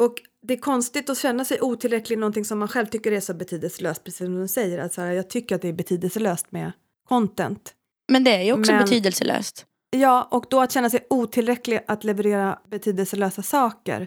Och 0.00 0.14
det 0.48 0.54
är 0.54 0.58
konstigt 0.58 1.10
att 1.10 1.18
känna 1.18 1.44
sig 1.44 1.60
otillräcklig 1.60 2.16
i 2.16 2.20
någonting 2.20 2.44
som 2.44 2.58
man 2.58 2.68
själv 2.68 2.86
tycker 2.86 3.12
är 3.12 3.20
så 3.20 3.34
betydelselöst, 3.34 4.04
precis 4.04 4.18
som 4.18 4.40
du 4.40 4.48
säger. 4.48 4.78
Alltså, 4.78 5.02
jag 5.02 5.30
tycker 5.30 5.54
att 5.54 5.62
det 5.62 5.68
är 5.68 5.72
betydelselöst 5.72 6.52
med 6.52 6.72
content. 7.08 7.72
Men 8.12 8.24
det 8.24 8.30
är 8.34 8.42
ju 8.42 8.52
också 8.52 8.72
Men- 8.72 8.82
betydelselöst. 8.84 9.64
Ja, 9.90 10.28
och 10.30 10.44
då 10.50 10.60
att 10.60 10.72
känna 10.72 10.90
sig 10.90 11.06
otillräcklig 11.10 11.80
att 11.88 12.04
leverera 12.04 12.58
betydelselösa 12.70 13.42
saker, 13.42 14.06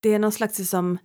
det 0.00 0.14
är 0.14 0.18
någon 0.18 0.32
slags 0.32 0.58
liksom 0.58 0.98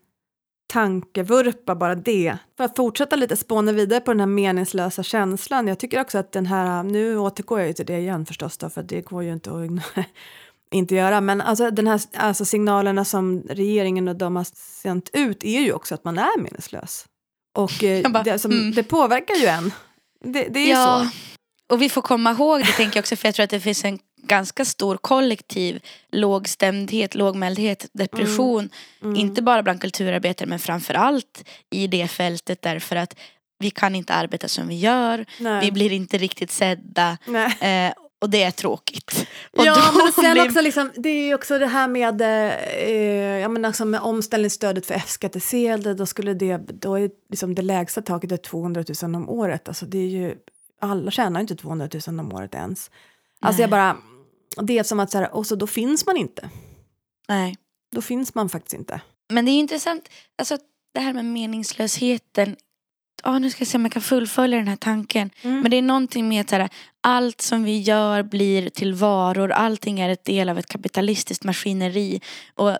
tankevurpa 0.67 1.75
bara 1.75 1.95
det. 1.95 2.37
För 2.57 2.63
att 2.63 2.75
fortsätta 2.75 3.15
lite 3.15 3.37
spåna 3.37 3.71
vidare 3.71 3.99
på 3.99 4.11
den 4.11 4.19
här 4.19 4.27
meningslösa 4.27 5.03
känslan, 5.03 5.67
jag 5.67 5.79
tycker 5.79 6.01
också 6.01 6.17
att 6.17 6.31
den 6.31 6.45
här, 6.45 6.83
nu 6.83 7.17
återgår 7.17 7.59
jag 7.59 7.67
ju 7.67 7.73
till 7.73 7.85
det 7.85 7.97
igen 7.97 8.25
förstås 8.25 8.57
då, 8.57 8.69
för 8.69 8.83
det 8.83 9.01
går 9.01 9.23
ju 9.23 9.33
inte 9.33 9.51
att 9.51 10.05
inte 10.71 10.95
göra, 10.95 11.21
men 11.21 11.41
alltså 11.41 11.71
den 11.71 11.87
här 11.87 12.01
alltså 12.13 12.45
signalerna 12.45 13.05
som 13.05 13.43
regeringen 13.49 14.07
och 14.07 14.15
de 14.15 14.35
har 14.35 14.47
sänt 14.81 15.09
ut 15.13 15.43
är 15.43 15.61
ju 15.61 15.73
också 15.73 15.95
att 15.95 16.03
man 16.03 16.17
är 16.17 16.41
meningslös. 16.41 17.05
Och 17.57 17.83
eh, 17.83 18.11
bara, 18.11 18.23
det, 18.23 18.39
som, 18.39 18.51
mm. 18.51 18.71
det 18.71 18.83
påverkar 18.83 19.35
ju 19.35 19.45
en. 19.45 19.71
Det, 20.23 20.47
det 20.49 20.59
är 20.59 20.67
ju 20.67 20.75
så. 20.75 21.17
Och 21.73 21.81
vi 21.81 21.89
får 21.89 22.01
komma 22.01 22.31
ihåg 22.31 22.59
det 22.59 22.71
tänker 22.71 22.97
jag 22.97 23.01
också 23.01 23.15
för 23.15 23.27
jag 23.27 23.35
tror 23.35 23.43
att 23.43 23.49
det 23.49 23.59
finns 23.59 23.85
en 23.85 23.99
ganska 24.27 24.65
stor 24.65 24.97
kollektiv 24.97 25.79
lågstämdhet, 26.11 27.15
lågmäldhet, 27.15 27.85
depression. 27.93 28.69
Mm. 29.03 29.15
Inte 29.15 29.41
bara 29.41 29.63
bland 29.63 29.81
kulturarbetare 29.81 30.49
men 30.49 30.59
framförallt 30.59 31.43
i 31.69 31.87
det 31.87 32.07
fältet 32.07 32.61
därför 32.61 32.95
att 32.95 33.15
vi 33.59 33.69
kan 33.69 33.95
inte 33.95 34.13
arbeta 34.13 34.47
som 34.47 34.67
vi 34.67 34.75
gör. 34.75 35.25
Nej. 35.39 35.65
Vi 35.65 35.71
blir 35.71 35.91
inte 35.91 36.17
riktigt 36.17 36.51
sedda. 36.51 37.17
Eh, 37.59 37.93
och 38.21 38.29
det 38.29 38.43
är 38.43 38.51
tråkigt. 38.51 39.27
Och 39.57 39.65
ja, 39.65 39.91
men 39.93 40.11
sen 40.11 40.33
blir- 40.33 40.45
också 40.45 40.61
liksom, 40.61 40.91
det 40.95 41.09
är 41.09 41.25
ju 41.27 41.33
också 41.35 41.59
det 41.59 41.67
här 41.67 41.87
med, 41.87 42.21
eh, 42.21 43.39
jag 43.41 43.51
menar, 43.51 43.69
alltså 43.69 43.85
med 43.85 44.01
omställningsstödet 44.01 44.85
för 44.85 44.93
F-skattsedel, 44.93 45.97
då 45.97 46.05
skulle 46.05 46.33
det, 46.33 46.57
då 46.57 46.95
är 46.99 47.09
liksom 47.29 47.55
det 47.55 47.61
lägsta 47.61 48.01
taket 48.01 48.31
är 48.31 48.37
200 48.37 48.83
000 49.03 49.15
om 49.15 49.29
året. 49.29 49.67
Alltså 49.67 49.85
det 49.85 49.97
är 49.97 50.07
ju, 50.07 50.35
alla 50.81 51.11
tjänar 51.11 51.39
inte 51.41 51.55
200 51.55 51.89
000 52.07 52.19
om 52.19 52.33
året 52.33 52.55
ens. 52.55 52.91
Alltså 53.41 53.61
jag 53.61 53.69
Nej. 53.69 53.71
bara, 53.71 53.97
det 54.61 54.79
är 54.79 54.83
som 54.83 54.99
att 54.99 55.11
så 55.11 55.17
här, 55.17 55.35
och 55.35 55.47
så 55.47 55.55
då 55.55 55.67
finns 55.67 56.05
man 56.05 56.17
inte. 56.17 56.49
Nej. 57.27 57.55
Då 57.95 58.01
finns 58.01 58.35
man 58.35 58.49
faktiskt 58.49 58.73
inte. 58.73 59.01
Men 59.33 59.45
det 59.45 59.51
är 59.51 59.59
intressant, 59.59 60.09
alltså 60.37 60.57
det 60.93 60.99
här 60.99 61.13
med 61.13 61.25
meningslösheten. 61.25 62.55
Ja, 63.23 63.39
nu 63.39 63.49
ska 63.49 63.61
jag 63.61 63.67
se 63.67 63.77
om 63.77 63.85
jag 63.85 63.91
kan 63.91 64.01
fullfölja 64.01 64.57
den 64.57 64.67
här 64.67 64.75
tanken. 64.75 65.29
Mm. 65.41 65.61
Men 65.61 65.71
det 65.71 65.77
är 65.77 65.81
någonting 65.81 66.27
med 66.27 66.53
att 66.53 66.71
allt 67.01 67.41
som 67.41 67.63
vi 67.63 67.79
gör 67.79 68.23
blir 68.23 68.69
till 68.69 68.93
varor. 68.93 69.51
Allting 69.51 69.99
är 69.99 70.09
ett 70.09 70.25
del 70.25 70.49
av 70.49 70.59
ett 70.59 70.65
kapitalistiskt 70.65 71.43
maskineri. 71.43 72.21
Och 72.53 72.77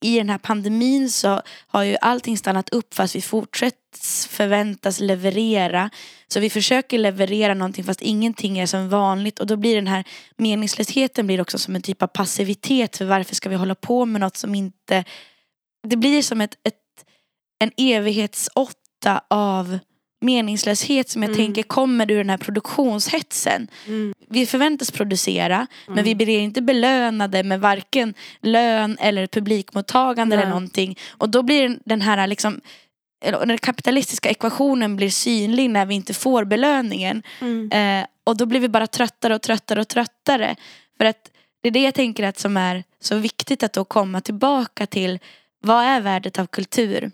i 0.00 0.18
den 0.18 0.30
här 0.30 0.38
pandemin 0.38 1.10
så 1.10 1.42
har 1.66 1.82
ju 1.82 1.96
allting 2.00 2.38
stannat 2.38 2.68
upp 2.68 2.94
fast 2.94 3.16
vi 3.16 3.22
fortsätter 3.22 3.80
förväntas 4.28 5.00
leverera. 5.00 5.90
Så 6.28 6.40
vi 6.40 6.50
försöker 6.50 6.98
leverera 6.98 7.54
någonting 7.54 7.84
fast 7.84 8.02
ingenting 8.02 8.58
är 8.58 8.66
som 8.66 8.88
vanligt. 8.88 9.38
Och 9.38 9.46
då 9.46 9.56
blir 9.56 9.74
den 9.74 9.86
här 9.86 10.04
meningslösheten 10.36 11.26
blir 11.26 11.40
också 11.40 11.58
som 11.58 11.76
en 11.76 11.82
typ 11.82 12.02
av 12.02 12.06
passivitet. 12.06 12.96
För 12.96 13.04
varför 13.04 13.34
ska 13.34 13.48
vi 13.48 13.54
hålla 13.54 13.74
på 13.74 14.04
med 14.06 14.20
något 14.20 14.36
som 14.36 14.54
inte... 14.54 15.04
Det 15.88 15.96
blir 15.96 16.22
som 16.22 16.40
ett, 16.40 16.54
ett, 16.64 16.74
en 17.58 17.70
evighetsåtta 17.76 19.20
av 19.30 19.78
meningslöshet 20.20 21.08
som 21.10 21.22
jag 21.22 21.28
Mm. 21.30 21.44
tänker 21.44 21.62
kommer 21.62 22.10
ur 22.10 22.18
den 22.18 22.30
här 22.30 22.36
produktionshetsen. 22.36 23.68
Mm. 23.86 24.14
Vi 24.28 24.46
förväntas 24.46 24.90
producera 24.90 25.66
men 25.86 25.92
Mm. 25.98 26.04
vi 26.04 26.14
blir 26.14 26.38
inte 26.38 26.62
belönade 26.62 27.42
med 27.42 27.60
varken 27.60 28.14
lön 28.42 28.96
eller 29.00 29.26
publikmottagande 29.26 30.36
Nej. 30.36 30.42
eller 30.42 30.50
någonting. 30.54 30.98
Och 31.10 31.28
då 31.28 31.42
blir 31.42 31.78
den 31.84 32.00
här 32.00 32.26
liksom 32.26 32.60
den 33.46 33.58
kapitalistiska 33.58 34.30
ekvationen 34.30 34.96
blir 34.96 35.10
synlig 35.10 35.70
när 35.70 35.86
vi 35.86 35.94
inte 35.94 36.14
får 36.14 36.44
belöningen. 36.44 37.22
Mm. 37.40 37.70
Eh, 37.72 38.06
och 38.24 38.36
då 38.36 38.46
blir 38.46 38.60
vi 38.60 38.68
bara 38.68 38.86
tröttare 38.86 39.34
och 39.34 39.42
tröttare 39.42 39.80
och 39.80 39.88
tröttare. 39.88 40.56
För 40.98 41.04
att 41.04 41.30
det 41.62 41.68
är 41.68 41.72
det 41.72 41.82
jag 41.82 41.94
tänker 41.94 42.24
att 42.24 42.38
som 42.38 42.56
är 42.56 42.84
så 43.00 43.16
viktigt 43.16 43.62
att 43.62 43.72
då 43.72 43.84
komma 43.84 44.20
tillbaka 44.20 44.86
till 44.86 45.18
vad 45.62 45.84
är 45.84 46.00
värdet 46.00 46.38
av 46.38 46.46
kultur? 46.46 47.10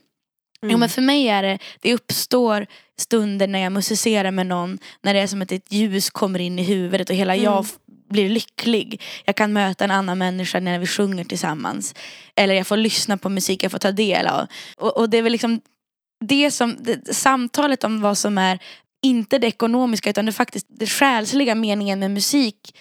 Jo 0.66 0.70
Mm. 0.70 0.80
men 0.80 0.88
för 0.88 1.02
mig 1.02 1.28
är 1.28 1.42
det, 1.42 1.58
det 1.80 1.94
uppstår 1.94 2.66
stunder 2.98 3.46
när 3.46 3.58
jag 3.58 3.72
musicerar 3.72 4.30
med 4.30 4.46
någon, 4.46 4.78
när 5.02 5.14
det 5.14 5.20
är 5.20 5.26
som 5.26 5.42
att 5.42 5.52
ett 5.52 5.72
ljus 5.72 6.10
kommer 6.10 6.38
in 6.38 6.58
i 6.58 6.62
huvudet 6.62 7.10
och 7.10 7.16
hela 7.16 7.34
Mm. 7.34 7.44
jag 7.44 7.66
blir 8.10 8.28
lycklig. 8.28 9.02
Jag 9.24 9.36
kan 9.36 9.52
möta 9.52 9.84
en 9.84 9.90
annan 9.90 10.18
människa 10.18 10.60
när 10.60 10.78
vi 10.78 10.86
sjunger 10.86 11.24
tillsammans. 11.24 11.94
Eller 12.36 12.54
jag 12.54 12.66
får 12.66 12.76
lyssna 12.76 13.16
på 13.18 13.28
musik 13.28 13.62
jag 13.64 13.70
får 13.72 13.78
ta 13.78 13.92
del 13.92 14.26
av. 14.26 14.46
Och, 14.76 14.96
och 14.96 15.10
det 15.10 15.18
är 15.18 15.22
väl 15.22 15.32
liksom 15.32 15.60
det 16.24 16.50
som, 16.50 16.76
det, 16.80 17.14
samtalet 17.16 17.84
om 17.84 18.00
vad 18.00 18.18
som 18.18 18.38
är 18.38 18.58
inte 19.02 19.38
det 19.38 19.46
ekonomiska 19.46 20.10
utan 20.10 20.26
det 20.26 20.32
faktiskt 20.32 20.66
det 20.68 20.86
själsliga 20.86 21.54
meningen 21.54 21.98
med 21.98 22.10
musik 22.10 22.74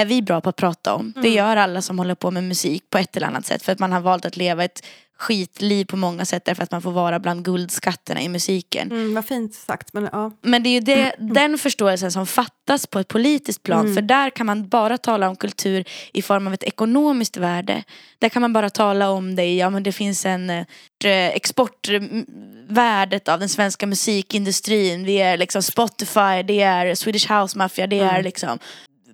är 0.00 0.04
vi 0.06 0.22
bra 0.22 0.40
på 0.40 0.48
att 0.48 0.56
prata 0.56 0.94
om. 0.94 1.12
Det 1.14 1.20
Mm. 1.20 1.32
gör 1.32 1.56
alla 1.56 1.82
som 1.82 1.98
håller 1.98 2.14
på 2.14 2.30
med 2.30 2.44
musik 2.44 2.90
på 2.90 2.98
ett 2.98 3.16
eller 3.16 3.26
annat 3.26 3.46
sätt. 3.46 3.62
För 3.62 3.72
att 3.72 3.78
man 3.78 3.92
har 3.92 4.00
valt 4.00 4.24
att 4.24 4.36
leva 4.36 4.64
ett 4.64 4.84
skitliv 5.22 5.84
på 5.84 5.96
många 5.96 6.24
sätt 6.24 6.44
därför 6.44 6.62
att 6.62 6.70
man 6.70 6.82
får 6.82 6.92
vara 6.92 7.18
bland 7.18 7.44
guldskatterna 7.44 8.22
i 8.22 8.28
musiken. 8.28 8.92
Mm, 8.92 9.14
vad 9.14 9.24
fint 9.24 9.54
sagt, 9.54 9.92
men 9.92 10.08
ja. 10.12 10.32
Men 10.42 10.62
det 10.62 10.68
är 10.68 10.74
ju 10.74 10.80
det, 10.80 11.14
den 11.18 11.58
förståelsen 11.58 12.12
som 12.12 12.26
fattas 12.26 12.86
på 12.86 12.98
ett 12.98 13.08
politiskt 13.08 13.62
plan. 13.62 13.80
Mm. 13.80 13.94
För 13.94 14.02
där 14.02 14.30
kan 14.30 14.46
man 14.46 14.68
bara 14.68 14.98
tala 14.98 15.28
om 15.28 15.36
kultur 15.36 15.84
i 16.12 16.22
form 16.22 16.46
av 16.46 16.54
ett 16.54 16.62
ekonomiskt 16.62 17.36
värde. 17.36 17.84
Där 18.18 18.28
kan 18.28 18.42
man 18.42 18.52
bara 18.52 18.70
tala 18.70 19.10
om 19.10 19.36
det 19.36 19.54
ja 19.54 19.70
men 19.70 19.82
det 19.82 19.92
finns 19.92 20.26
en 20.26 20.50
eh, 20.50 20.64
exportvärdet 21.04 23.28
av 23.28 23.40
den 23.40 23.48
svenska 23.48 23.86
musikindustrin. 23.86 25.04
Vi 25.04 25.20
är 25.20 25.36
liksom 25.36 25.62
Spotify, 25.62 26.42
det 26.44 26.60
är 26.60 26.94
Swedish 26.94 27.32
House 27.32 27.58
Mafia, 27.58 27.86
det 27.86 27.98
är 27.98 28.10
Mm. 28.10 28.24
liksom 28.24 28.58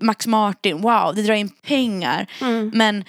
Max 0.01 0.27
Martin, 0.27 0.81
wow 0.81 1.15
det 1.15 1.23
drar 1.23 1.35
in 1.35 1.49
pengar. 1.49 2.27
Mm. 2.41 2.71
Men 2.75 3.05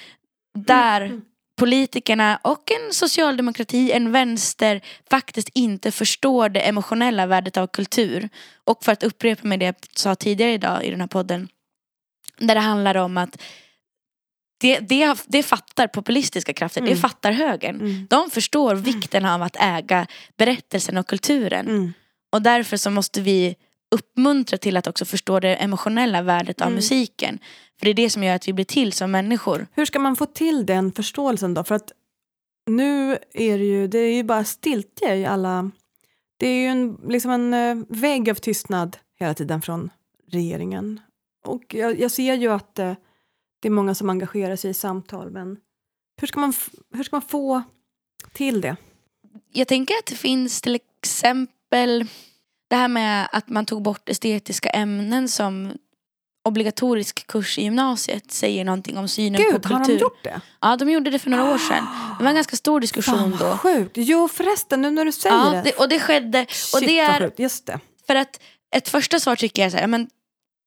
där 0.65 1.21
politikerna 1.59 2.39
och 2.43 2.71
en 2.71 2.93
socialdemokrati, 2.93 3.91
en 3.91 4.11
vänster 4.11 4.81
faktiskt 5.09 5.49
inte 5.53 5.91
förstår 5.91 6.49
det 6.49 6.59
emotionella 6.59 7.25
värdet 7.25 7.57
av 7.57 7.67
kultur. 7.67 8.29
Och 8.63 8.83
för 8.83 8.91
att 8.91 9.03
upprepa 9.03 9.47
mig 9.47 9.57
det 9.57 9.65
jag 9.65 9.75
sa 9.95 10.15
tidigare 10.15 10.51
idag 10.53 10.85
i 10.85 10.89
den 10.89 11.01
här 11.01 11.07
podden. 11.07 11.47
Där 12.37 12.55
det 12.55 12.61
handlar 12.61 12.95
om 12.97 13.17
att 13.17 13.41
det, 14.61 14.79
det, 14.79 15.17
det 15.27 15.43
fattar 15.43 15.87
populistiska 15.87 16.53
krafter, 16.53 16.81
det 16.81 16.87
Mm. 16.87 17.01
fattar 17.01 17.31
högern. 17.31 17.75
Mm. 17.75 18.07
De 18.09 18.29
förstår 18.29 18.75
vikten 18.75 19.25
av 19.25 19.41
att 19.41 19.55
äga 19.59 20.07
berättelsen 20.37 20.97
och 20.97 21.07
kulturen. 21.07 21.67
Mm. 21.67 21.93
Och 22.31 22.41
därför 22.41 22.77
så 22.77 22.89
måste 22.89 23.21
vi 23.21 23.55
uppmuntra 23.91 24.57
till 24.57 24.77
att 24.77 24.87
också 24.87 25.05
förstå 25.05 25.39
det 25.39 25.55
emotionella 25.55 26.21
värdet 26.21 26.61
av 26.61 26.67
Mm. 26.67 26.75
musiken. 26.75 27.39
För 27.79 27.85
det 27.85 27.91
är 27.91 27.93
det 27.93 28.09
som 28.09 28.23
gör 28.23 28.35
att 28.35 28.47
vi 28.47 28.53
blir 28.53 28.65
till 28.65 28.93
som 28.93 29.11
människor. 29.11 29.67
Hur 29.73 29.85
ska 29.85 29.99
man 29.99 30.15
få 30.15 30.25
till 30.25 30.65
den 30.65 30.91
förståelsen 30.91 31.53
då? 31.53 31.63
För 31.63 31.75
att 31.75 31.91
nu 32.69 33.17
är 33.33 33.57
det 33.57 33.65
ju, 33.65 33.87
det 33.87 33.99
är 33.99 34.13
ju 34.15 34.23
bara 34.23 34.43
stiltje 34.43 35.15
i 35.15 35.25
alla... 35.25 35.71
Det 36.37 36.47
är 36.47 36.61
ju 36.61 36.67
en, 36.67 36.97
liksom 37.07 37.31
en 37.31 37.53
eh, 37.53 37.85
vägg 37.89 38.29
av 38.29 38.35
tystnad 38.35 38.97
hela 39.19 39.33
tiden 39.33 39.61
från 39.61 39.89
regeringen. 40.31 40.99
Och 41.45 41.75
jag, 41.75 41.99
jag 41.99 42.11
ser 42.11 42.33
ju 42.33 42.47
att 42.51 42.79
eh, 42.79 42.93
det 43.61 43.67
är 43.67 43.71
många 43.71 43.95
som 43.95 44.09
engagerar 44.09 44.55
sig 44.55 44.71
i 44.71 44.73
samtal, 44.73 45.31
men 45.31 45.57
hur 46.21 46.27
ska 46.27 46.39
man, 46.39 46.53
hur 46.93 47.03
ska 47.03 47.15
man 47.15 47.21
få 47.21 47.61
till 48.33 48.61
det? 48.61 48.75
Jag 49.53 49.67
tänker 49.67 49.93
att 49.93 50.05
det 50.05 50.15
finns 50.15 50.61
till 50.61 50.79
exempel 51.01 52.05
det 52.69 52.75
här 52.75 52.87
med 52.87 53.29
att 53.31 53.49
man 53.49 53.65
tog 53.65 53.81
bort 53.81 54.09
estetiska 54.09 54.69
ämnen 54.69 55.29
som 55.29 55.71
obligatorisk 56.47 57.27
kurs 57.27 57.57
i 57.57 57.61
gymnasiet 57.63 58.31
säger 58.31 58.65
någonting 58.65 58.97
om 58.97 59.07
synen 59.07 59.41
Gud, 59.41 59.63
på 59.63 59.69
har 59.69 59.77
kultur. 59.79 59.93
de 59.95 60.01
gjort 60.01 60.23
det? 60.23 60.41
Ja, 60.61 60.75
de 60.75 60.89
gjorde 60.91 61.09
det 61.09 61.19
för 61.19 61.29
några 61.29 61.53
år 61.53 61.57
sedan. 61.57 61.85
Det 62.17 62.23
var 62.23 62.29
en 62.29 62.35
ganska 62.35 62.55
stor 62.55 62.73
Fan 62.73 62.81
diskussion 62.81 63.31
då. 63.39 63.45
vad 63.45 63.59
sjukt. 63.59 63.91
Jo 63.95 64.27
förresten, 64.27 64.81
nu 64.81 64.91
när 64.91 65.05
du 65.05 65.11
säger 65.11 65.35
Ja, 65.35 65.49
det. 65.51 65.61
det, 65.61 65.71
och 65.71 65.89
det 65.89 65.99
skedde. 65.99 66.41
Och 66.41 66.49
Shit, 66.51 66.87
det 66.87 67.07
vad 67.07 67.21
är. 67.21 67.31
Just 67.37 67.65
det. 67.65 67.79
för 68.07 68.15
att 68.15 68.39
ett 68.75 68.89
första 68.89 69.19
svar 69.19 69.35
tycker 69.35 69.61
jag 69.61 69.67
är 69.67 69.71
så 69.71 69.77
här, 69.77 69.83
ja, 69.83 69.87
men 69.87 70.09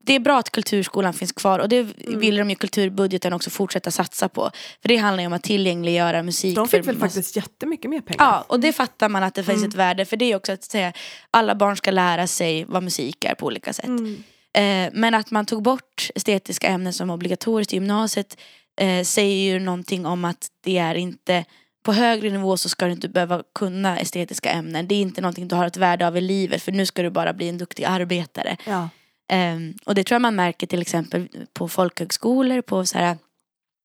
det 0.05 0.15
är 0.15 0.21
bra 0.21 0.39
att 0.39 0.51
kulturskolan 0.51 1.15
finns 1.15 1.33
kvar 1.33 1.59
och 1.59 1.69
det 1.69 1.79
Mm. 1.79 2.19
vill 2.21 2.37
de 2.37 2.51
ju 2.51 2.57
kulturbudgeten 2.57 3.33
också 3.33 3.51
fortsätta 3.51 3.91
satsa 3.91 4.29
på. 4.29 4.51
För 4.83 4.89
det 4.89 4.97
handlar 4.97 5.23
ju 5.23 5.27
om 5.27 5.33
att 5.33 5.43
tillgängliggöra 5.43 6.23
musik. 6.23 6.57
De 6.57 6.69
fick 6.69 6.81
väl 6.87 6.95
massa- 6.97 7.01
faktiskt 7.01 7.37
jättemycket 7.37 7.91
mer 7.91 8.01
pengar. 8.01 8.25
Ja, 8.25 8.45
och 8.49 8.61
det 8.61 8.73
fattar 8.73 9.09
man 9.09 9.23
att 9.23 9.35
det 9.35 9.45
finns 9.45 9.59
Mm. 9.59 9.69
ett 9.69 9.75
värde. 9.75 10.05
För 10.05 10.17
det 10.17 10.33
är 10.33 10.37
också 10.37 10.53
att 10.53 10.65
säga 10.65 10.93
alla 11.31 11.55
barn 11.55 11.77
ska 11.77 11.91
lära 11.91 12.27
sig 12.27 12.65
vad 12.65 12.83
musik 12.83 13.25
är 13.25 13.35
på 13.35 13.47
olika 13.47 13.73
sätt. 13.73 13.85
Mm. 13.87 14.23
Eh, 14.55 14.91
men 14.93 15.15
att 15.15 15.31
man 15.31 15.47
tog 15.47 15.63
bort 15.63 16.11
estetiska 16.15 16.67
ämnen 16.69 16.93
som 16.93 17.11
obligatoriskt 17.11 17.73
i 17.73 17.77
gymnasiet 17.77 18.37
eh, 18.81 19.05
säger 19.05 19.53
ju 19.53 19.59
någonting 19.61 20.07
om 20.07 20.25
att 20.25 20.47
det 20.65 20.79
är 20.79 20.95
inte 20.95 21.45
på 21.85 21.93
högre 21.93 22.31
nivå 22.31 22.57
så 22.57 22.69
ska 22.69 22.87
du 22.87 22.93
inte 22.93 23.09
behöva 23.09 23.43
kunna 23.55 23.99
estetiska 23.99 24.51
ämnen. 24.51 24.89
Det 24.89 24.95
är 24.95 25.01
inte 25.01 25.21
någonting 25.21 25.49
du 25.49 25.55
har 25.57 25.67
ett 25.67 25.77
värde 25.77 26.07
av 26.07 26.17
i 26.17 26.21
livet 26.21 26.63
för 26.63 26.73
nu 26.73 26.87
ska 26.87 27.03
du 27.03 27.11
bara 27.11 27.33
bli 27.33 27.49
en 27.49 27.59
duktig 27.59 27.85
arbetare. 27.85 28.57
Ja. 28.67 28.89
Ehm, 29.33 29.75
och 29.87 29.95
det 29.95 30.05
tror 30.05 30.15
jag 30.15 30.23
man 30.23 30.35
märker 30.37 30.67
till 30.67 30.81
exempel 30.83 31.29
på 31.53 31.69
folkhögskolor, 31.69 32.61
på 32.61 32.87
så 32.87 32.99
här 32.99 33.17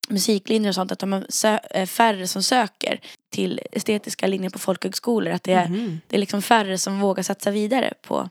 musiklinjer 0.10 0.70
och 0.70 0.76
sånt 0.76 0.91
att 0.91 1.00
de 1.00 1.14
sö- 1.24 1.60
eh, 1.72 1.86
färre 1.86 2.28
som 2.28 2.43
söker 2.43 3.00
till 3.32 3.60
estetiska 3.72 4.28
linjer 4.28 4.50
på 4.50 4.60
folkhögskolor. 4.60 5.34
Att 5.34 5.43
det 5.43 5.54
är, 5.54 5.68
Mhm. 5.68 6.02
det 6.08 6.16
är 6.16 6.20
liksom 6.20 6.41
färre 6.41 6.78
som 6.78 7.00
vågar 7.00 7.24
satsa 7.24 7.52
vidare 7.52 7.93
på 8.02 8.18
att 8.20 8.30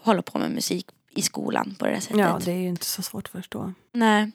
hålla 0.00 0.22
på 0.22 0.38
med 0.38 0.50
musik 0.50 0.86
i 1.14 1.22
skolan 1.22 1.74
på 1.78 1.86
det 1.86 1.92
här 1.92 2.00
sättet. 2.00 2.18
ja, 2.18 2.40
det 2.44 2.52
är 2.52 2.56
ju 2.56 2.68
inte 2.68 2.86
så 2.86 3.02
svårt 3.02 3.26
att 3.26 3.32
förstå. 3.32 3.72
Nej. 3.92 4.30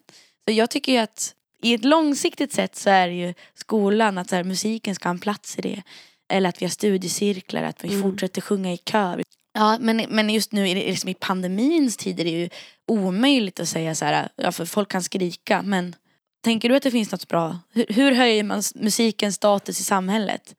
Så 0.46 0.52
jag 0.52 0.70
tycker 0.70 0.92
ju 0.92 0.98
att 0.98 1.36
i 1.62 1.74
ett 1.74 1.86
långsiktigt 1.86 2.54
sätt 2.54 2.76
så 2.76 2.90
är 2.90 3.08
det 3.08 3.14
ju 3.14 3.34
skolan 3.54 4.18
att 4.18 4.30
så 4.30 4.36
här, 4.36 4.44
musiken 4.44 4.96
ska 4.96 5.10
ha 5.10 5.14
en 5.14 5.20
plats 5.20 5.58
i 5.60 5.62
det. 5.62 5.84
Eller 6.30 6.50
att 6.50 6.62
vi 6.62 6.66
har 6.66 6.72
studiecirklar, 6.72 7.64
att 7.64 7.84
vi 7.84 7.88
Mm. 7.90 8.02
fortsätter 8.02 8.42
sjunga 8.42 8.74
i 8.74 8.78
kör. 8.78 9.24
Ja, 9.54 9.78
men, 9.80 10.06
men 10.10 10.30
just 10.30 10.52
nu 10.52 10.68
i, 10.68 10.76
liksom 10.76 11.10
i 11.10 11.14
pandemins 11.14 11.98
tid 11.98 12.20
är 12.20 12.24
det 12.24 12.30
ju 12.30 12.50
omöjligt 12.88 13.60
att 13.60 13.70
säga 13.70 13.96
så 13.96 14.06
här, 14.06 14.30
ja, 14.36 14.52
för 14.52 14.66
folk 14.66 14.90
kan 14.90 15.04
skrika. 15.04 15.62
Men 15.62 15.96
tänker 16.44 16.70
du 16.70 16.76
att 16.76 16.84
det 16.84 16.92
finns 16.92 17.12
något 17.12 17.28
bra? 17.28 17.60
Hur, 17.70 17.86
hur 17.90 18.12
höjer 18.12 18.44
man 18.44 18.62
musikens 18.76 19.36
status 19.36 19.80
i 19.80 19.84
samhället? 19.84 20.56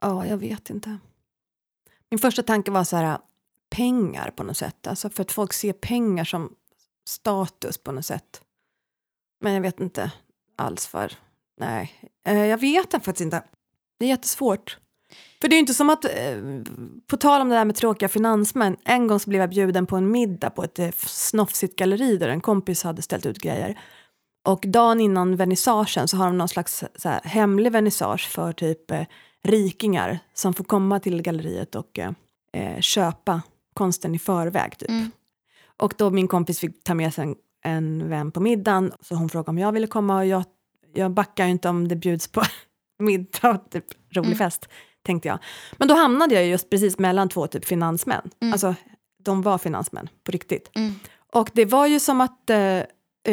Ja, 0.00 0.26
jag 0.26 0.36
vet 0.36 0.70
inte. 0.70 0.98
Min 2.10 2.18
första 2.18 2.42
tanke 2.42 2.70
var 2.70 2.84
så 2.84 2.96
här, 2.96 3.18
pengar 3.70 4.30
på 4.30 4.42
något 4.42 4.56
sätt. 4.56 4.86
Alltså 4.86 5.10
för 5.10 5.22
att 5.22 5.32
folk 5.32 5.52
ser 5.52 5.72
pengar 5.72 6.24
som 6.24 6.54
status 7.08 7.78
på 7.78 7.92
något 7.92 8.06
sätt. 8.06 8.42
Men 9.40 9.52
jag 9.52 9.60
vet 9.60 9.80
inte 9.80 10.12
alls 10.56 10.86
för. 10.86 11.12
Nej, 11.60 12.10
eh, 12.24 12.44
jag 12.44 12.58
vet 12.58 12.90
faktiskt 12.90 13.20
inte. 13.20 13.42
Det 13.98 14.04
är 14.04 14.08
jättesvårt. 14.08 14.78
För 15.40 15.48
det 15.48 15.54
är 15.54 15.56
ju 15.56 15.60
inte 15.60 15.74
som 15.74 15.90
att, 15.90 16.04
eh, 16.04 16.10
på 17.06 17.16
tal 17.16 17.40
om 17.40 17.48
det 17.48 17.54
där 17.54 17.64
med 17.64 17.76
tråkiga 17.76 18.08
finansmän, 18.08 18.76
en 18.84 19.06
gång 19.06 19.20
så 19.20 19.30
blev 19.30 19.40
jag 19.40 19.50
bjuden 19.50 19.86
på 19.86 19.96
en 19.96 20.10
middag 20.10 20.50
på 20.50 20.64
ett 20.64 20.78
eh, 20.78 20.90
snofsigt 20.96 21.76
galleri 21.78 22.16
där 22.16 22.28
en 22.28 22.40
kompis 22.40 22.82
hade 22.82 23.02
ställt 23.02 23.26
ut 23.26 23.38
grejer. 23.38 23.78
Och 24.46 24.64
dagen 24.66 25.00
innan 25.00 25.36
vernissagen 25.36 26.08
så 26.08 26.16
har 26.16 26.26
de 26.26 26.38
någon 26.38 26.48
slags 26.48 26.84
så 26.96 27.08
här, 27.08 27.20
hemlig 27.24 27.72
vernissage 27.72 28.28
för 28.28 28.52
typ 28.52 28.90
eh, 28.90 29.02
rikingar 29.44 30.18
som 30.34 30.54
får 30.54 30.64
komma 30.64 31.00
till 31.00 31.22
galleriet 31.22 31.74
och 31.74 31.98
eh, 31.98 32.12
eh, 32.52 32.80
köpa 32.80 33.42
konsten 33.74 34.14
i 34.14 34.18
förväg. 34.18 34.78
Typ. 34.78 34.88
Mm. 34.88 35.10
Och 35.76 35.94
då 35.98 36.10
min 36.10 36.28
kompis 36.28 36.60
fick 36.60 36.84
ta 36.84 36.94
med 36.94 37.14
sig 37.14 37.24
en, 37.24 37.36
en 37.64 38.08
vän 38.08 38.30
på 38.32 38.40
middagen 38.40 38.92
så 39.00 39.14
hon 39.14 39.28
frågade 39.28 39.50
om 39.50 39.58
jag 39.58 39.72
ville 39.72 39.86
komma 39.86 40.16
och 40.18 40.26
jag, 40.26 40.44
jag 40.94 41.10
backar 41.10 41.44
ju 41.44 41.50
inte 41.50 41.68
om 41.68 41.88
det 41.88 41.96
bjuds 41.96 42.28
på 42.28 42.42
middag 42.98 43.58
typ 43.70 43.84
rolig 44.14 44.26
Mm. 44.26 44.38
fest, 44.38 44.68
tänkte 45.08 45.28
jag. 45.28 45.38
Men 45.76 45.88
då 45.88 45.94
hamnade 45.94 46.34
jag 46.34 46.46
just 46.46 46.70
precis 46.70 46.98
mellan 46.98 47.28
två 47.28 47.46
typ 47.46 47.64
finansmän. 47.64 48.30
Mm. 48.40 48.52
Alltså, 48.52 48.74
de 49.24 49.42
var 49.42 49.58
finansmän 49.58 50.08
på 50.24 50.32
riktigt. 50.32 50.70
Mm. 50.74 50.94
Och 51.32 51.50
det 51.54 51.64
var 51.64 51.86
ju 51.86 52.00
som 52.00 52.20
att 52.20 52.50
eh, 52.50 52.82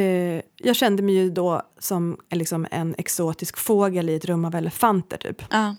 eh, 0.01 0.41
jag 0.55 0.75
kände 0.75 1.03
mig 1.03 1.15
ju 1.15 1.29
då 1.29 1.61
som 1.79 2.17
en, 2.29 2.37
liksom 2.37 2.67
en 2.71 2.95
exotisk 2.97 3.57
fågel 3.57 4.09
i 4.09 4.15
ett 4.15 4.25
rum 4.25 4.45
av 4.45 4.55
elefanter 4.55 5.17
typ. 5.17 5.41
Ja. 5.51 5.75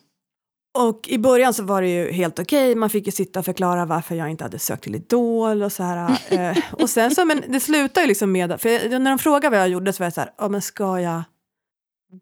Och 0.78 1.09
i 1.09 1.18
början 1.18 1.55
så 1.55 1.62
var 1.62 1.82
det 1.82 1.88
ju 1.88 2.12
helt 2.12 2.38
okej, 2.38 2.74
man 2.74 2.90
fick 2.90 3.07
ju 3.07 3.12
sitta 3.12 3.38
och 3.38 3.44
förklara 3.44 3.84
varför 3.84 4.14
jag 4.14 4.30
inte 4.30 4.44
hade 4.44 4.59
sökt 4.59 4.82
till 4.82 4.94
Idol 4.94 5.62
och 5.62 5.72
så 5.72 5.82
här. 5.82 6.20
Eh, 6.30 6.57
och 6.72 6.90
sen 6.90 7.14
så, 7.14 7.24
men 7.24 7.42
det 7.49 7.61
slutar 7.61 8.01
ju 8.03 8.09
liksom 8.09 8.32
med, 8.32 8.61
för 8.61 8.68
jag, 8.68 9.03
när 9.03 9.11
de 9.11 9.18
frågade 9.18 9.51
vad 9.51 9.61
jag 9.61 9.68
gjorde 9.68 9.92
så 9.92 10.03
var 10.03 10.07
jag 10.07 10.12
så 10.12 10.20
här, 10.20 10.30
ja 10.38 10.49
men 10.49 10.62
ska 10.62 11.01
jag 11.01 11.22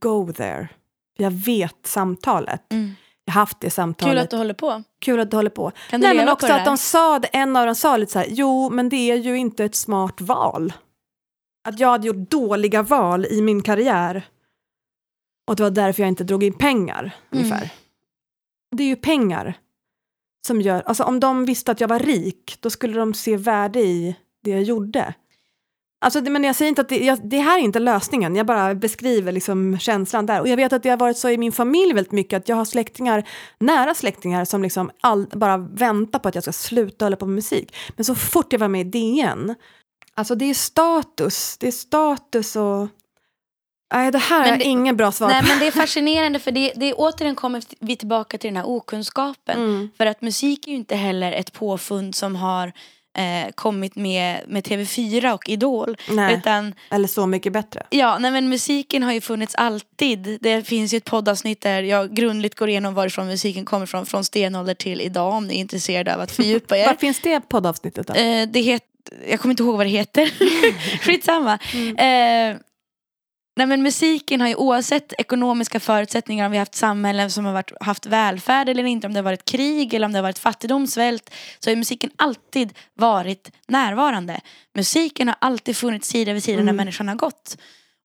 go 0.01 0.33
there? 0.33 0.69
Jag 1.17 1.31
vet 1.31 1.87
samtalet. 1.87 2.73
Mm. 2.73 2.95
Haft 3.31 3.61
det 3.61 3.71
samtalet. 3.71 4.13
Kul 4.13 4.19
att 4.19 4.31
du 4.31 4.37
håller 4.37 4.55
på. 4.55 4.83
Kul 5.01 5.21
att 5.21 5.31
du 5.31 5.37
håller 5.37 5.51
på. 5.51 5.73
Kan 5.91 6.01
du 6.01 6.07
Nej 6.07 6.17
men 6.17 6.25
leva 6.25 6.33
också 6.33 6.47
på 6.47 6.53
det 6.53 6.59
att 6.59 6.65
de 6.65 6.79
sa, 6.79 7.19
en 7.33 7.57
av 7.57 7.67
dem 7.67 7.75
sa 7.75 7.97
lite 7.97 8.13
så 8.13 8.19
här, 8.19 8.27
jo 8.31 8.71
men 8.71 8.89
det 8.89 9.11
är 9.11 9.17
ju 9.17 9.37
inte 9.39 9.65
ett 9.65 9.75
smart 9.75 10.21
val. 10.21 10.73
Att 11.69 11.81
jag 11.81 11.89
hade 11.89 12.07
gjort 12.07 12.31
dåliga 12.31 12.83
val 12.83 13.27
i 13.27 13.43
min 13.43 13.63
karriär. 13.63 14.23
Och 15.49 15.57
det 15.57 15.63
var 15.63 15.71
därför 15.71 16.03
jag 16.03 16.09
inte 16.09 16.25
drog 16.25 16.43
in 16.45 16.53
pengar, 16.53 17.01
Mm. 17.03 17.45
ungefär. 17.45 17.71
Det 18.77 18.83
är 18.83 18.87
ju 18.89 18.97
pengar 18.97 19.55
som 20.47 20.61
gör, 20.61 20.83
alltså 20.83 21.05
om 21.05 21.21
de 21.21 21.45
visste 21.45 21.73
att 21.73 21.81
jag 21.81 21.89
var 21.89 21.99
rik, 21.99 22.57
då 22.61 22.71
skulle 22.71 22.99
de 22.99 23.15
se 23.15 23.37
värde 23.37 23.81
i 23.81 24.17
det 24.43 24.51
jag 24.51 24.63
gjorde. 24.63 25.15
Alltså, 26.05 26.21
det, 26.21 26.31
men 26.31 26.45
jag 26.45 26.57
säger 26.57 26.69
inte 26.69 26.81
att 26.81 26.89
det, 26.89 26.99
jag, 26.99 27.29
det 27.31 27.39
här 27.39 27.59
är 27.59 27.63
inte 27.63 27.79
lösningen, 27.79 28.37
jag 28.37 28.47
bara 28.47 28.75
beskriver 28.75 29.33
liksom 29.33 29.79
känslan 29.79 30.27
där. 30.27 30.41
Och 30.41 30.49
jag 30.49 30.57
vet 30.57 30.73
att 30.73 30.83
det 30.83 30.89
har 30.91 30.97
varit 30.97 31.17
så 31.19 31.29
i 31.29 31.39
min 31.39 31.53
familj 31.53 31.93
väldigt 31.93 32.13
mycket, 32.13 32.37
att 32.37 32.49
jag 32.49 32.57
har 32.57 32.65
släktingar, 32.65 33.29
nära 33.59 33.95
släktingar 33.95 34.45
som 34.45 34.63
liksom 34.63 34.91
all, 35.01 35.27
bara 35.33 35.57
väntar 35.57 36.19
på 36.19 36.29
att 36.29 36.35
jag 36.35 36.45
ska 36.45 36.53
sluta 36.53 37.05
hålla 37.05 37.17
på 37.17 37.27
med 37.27 37.35
musik. 37.35 37.77
Men 37.97 38.05
så 38.05 38.15
fort 38.15 38.53
jag 38.53 38.61
var 38.61 38.69
med 38.69 38.81
i 38.81 38.91
DN, 38.91 39.55
alltså 40.15 40.35
det 40.35 40.45
är 40.45 40.55
status, 40.55 41.57
det 41.59 41.67
är 41.67 41.73
status 41.73 42.57
och... 42.57 42.89
Nej, 43.95 44.11
det 44.13 44.19
här 44.19 44.45
Men 44.45 44.53
är 44.55 44.59
det- 44.59 44.65
ingen 44.65 44.97
bra 44.97 45.13
svar 45.13 45.29
Nej 45.29 45.43
på. 45.43 45.49
men 45.49 45.59
det 45.59 45.67
är 45.67 45.71
fascinerande 45.81 46.39
för 46.39 46.51
det, 46.51 46.73
det 46.77 46.87
är 46.91 46.95
återigen 46.97 47.35
kommer 47.35 47.63
vi 47.81 47.97
tillbaka 47.97 48.39
till 48.39 48.49
den 48.49 48.57
här 48.57 48.69
okunskapen. 48.69 49.59
Mm. 49.59 49.91
För 49.97 50.07
att 50.07 50.23
musik 50.23 50.67
är 50.67 50.71
ju 50.71 50.77
inte 50.77 50.97
heller 50.97 51.33
ett 51.33 51.53
påfund 51.53 52.15
som 52.15 52.37
har 52.37 52.73
eh, 53.15 53.53
kommit 53.55 53.97
med, 53.97 54.41
med 54.49 54.65
TV4 54.67 55.33
och 55.33 55.49
Idol. 55.49 55.97
Nej. 56.11 56.35
Utan 56.35 56.75
Eller 56.91 57.09
Så 57.09 57.27
mycket 57.27 57.53
bättre. 57.53 57.83
ja, 57.91 58.19
nej, 58.19 58.31
men 58.31 58.49
musiken 58.49 59.03
har 59.03 59.13
ju 59.13 59.21
funnits 59.21 59.55
alltid. 59.55 60.39
Det 60.41 60.63
finns 60.63 60.95
ju 60.95 60.97
ett 60.99 61.05
poddavsnitt 61.05 61.61
där 61.61 61.83
jag 61.83 62.15
grundligt 62.15 62.55
går 62.55 62.69
igenom 62.69 62.95
varifrån 62.95 63.27
musiken 63.27 63.65
kommer 63.65 63.87
från. 63.87 64.07
Från 64.07 64.25
stenålder 64.25 64.75
till 64.75 65.01
idag 65.01 65.33
om 65.35 65.47
ni 65.47 65.55
är 65.55 65.59
intresserade 65.59 66.15
av 66.15 66.21
att 66.21 66.33
fördjupa 66.33 66.79
er. 66.79 66.87
Var 66.87 66.95
finns 66.95 67.21
det 67.21 67.41
poddavsnittet 67.41 68.07
då? 68.07 68.15
Eh, 68.15 68.49
det 68.49 68.61
het, 68.61 68.83
jag 69.29 69.41
kommer 69.41 69.53
inte 69.53 69.63
ihåg 69.63 69.77
vad 69.77 69.87
det 69.87 69.91
heter. 69.91 70.31
Skitsamma. 71.05 71.59
Eh, 71.99 72.57
nej 73.57 73.67
men 73.67 73.83
musiken 73.83 74.41
har 74.41 74.49
ju 74.49 74.55
oavsett 74.55 75.13
ekonomiska 75.19 75.81
förutsättningar 75.81 76.47
om 76.47 76.51
vi 76.51 76.57
har 76.57 76.61
haft 76.61 76.75
samhällen 76.75 77.31
som 77.31 77.45
har 77.45 77.53
varit, 77.53 77.73
haft 77.81 78.07
välfärd 78.07 78.69
eller 78.69 78.85
inte, 78.85 79.07
om 79.07 79.13
det 79.13 79.19
har 79.19 79.25
varit 79.25 79.45
krig 79.45 79.95
eller 79.95 80.07
om 80.07 80.13
det 80.13 80.19
har 80.19 80.23
varit 80.23 80.39
fattigdom, 80.39 80.87
svält, 80.87 81.31
så 81.59 81.71
har 81.71 81.77
musiken 81.77 82.11
alltid 82.17 82.75
varit 82.95 83.51
närvarande. 83.69 84.41
Musiken 84.75 85.29
har 85.29 85.37
alltid 85.39 85.77
funnits 85.77 86.09
sida 86.09 86.33
vid 86.33 86.45
sida 86.45 86.63
när 86.63 86.73
människan 86.73 87.09
har 87.09 87.15
gått. 87.15 87.57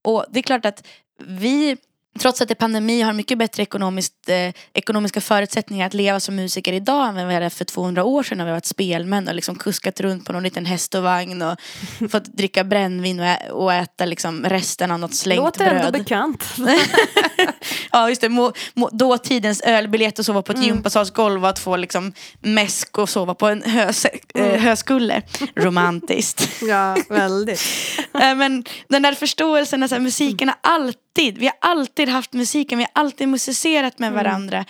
Och 0.04 0.26
det 0.30 0.40
är 0.40 0.44
klart 0.44 0.66
att 0.66 0.88
vi 1.28 1.78
Trots 2.20 2.42
att 2.42 2.48
det 2.48 2.54
är 2.54 2.56
pandemi 2.56 3.02
har 3.02 3.14
mycket 3.14 3.38
bättre 3.38 3.64
ekonomiskt, 3.64 4.30
eh, 4.30 4.54
ekonomiska 4.74 5.22
förutsättningar 5.22 5.88
att 5.88 5.94
leva 5.94 6.20
som 6.20 6.36
musiker 6.36 6.74
idag 6.74 7.08
än 7.20 7.28
vi 7.28 7.34
hade 7.34 7.50
för 7.50 7.66
200 7.66 8.04
år 8.04 8.24
sedan 8.24 8.38
när 8.38 8.46
vi 8.46 8.52
varit 8.52 8.66
spelmän 8.66 9.28
och 9.28 9.36
liksom 9.36 9.56
kuskat 9.56 10.00
runt 10.00 10.26
på 10.26 10.34
någon 10.34 10.44
liten 10.44 10.66
häst 10.66 10.96
och 10.96 11.04
vagn 11.04 11.42
och 11.42 11.56
fått 12.12 12.26
dricka 12.26 12.64
brännvin 12.64 13.20
och, 13.20 13.26
ä- 13.26 13.50
och 13.52 13.74
äta 13.74 14.06
liksom 14.06 14.46
resten 14.46 14.92
av 14.92 15.00
något 15.00 15.16
slängt 15.16 15.40
Låter 15.44 15.66
ändå 15.66 15.82
bröd. 15.92 15.94
bekant. 15.94 16.44
Ja 17.92 18.10
just 18.10 18.22
det, 18.22 18.30
må, 18.30 18.54
må, 18.74 18.90
dåtidens 18.90 19.62
ölbiljett 19.62 20.20
och 20.20 20.26
sova 20.26 20.42
på 20.42 20.52
ett 20.52 20.58
Mm. 20.58 20.68
gympasalsgolv 20.70 21.44
och 21.44 21.50
att 21.50 21.60
få 21.60 21.76
liksom 21.78 22.14
mäsk 22.42 22.98
och 22.98 23.10
sova 23.10 23.34
på 23.36 23.48
en 23.48 23.62
höse, 23.64 24.10
Mm. 24.36 24.52
eh, 24.52 24.62
höskulle. 24.62 25.22
Romantiskt. 25.56 26.50
ja, 26.62 26.98
väldigt. 27.10 27.62
Eh, 28.14 28.36
Men 28.36 28.64
den 28.90 29.02
där 29.02 29.14
förståelsen 29.14 29.84
att 29.84 29.90
så 29.90 29.96
här, 29.96 30.02
musiken 30.02 30.48
har 30.48 30.58
alltid, 30.62 31.38
vi 31.38 31.46
har 31.46 31.56
alltid 31.62 32.10
haft 32.10 32.34
musiken, 32.34 32.78
vi 32.78 32.84
har 32.94 33.02
alltid 33.04 33.28
musicerat 33.28 34.00
med 34.00 34.14
varandra. 34.14 34.66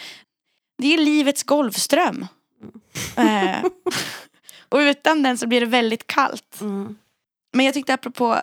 Det 0.82 0.94
är 0.94 0.98
livets 0.98 1.44
golfström. 1.44 2.28
Eh, 3.16 3.64
och 4.70 4.78
utan 4.78 5.24
den 5.24 5.38
så 5.38 5.48
blir 5.48 5.60
det 5.60 5.66
väldigt 5.66 6.08
kallt. 6.08 6.58
Mm. 6.62 6.96
Men 7.54 7.66
jag 7.66 7.74
tyckte 7.74 7.94
apropå 7.94 8.40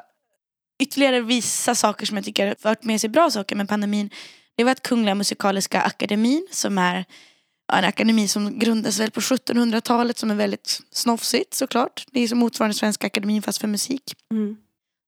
ytterligare 0.82 1.20
vissa 1.20 1.74
saker 1.74 2.06
som 2.06 2.16
jag 2.16 2.24
tycker 2.24 2.46
har 2.46 2.54
fört 2.62 2.84
med 2.84 3.00
sig 3.00 3.10
bra 3.10 3.30
saker 3.30 3.56
med 3.56 3.68
pandemin. 3.68 4.10
Det 4.56 4.64
var 4.64 4.72
att 4.72 4.82
Kungliga 4.82 5.14
Musikaliska 5.14 5.82
Akademin 5.82 6.46
som 6.50 6.78
är 6.78 7.04
en 7.72 7.84
akademi 7.84 8.28
som 8.28 8.58
grundades 8.58 9.00
väl 9.00 9.10
på 9.10 9.20
1700-talet 9.20 10.18
som 10.18 10.30
är 10.30 10.34
väldigt 10.34 10.80
snofsigt 10.90 11.54
såklart. 11.54 12.06
Det 12.10 12.20
är 12.20 12.28
som 12.28 12.38
motsvarande 12.38 12.74
Svenska 12.74 13.06
Akademin 13.06 13.42
fast 13.42 13.60
för 13.60 13.68
musik. 13.68 14.02
Mm. 14.30 14.56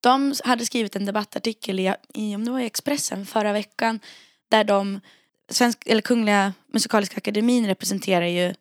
De 0.01 0.35
hade 0.45 0.67
skrivit 0.67 0.97
en 0.97 1.07
debattartikel 1.07 1.81
i, 1.81 1.95
i, 2.15 2.35
om 2.35 2.45
det 2.45 2.51
var 2.51 2.61
i 2.61 2.67
Expressen 2.67 3.27
förra 3.27 3.53
veckan 3.53 4.01
där 4.49 4.65
de, 4.65 5.01
svensk, 5.51 5.87
eller 5.87 6.03
Kungliga 6.03 6.53
Musikaliska 6.73 7.17
Akademin 7.17 7.67
representerar 7.67 8.27
ju 8.27 8.55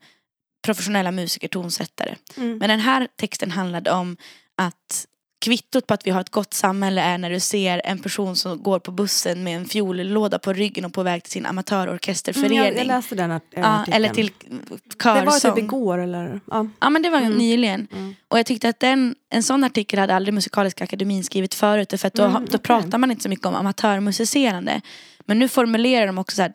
professionella 0.66 1.12
musiker, 1.12 1.48
tonsättare. 1.48 2.16
Mm. 2.38 2.58
Men 2.58 2.70
den 2.70 2.80
här 2.80 3.08
texten 3.16 3.52
handlade 3.52 3.92
om 3.92 4.18
att 4.56 5.08
kvittot 5.40 5.88
på 5.88 5.94
att 5.94 6.08
vi 6.08 6.12
har 6.12 6.22
ett 6.22 6.30
gott 6.30 6.54
samhälle 6.54 7.02
är 7.02 7.18
när 7.18 7.30
du 7.30 7.40
ser 7.40 7.82
en 7.86 8.00
person 8.00 8.36
som 8.36 8.64
går 8.64 8.80
på 8.80 8.92
bussen 8.92 9.44
med 9.44 9.56
en 9.58 9.66
fiollåda 9.66 10.40
på 10.40 10.54
ryggen 10.54 10.86
och 10.86 10.94
på 10.94 11.04
väg 11.04 11.24
till 11.24 11.32
sin 11.32 11.46
Mm, 11.46 11.50
amatörorkesterförening. 11.50 12.58
jag, 12.58 12.76
jag 12.78 12.88
läste 12.88 13.16
den 13.16 13.32
art- 13.32 13.44
ja, 13.50 13.64
artikeln. 13.66 13.96
eller 13.96 14.10
till 14.14 14.32
Det 14.50 14.60
var 15.04 15.32
körsång. 15.32 15.56
typ 15.56 15.64
igår 15.64 15.98
eller? 15.98 16.42
Ja. 16.52 16.68
Ja 16.80 16.90
men 16.90 17.02
det 17.02 17.10
var 17.10 17.18
Mm. 17.22 17.34
nyligen. 17.34 17.88
Mm. 17.92 18.16
Och 18.28 18.40
jag 18.40 18.46
tyckte 18.46 18.70
att 18.70 18.80
den, 18.80 19.16
en 19.30 19.44
sån 19.44 19.64
artikel 19.64 20.00
hade 20.00 20.16
aldrig 20.16 20.34
Musikaliska 20.34 20.84
akademin 20.84 21.24
skrivit 21.24 21.54
förut. 21.54 21.94
För 22.02 22.08
att 22.08 22.14
då, 22.14 22.24
Mm, 22.24 22.34
då 22.34 22.46
okej. 22.48 22.60
pratar 22.60 22.98
man 22.98 23.12
inte 23.12 23.24
så 23.24 23.30
mycket 23.30 23.46
om 23.46 23.56
amatörmusicerande. 23.56 24.82
Men 25.26 25.40
nu 25.40 25.48
formulerar 25.48 26.08
de 26.08 26.18
också 26.18 26.36
så 26.36 26.42
här. 26.42 26.52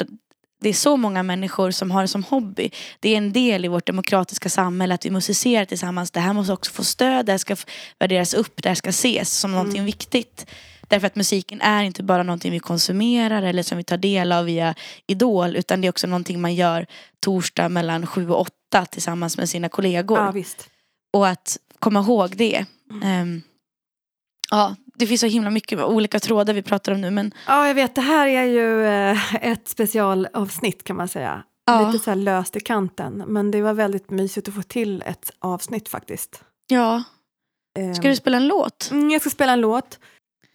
Det 0.63 0.69
är 0.69 0.73
så 0.75 0.97
många 0.97 1.23
människor 1.23 1.71
som 1.71 1.91
har 1.91 2.03
det 2.03 2.09
som 2.09 2.25
hobby. 2.25 2.71
Det 3.01 3.09
är 3.09 3.17
en 3.17 3.33
del 3.33 3.65
i 3.65 3.69
vårt 3.69 3.87
demokratiska 3.87 4.49
samhälle 4.49 4.95
att 4.95 5.07
vi 5.07 5.11
musicerar 5.11 5.65
tillsammans. 5.65 6.11
Det 6.11 6.21
här 6.21 6.33
måste 6.33 6.53
också 6.53 6.73
få 6.73 6.85
stöd, 6.85 7.27
det 7.27 7.33
här 7.33 7.39
ska 7.39 7.57
värderas 7.99 8.35
upp, 8.35 8.63
det 8.63 8.69
här 8.69 8.75
ska 8.77 8.91
ses 8.91 9.39
som 9.39 9.51
någonting 9.53 9.77
Mm. 9.79 9.87
viktigt. 9.87 10.47
Därför 10.89 11.07
att 11.07 11.17
musiken 11.17 11.61
är 11.61 11.83
inte 11.83 12.03
bara 12.03 12.23
någonting 12.23 12.53
vi 12.53 12.59
konsumerar 12.59 13.43
eller 13.43 13.63
som 13.63 13.79
vi 13.79 13.85
tar 13.85 13.97
del 13.97 14.33
av 14.33 14.45
via 14.45 14.75
Idol. 15.07 15.57
Utan 15.57 15.81
det 15.81 15.87
är 15.87 15.91
också 15.91 16.07
någonting 16.07 16.41
man 16.41 16.55
gör 16.55 16.87
torsdag 17.21 17.69
mellan 17.69 18.07
sju 18.07 18.31
och 18.31 18.41
åtta 18.41 18.87
tillsammans 18.87 19.37
med 19.39 19.49
sina 19.49 19.69
kollegor. 19.69 20.19
ja, 20.19 20.31
visst. 20.31 20.69
Och 21.13 21.29
att 21.29 21.59
komma 21.79 22.01
ihåg 22.01 22.37
det. 22.37 22.65
Mm. 22.91 23.03
Ehm, 23.03 23.43
ja, 24.51 24.77
det 25.03 25.07
finns 25.07 25.21
så 25.21 25.27
himla 25.27 25.51
mycket 25.51 25.81
olika 25.81 26.21
trådar 26.21 26.55
vi 26.55 26.63
pratar 26.63 26.93
om 26.93 27.01
nu. 27.01 27.11
Men 27.11 27.35
Ja, 27.47 27.67
jag 27.69 27.75
vet. 27.75 27.95
Det 27.95 28.01
här 28.01 28.27
är 28.27 28.45
ju 28.45 28.87
eh, 28.87 29.35
ett 29.45 29.69
specialavsnitt 29.69 30.85
kan 30.85 30.97
man 30.97 31.09
säga. 31.09 31.43
Ja. 31.65 31.87
Lite 31.91 32.05
så 32.05 32.11
här 32.11 32.17
löst 32.17 32.57
i 32.57 32.61
kanten. 32.61 33.25
Men 33.27 33.51
det 33.51 33.63
var 33.63 33.75
väldigt 33.75 34.11
mysigt 34.11 34.49
att 34.49 34.55
få 34.55 34.63
till 34.63 35.03
ett 35.07 35.31
avsnitt 35.39 35.89
faktiskt. 35.89 36.45
ja, 36.67 37.03
Eh, 37.79 37.93
ska 37.95 38.09
du 38.09 38.17
spela 38.17 38.37
en 38.37 38.47
låt? 38.49 38.89
mm, 38.91 39.11
jag 39.11 39.21
ska 39.21 39.31
spela 39.31 39.53
en 39.53 39.61
låt. 39.61 39.99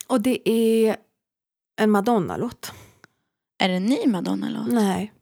Och 0.08 0.22
det 0.22 0.50
är 0.50 0.96
en 1.82 1.92
Madonna-låt. 1.92 2.72
Är 3.64 3.70
det 3.70 3.76
en 3.76 3.86
ny 3.86 3.98
Madonna-låt? 4.08 4.68
Nej. 4.74 5.14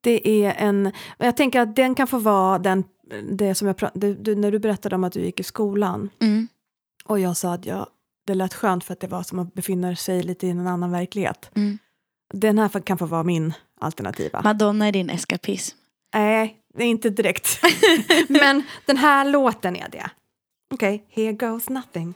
Det 0.00 0.28
är 0.44 0.54
en... 0.58 0.92
Jag 1.18 1.36
tänker 1.36 1.60
att 1.60 1.76
den 1.76 1.94
kan 1.94 2.06
få 2.06 2.18
vara 2.18 2.58
den, 2.58 2.84
det 3.30 3.54
som 3.54 3.66
jag 3.66 3.76
pratade... 3.76 4.14
Du, 4.14 4.34
när 4.36 4.50
du 4.52 4.58
berättade 4.58 4.94
om 4.94 5.04
att 5.04 5.12
du 5.12 5.20
gick 5.20 5.40
i 5.40 5.42
skolan 5.42 6.10
Mm. 6.20 6.48
och 7.04 7.20
jag 7.20 7.36
sa 7.36 7.52
att 7.54 7.66
jag, 7.66 7.86
det 8.26 8.34
lät 8.34 8.54
skönt 8.54 8.84
för 8.84 8.92
att 8.92 9.00
det 9.00 9.06
var 9.06 9.22
som 9.22 9.38
att 9.38 9.54
befinna 9.54 9.96
sig 9.96 10.22
lite 10.22 10.46
i 10.46 10.50
en 10.50 10.66
annan 10.66 10.90
verklighet. 10.90 11.50
Mm. 11.54 11.78
Den 12.34 12.58
här 12.58 12.80
kan 12.80 12.98
få 12.98 13.06
vara 13.06 13.22
min 13.22 13.54
alternativa. 13.80 14.42
Madonna 14.42 14.88
är 14.88 14.92
din 14.92 15.10
eskapism. 15.10 15.76
Nej, 16.14 16.56
det 16.74 16.84
är 16.84 16.88
inte 16.88 17.10
direkt. 17.10 17.60
Men 18.28 18.62
den 18.84 18.96
här 18.96 19.24
låten 19.24 19.76
är 19.76 19.88
det. 19.88 20.10
Okej, 20.74 21.06
here 21.10 21.32
goes 21.32 21.68
nothing. 21.68 22.14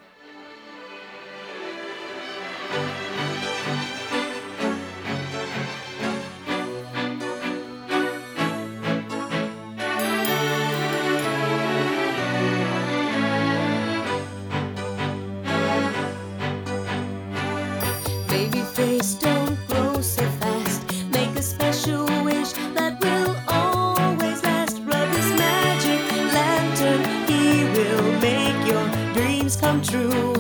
Face, 18.75 19.15
don't 19.15 19.59
grow 19.67 20.01
so 20.01 20.23
fast. 20.41 20.81
Make 21.11 21.35
a 21.37 21.43
special 21.43 22.07
wish 22.25 22.53
that 22.75 23.01
will 23.03 23.37
always 23.49 24.43
last. 24.45 24.79
Rub 24.79 25.09
this 25.11 25.31
magic 25.39 26.01
lantern, 26.33 27.03
he 27.27 27.65
will 27.75 28.13
make 28.21 28.57
your 28.67 28.87
dreams 29.13 29.57
come 29.57 29.83
true. 29.83 30.35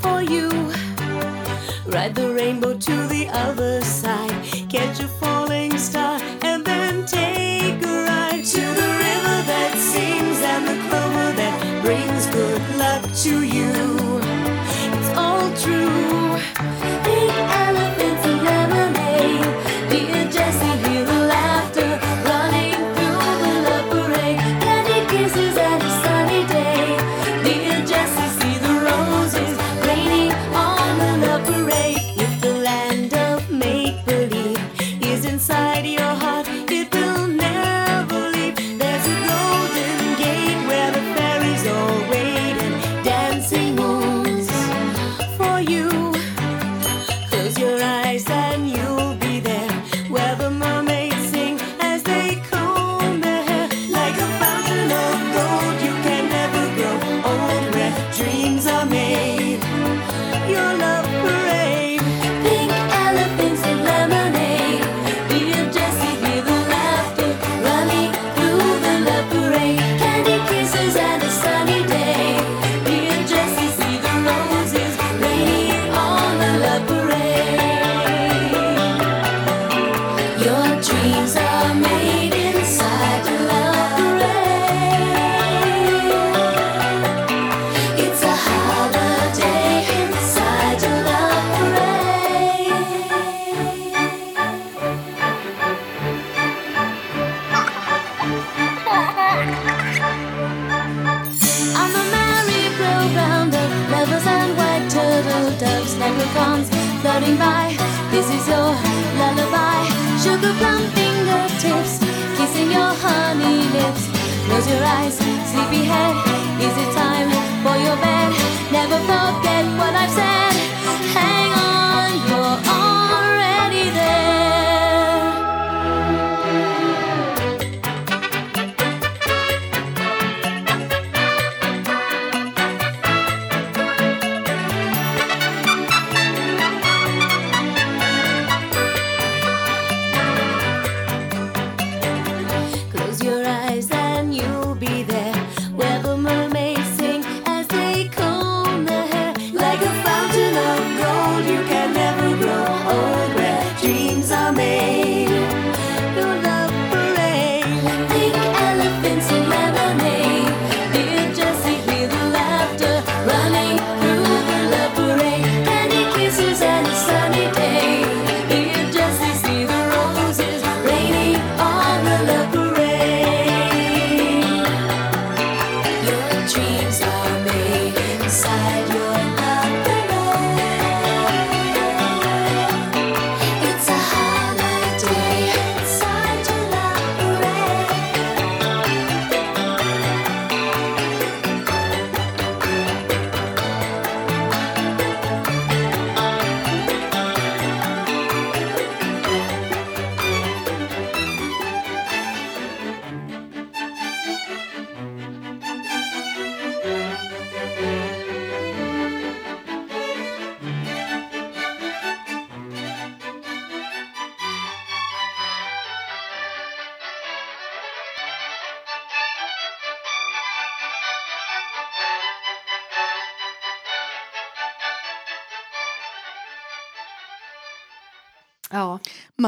For 0.00 0.22
you, 0.22 0.48
ride 1.86 2.14
the 2.14 2.32
rainbow 2.34 2.74
to 2.76 3.06
the 3.08 3.28
other 3.30 3.82
side. 3.82 4.34
Catch 4.70 5.00
a 5.00 5.08
falling 5.08 5.76
star 5.78 6.18
and 6.42 6.64
then 6.64 7.04
take 7.06 7.82
a 7.84 8.04
ride 8.08 8.44
to 8.44 8.60
the 8.60 8.90
river 9.06 9.36
that 9.52 9.74
sings 9.76 10.40
and 10.40 10.66
the 10.66 10.88
clover 10.88 11.32
that 11.36 11.82
brings 11.84 12.26
good 12.26 12.62
luck 12.76 13.02
to 13.22 13.44
you. 13.44 13.99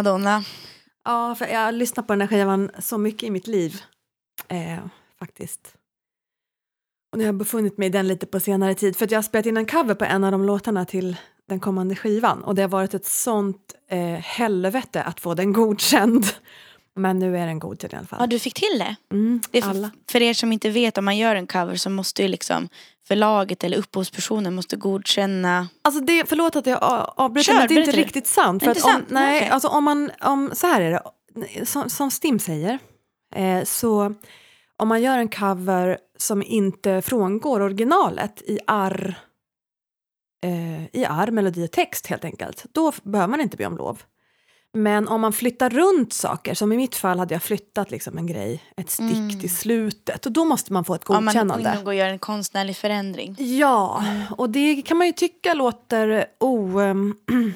Madonna. 0.02 0.44
Ja, 1.04 1.34
för 1.34 1.46
jag 1.46 1.60
har 1.60 1.72
lyssnat 1.72 2.06
på 2.06 2.12
den 2.12 2.20
här 2.20 2.28
skivan 2.28 2.70
så 2.78 2.98
mycket 2.98 3.22
i 3.22 3.30
mitt 3.30 3.46
liv. 3.46 3.82
Eh, 4.48 4.78
faktiskt. 5.18 5.74
Och 7.12 7.18
nu 7.18 7.24
har 7.24 7.28
jag 7.28 7.34
befunnit 7.34 7.78
mig 7.78 7.86
i 7.86 7.90
den 7.90 8.08
lite 8.08 8.26
på 8.26 8.40
senare 8.40 8.74
tid. 8.74 8.96
För 8.96 9.04
att 9.04 9.10
jag 9.10 9.18
har 9.18 9.22
spelat 9.22 9.46
in 9.46 9.56
en 9.56 9.66
cover 9.66 9.94
på 9.94 10.04
en 10.04 10.24
av 10.24 10.32
de 10.32 10.44
låtarna 10.44 10.84
till 10.84 11.16
den 11.48 11.60
kommande 11.60 11.96
skivan. 11.96 12.44
Och 12.44 12.54
det 12.54 12.62
har 12.62 12.68
varit 12.68 12.94
ett 12.94 13.06
sånt 13.06 13.74
eh, 13.88 13.98
helvete 14.18 15.02
att 15.02 15.20
få 15.20 15.34
den 15.34 15.52
godkänd. 15.52 16.26
Men 16.96 17.18
nu 17.18 17.38
är 17.38 17.46
den 17.46 17.58
godkänd 17.58 17.92
i 17.92 17.96
alla 17.96 18.06
Ja, 18.10 18.16
fall. 18.16 18.28
du 18.28 18.38
fick 18.38 18.54
till 18.54 18.78
det. 18.78 18.96
Mm, 19.12 19.40
det 19.50 19.62
för, 19.62 19.70
alla. 19.70 19.90
för 20.10 20.22
er 20.22 20.34
som 20.34 20.52
inte 20.52 20.70
vet, 20.70 20.98
om 20.98 21.04
man 21.04 21.16
gör 21.16 21.34
en 21.34 21.46
cover 21.46 21.76
så 21.76 21.90
måste 21.90 22.22
ju 22.22 22.28
liksom 22.28 22.68
förlaget 23.08 23.64
eller 23.64 23.76
upphovspersonen 23.78 24.54
måste 24.54 24.76
godkänna. 24.76 25.68
Alltså 25.82 26.00
det, 26.00 26.28
förlåt 26.28 26.56
att 26.56 26.66
jag 26.66 26.78
avbryter, 27.16 27.54
men 27.54 27.68
det 27.68 27.74
är 27.74 27.78
inte 27.78 27.92
riktigt 27.92 28.26
sant. 28.26 28.62
För 28.62 28.70
Inte 28.70 28.80
att 28.80 28.86
om, 28.86 28.92
sant? 28.92 29.06
nej, 29.10 29.36
Okej. 29.38 29.48
alltså 29.50 29.68
om 29.68 29.84
man, 29.84 30.10
om, 30.20 30.50
så 30.54 30.66
här 30.66 30.80
är 30.80 30.90
det, 30.90 31.66
som, 31.66 31.90
som 31.90 32.10
Stim 32.10 32.38
säger, 32.38 32.78
eh, 33.34 33.64
så 33.64 34.14
om 34.76 34.88
man 34.88 35.02
gör 35.02 35.18
en 35.18 35.28
cover 35.28 35.98
som 36.18 36.42
inte 36.42 37.02
frångår 37.02 37.60
originalet 37.60 38.42
i 38.42 38.58
arr, 38.66 39.14
eh, 40.44 40.84
i 41.00 41.04
arr, 41.08 41.30
melodi 41.30 41.66
och 41.66 41.70
text 41.72 42.06
helt 42.06 42.24
enkelt, 42.24 42.64
då 42.72 42.92
behöver 43.02 43.30
man 43.30 43.40
inte 43.40 43.56
be 43.56 43.66
om 43.66 43.76
lov. 43.76 44.02
Men 44.74 45.08
om 45.08 45.20
man 45.20 45.32
flyttar 45.32 45.70
runt 45.70 46.12
saker, 46.12 46.54
som 46.54 46.72
i 46.72 46.76
mitt 46.76 46.94
fall 46.94 47.18
hade 47.18 47.34
jag 47.34 47.42
flyttat 47.42 47.90
liksom 47.90 48.18
en 48.18 48.26
grej, 48.26 48.62
ett 48.76 48.90
stick 48.90 49.16
Mm. 49.16 49.40
till 49.40 49.56
slutet, 49.56 50.26
och 50.26 50.32
då 50.32 50.44
måste 50.44 50.72
man 50.72 50.84
få 50.84 50.94
ett 50.94 51.10
Om 51.10 51.14
man 51.14 51.24
godkännande. 51.24 51.64
går 51.70 51.80
in 51.80 51.86
och 51.86 51.94
gör 51.94 52.06
en 52.08 52.18
konstnärlig 52.18 52.76
förändring. 52.76 53.36
Ja, 53.38 54.04
och 54.38 54.50
det 54.50 54.82
kan 54.82 54.96
man 54.96 55.06
ju 55.06 55.12
tycka 55.12 55.54
låter 55.54 56.24
o... 56.40 56.78
ehm, 56.78 57.14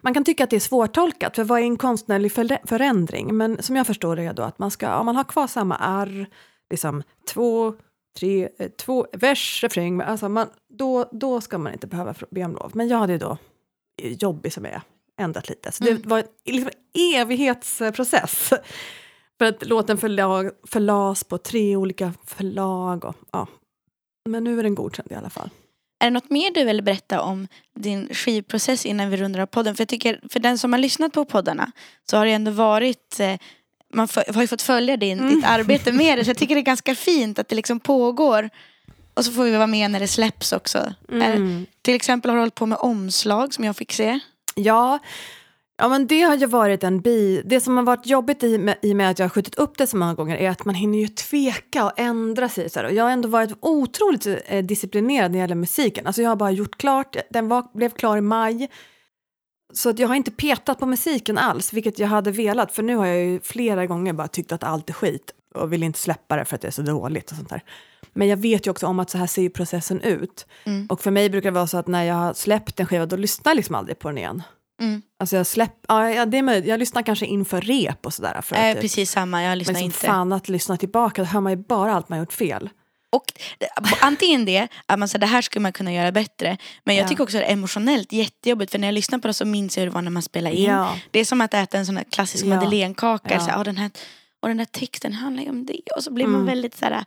man 0.00 0.14
kan 0.14 0.24
tycka 0.24 0.44
att 0.44 0.50
det 0.50 0.56
är 0.56 0.60
svårtolkat, 0.60 1.36
för 1.36 1.44
vad 1.44 1.58
är 1.58 1.62
en 1.62 1.76
konstnärlig 1.76 2.32
förä- 2.32 2.66
förändring? 2.66 3.36
Men 3.36 3.62
som 3.62 3.76
jag 3.76 3.86
förstår 3.86 4.16
det 4.16 4.22
är 4.22 4.32
då 4.32 4.42
att 4.42 4.58
man 4.58 4.70
ska, 4.70 4.96
om 4.96 5.06
man 5.06 5.16
har 5.16 5.24
kvar 5.24 5.46
samma 5.46 5.76
R, 6.02 6.26
liksom 6.70 7.02
två, 7.28 7.74
tre, 8.18 8.48
eh, 8.58 8.68
två, 8.68 9.06
vers, 9.12 9.60
refräng, 9.62 10.00
alltså 10.00 10.28
man, 10.28 10.46
då, 10.68 11.08
då 11.12 11.40
ska 11.40 11.58
man 11.58 11.72
inte 11.72 11.86
behöva 11.86 12.14
be 12.30 12.44
om 12.44 12.52
lov. 12.52 12.70
Men 12.74 12.88
jag 12.88 12.98
hade 12.98 13.12
ju 13.12 13.18
då, 13.18 13.38
eh, 14.02 14.12
jobbig 14.12 14.52
som 14.52 14.64
jag 14.64 14.74
är, 14.74 14.82
ändrat 15.18 15.48
lite. 15.48 15.72
Så 15.72 15.84
Mm. 15.84 16.02
det 16.02 16.08
var 16.08 16.18
en 16.18 16.24
liksom, 16.54 16.70
evighetsprocess. 17.16 18.52
För 19.38 19.44
att 19.44 19.66
låten 19.66 19.98
förlag, 19.98 20.50
förlas 20.68 21.24
på 21.24 21.38
tre 21.38 21.76
olika 21.76 22.12
förlag 22.26 23.04
och 23.04 23.16
ja. 23.32 23.46
Men 24.28 24.44
nu 24.44 24.58
är 24.58 24.62
den 24.62 24.74
godkänd 24.74 25.12
i 25.12 25.14
alla 25.14 25.30
fall. 25.30 25.50
Är 26.00 26.06
det 26.06 26.10
något 26.10 26.30
mer 26.30 26.50
du 26.54 26.64
vill 26.64 26.82
berätta 26.82 27.20
om 27.22 27.48
din 27.74 28.08
skivprocess 28.14 28.86
innan 28.86 29.10
vi 29.10 29.16
rundar 29.16 29.40
av 29.40 29.46
podden? 29.46 29.74
För 29.76 29.82
jag 29.82 29.88
tycker, 29.88 30.20
för 30.30 30.40
den 30.40 30.58
som 30.58 30.72
har 30.72 30.80
lyssnat 30.80 31.12
på 31.12 31.24
poddarna 31.24 31.72
så 32.10 32.16
har 32.16 32.26
det 32.26 32.32
ändå 32.32 32.50
varit 32.50 33.20
eh, 33.20 33.34
man 33.94 34.08
har 34.34 34.40
ju 34.40 34.46
fått 34.46 34.62
följa 34.62 34.96
din, 34.96 35.18
Mm. 35.20 35.34
ditt 35.34 35.44
arbete 35.44 35.92
med 35.92 36.18
det 36.18 36.24
så 36.24 36.30
jag 36.30 36.36
tycker 36.38 36.54
det 36.54 36.60
är 36.60 36.62
ganska 36.62 36.94
fint 36.94 37.38
att 37.38 37.48
det 37.48 37.56
liksom 37.56 37.80
pågår. 37.80 38.50
Och 39.14 39.24
så 39.24 39.32
får 39.32 39.44
vi 39.44 39.50
vara 39.52 39.66
med 39.66 39.90
när 39.90 40.00
det 40.00 40.08
släpps 40.08 40.52
också. 40.52 40.78
Är, 41.08 41.34
Mm. 41.36 41.66
till 41.82 41.94
exempel 41.94 42.30
har 42.30 42.36
du 42.36 42.40
hållit 42.40 42.54
på 42.54 42.66
med 42.66 42.78
omslag 42.78 43.54
som 43.54 43.64
jag 43.64 43.76
fick 43.76 43.92
se. 43.92 44.20
Ja, 44.58 44.98
ja, 45.78 45.88
men 45.88 46.06
det 46.06 46.22
har 46.22 46.36
ju 46.36 46.46
varit 46.46 46.84
en 46.84 47.00
bi... 47.00 47.42
Det 47.44 47.60
som 47.60 47.76
har 47.76 47.84
varit 47.84 48.06
jobbigt 48.06 48.42
i, 48.42 48.58
med, 48.58 48.76
i 48.82 48.92
och 48.92 48.96
med 48.96 49.10
att 49.10 49.18
jag 49.18 49.24
har 49.24 49.30
skjutit 49.30 49.54
upp 49.54 49.78
det 49.78 49.86
så 49.86 49.96
många 49.96 50.14
gånger 50.14 50.36
är 50.36 50.50
att 50.50 50.64
man 50.64 50.74
hinner 50.74 50.98
ju 50.98 51.08
tveka 51.08 51.84
och 51.84 51.92
ändra 51.96 52.48
sig. 52.48 52.70
Så 52.70 52.78
här. 52.78 52.86
Och 52.86 52.92
jag 52.92 53.04
har 53.04 53.10
ändå 53.10 53.28
varit 53.28 53.52
otroligt 53.60 54.26
eh, 54.46 54.64
disciplinerad 54.64 55.30
när 55.30 55.38
det 55.38 55.42
gäller 55.42 55.54
musiken. 55.54 56.06
Alltså 56.06 56.22
jag 56.22 56.28
har 56.28 56.36
bara 56.36 56.50
gjort 56.50 56.78
klart, 56.78 57.16
den 57.30 57.48
var, 57.48 57.66
blev 57.74 57.90
klar 57.90 58.16
i 58.16 58.20
maj. 58.20 58.68
Så 59.72 59.90
att 59.90 59.98
jag 59.98 60.08
har 60.08 60.14
inte 60.14 60.30
petat 60.30 60.78
på 60.78 60.86
musiken 60.86 61.38
alls, 61.38 61.72
vilket 61.72 61.98
jag 61.98 62.08
hade 62.08 62.30
velat. 62.30 62.72
För 62.72 62.82
nu 62.82 62.96
har 62.96 63.06
jag 63.06 63.24
ju 63.24 63.40
flera 63.40 63.86
gånger 63.86 64.12
bara 64.12 64.28
tyckt 64.28 64.52
att 64.52 64.64
allt 64.64 64.88
är 64.88 64.94
skit 64.94 65.32
och 65.58 65.72
vill 65.72 65.82
inte 65.82 65.98
släppa 65.98 66.36
det 66.36 66.44
för 66.44 66.54
att 66.54 66.60
det 66.60 66.68
är 66.68 66.72
så 66.72 66.82
dåligt 66.82 67.30
och 67.30 67.36
sånt 67.36 67.48
där. 67.50 67.62
Men 68.12 68.28
jag 68.28 68.36
vet 68.36 68.66
ju 68.66 68.70
också 68.70 68.86
om 68.86 68.98
att 68.98 69.10
så 69.10 69.18
här 69.18 69.26
ser 69.26 69.48
processen 69.48 70.00
ut. 70.00 70.46
Mm. 70.64 70.86
Och 70.86 71.00
för 71.02 71.10
mig 71.10 71.30
brukar 71.30 71.50
det 71.50 71.54
vara 71.54 71.66
så 71.66 71.76
att 71.78 71.86
när 71.86 72.04
jag 72.04 72.14
har 72.14 72.34
släppt 72.34 72.80
en 72.80 72.86
skiva 72.86 73.06
då 73.06 73.16
lyssnar 73.16 73.50
jag 73.50 73.56
liksom 73.56 73.74
aldrig 73.74 73.98
på 73.98 74.08
den 74.08 74.18
igen. 74.18 74.42
Mm. 74.80 75.02
Alltså 75.20 75.36
jag 75.36 75.46
släpp, 75.46 75.72
ja, 75.88 76.26
det 76.26 76.38
är 76.38 76.42
möjligt. 76.42 76.68
Jag 76.68 76.78
lyssnar 76.78 77.02
kanske 77.02 77.26
inför 77.26 77.60
rep 77.60 78.06
och 78.06 78.14
sådär. 78.14 78.40
För 78.42 78.56
Eh, 78.56 78.70
att, 78.70 78.80
precis 78.80 79.10
samma, 79.10 79.42
jag 79.42 79.48
men 79.50 79.58
lyssnar 79.58 79.74
som 79.74 79.84
inte. 79.84 79.98
fan 79.98 80.32
att 80.32 80.48
lyssna 80.48 80.76
tillbaka, 80.76 81.22
då 81.22 81.28
hör 81.28 81.40
man 81.40 81.52
ju 81.52 81.56
bara 81.56 81.94
allt 81.94 82.08
man 82.08 82.18
gjort 82.18 82.32
fel. 82.32 82.70
Och 83.10 83.24
det- 83.58 83.68
antingen 84.00 84.44
det, 84.44 84.68
att 84.86 84.98
man 84.98 85.08
säger 85.08 85.20
det 85.20 85.26
här 85.26 85.42
skulle 85.42 85.62
man 85.62 85.72
kunna 85.72 85.92
göra 85.92 86.12
bättre. 86.12 86.56
Men 86.84 86.96
jag 86.96 87.04
Ja. 87.04 87.08
tycker 87.08 87.22
också 87.22 87.36
att 87.36 87.42
det 87.42 87.46
är 87.48 87.52
emotionellt 87.52 88.12
jättejobbigt 88.12 88.70
för 88.72 88.78
när 88.78 88.88
jag 88.88 88.92
lyssnar 88.92 89.18
på 89.18 89.28
det 89.28 89.34
så 89.34 89.44
minns 89.44 89.76
jag 89.76 89.82
hur 89.82 89.90
det 89.90 89.94
var 89.94 90.02
när 90.02 90.10
man 90.10 90.22
spelade 90.22 90.56
in. 90.56 90.64
Ja. 90.70 90.96
Det 91.10 91.20
är 91.20 91.24
som 91.24 91.40
att 91.40 91.54
äta 91.54 91.78
en 91.78 91.86
sån 91.86 91.96
här 91.96 92.04
klassisk 92.10 92.44
Ja. 92.44 92.48
madeleinekaka. 92.48 93.34
Ja. 93.34 93.40
Så, 93.40 93.50
här, 93.50 93.60
"Ah, 93.60 93.64
den 93.64 93.76
här, 93.76 93.90
och 94.42 94.48
den 94.48 94.58
här 94.58 94.66
texten 94.66 95.12
handlar 95.12 95.42
ju 95.42 95.50
om 95.50 95.66
det. 95.66 95.80
Och 95.96 96.02
så 96.04 96.12
blir 96.12 96.24
man 96.26 96.34
Mm. 96.34 96.46
väldigt 96.46 96.76
så 96.76 96.84
här, 96.84 97.04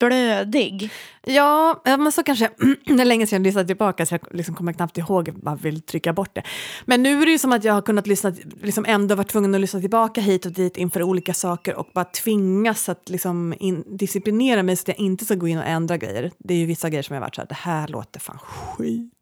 blödig. 0.00 0.90
Ja, 1.26 1.82
men 1.84 2.12
så 2.12 2.22
kanske, 2.22 2.50
det 2.84 3.00
är 3.00 3.04
länge 3.04 3.26
sedan 3.26 3.36
jag 3.36 3.46
lyssnade 3.46 3.66
tillbaka 3.66 4.06
så 4.06 4.14
jag 4.14 4.20
liksom 4.30 4.54
kommer 4.54 4.72
knappt 4.72 4.98
ihåg, 4.98 5.30
jag 5.44 5.56
vill 5.62 5.82
trycka 5.82 6.12
bort 6.12 6.34
det. 6.34 6.42
Men 6.84 7.02
nu 7.02 7.22
är 7.22 7.26
det 7.26 7.32
ju 7.32 7.38
som 7.38 7.52
att 7.52 7.64
jag 7.64 7.74
har 7.74 7.82
kunnat 7.82 8.06
lyssna, 8.06 8.32
liksom 8.62 8.84
ändå 8.88 9.14
varit 9.14 9.28
tvungen 9.28 9.54
att 9.54 9.60
lyssna 9.60 9.80
tillbaka 9.80 10.20
hit 10.20 10.46
och 10.46 10.52
dit 10.52 10.76
inför 10.76 11.02
olika 11.02 11.34
saker 11.34 11.74
och 11.74 11.88
bara 11.94 12.04
tvingas 12.04 12.88
att 12.88 13.08
liksom 13.08 13.54
in, 13.60 13.84
disciplinera 13.98 14.62
mig 14.62 14.76
så 14.76 14.82
att 14.82 14.88
jag 14.88 14.98
inte 14.98 15.24
ska 15.24 15.34
gå 15.34 15.48
in 15.48 15.58
och 15.58 15.66
ändra 15.66 15.96
grejer. 15.96 16.30
Det 16.38 16.54
är 16.54 16.58
ju 16.58 16.66
vissa 16.66 16.88
grejer 16.88 17.02
som 17.02 17.14
jag 17.14 17.20
varit 17.20 17.34
så 17.34 17.40
här, 17.40 17.48
det 17.48 17.54
här 17.54 17.88
låter 17.88 18.20
fan 18.20 18.38
skit. 18.38 19.12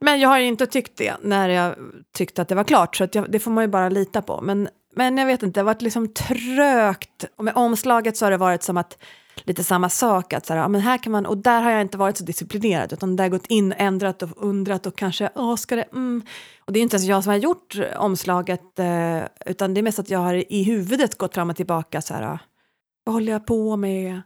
Men 0.00 0.20
jag 0.20 0.28
har 0.28 0.38
ju 0.38 0.46
inte 0.46 0.66
tyckt 0.66 0.96
det 0.96 1.14
när 1.22 1.48
jag 1.48 1.74
tyckte 2.16 2.42
att 2.42 2.48
det 2.48 2.54
var 2.54 2.64
klart, 2.64 2.96
så 2.96 3.08
jag, 3.12 3.32
det 3.32 3.38
får 3.38 3.50
man 3.50 3.64
ju 3.64 3.68
bara 3.68 3.88
lita 3.88 4.22
på. 4.22 4.40
Men, 4.42 4.68
men 4.94 5.18
jag 5.18 5.26
vet 5.26 5.42
inte, 5.42 5.60
det 5.60 5.62
har 5.62 5.66
varit 5.66 5.82
liksom 5.82 6.08
trögt. 6.08 7.24
Och 7.36 7.44
med 7.44 7.54
omslaget 7.56 8.16
så 8.16 8.26
har 8.26 8.30
det 8.30 8.36
varit 8.36 8.62
som 8.62 8.76
att 8.76 8.98
lite 9.44 9.64
samma 9.64 9.88
sak. 9.88 10.32
Att 10.32 10.46
så 10.46 10.52
här, 10.52 10.60
ja, 10.60 10.68
men 10.68 10.80
här 10.80 10.98
kan 10.98 11.12
man, 11.12 11.26
och 11.26 11.38
där 11.38 11.62
har 11.62 11.70
jag 11.70 11.80
inte 11.80 11.98
varit 11.98 12.16
så 12.16 12.24
disciplinerad 12.24 12.92
utan 12.92 13.16
där 13.16 13.28
gått 13.28 13.46
in, 13.46 13.72
ändrat 13.72 14.22
och 14.22 14.30
undrat 14.36 14.86
och 14.86 14.96
kanske, 14.96 15.30
åh 15.34 15.56
ska 15.56 15.76
det, 15.76 15.82
mm. 15.82 16.22
Och 16.64 16.72
det 16.72 16.78
är 16.78 16.82
inte 16.82 16.96
ens 16.96 17.06
jag 17.08 17.24
som 17.24 17.30
har 17.30 17.36
gjort 17.36 17.76
omslaget 17.96 18.78
eh, 18.78 19.20
utan 19.46 19.74
det 19.74 19.80
är 19.80 19.82
mest 19.82 19.98
att 19.98 20.10
jag 20.10 20.18
har 20.18 20.52
i 20.52 20.62
huvudet 20.62 21.18
gått 21.18 21.34
fram 21.34 21.50
och 21.50 21.56
tillbaka 21.56 22.02
så 22.02 22.14
här, 22.14 22.38
vad 23.04 23.14
håller 23.14 23.32
jag 23.32 23.46
på 23.46 23.76
med? 23.76 24.22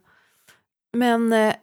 Men 0.93 1.33
eh, 1.33 1.55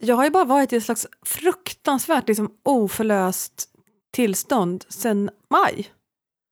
jag 0.00 0.16
har 0.16 0.24
ju 0.24 0.30
bara 0.30 0.44
varit 0.44 0.72
i 0.72 0.76
ett 0.76 0.84
slags 0.84 1.06
fruktansvärt 1.26 2.28
liksom, 2.28 2.50
oförlöst 2.62 3.68
tillstånd 4.12 4.84
sen 4.88 5.30
maj. 5.50 5.92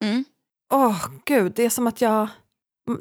Mm. 0.05 0.25
Åh 0.71 1.07
gud, 1.25 1.53
det 1.57 1.65
är 1.65 1.71
som 1.71 1.87
att 1.87 2.01
jag, 2.01 2.29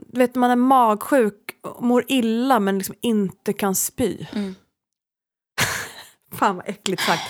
du 0.08 0.20
vet 0.20 0.36
man 0.36 0.52
är 0.52 0.56
magsjuk 0.56 1.36
mår 1.80 2.04
illa 2.08 2.60
men 2.60 2.78
liksom 2.78 2.96
inte 3.02 3.54
kan 3.54 3.76
spy. 3.76 4.26
Mm. 4.32 4.56
Fan 6.34 6.56
vad 6.56 6.70
äckligt 6.70 7.02
sagt. 7.02 7.24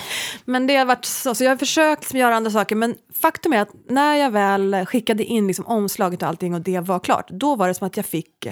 Men 0.44 0.66
det 0.66 0.76
har 0.76 0.84
varit 0.84 1.04
så, 1.04 1.34
så 1.34 1.44
jag 1.44 1.50
har 1.50 1.56
försökt 1.56 2.02
liksom 2.02 2.18
göra 2.18 2.36
andra 2.36 2.50
saker 2.50 2.76
men 2.76 2.94
faktum 3.14 3.52
är 3.52 3.60
att 3.60 3.74
när 3.88 4.14
jag 4.14 4.30
väl 4.30 4.86
skickade 4.86 5.24
in 5.24 5.46
liksom 5.46 5.66
omslaget 5.66 6.22
och 6.22 6.28
allting 6.28 6.54
och 6.54 6.60
det 6.60 6.80
var 6.80 6.98
klart, 6.98 7.30
då 7.30 7.56
var 7.56 7.68
det 7.68 7.74
som 7.74 7.86
att 7.86 7.96
jag 7.96 8.06
fick 8.06 8.46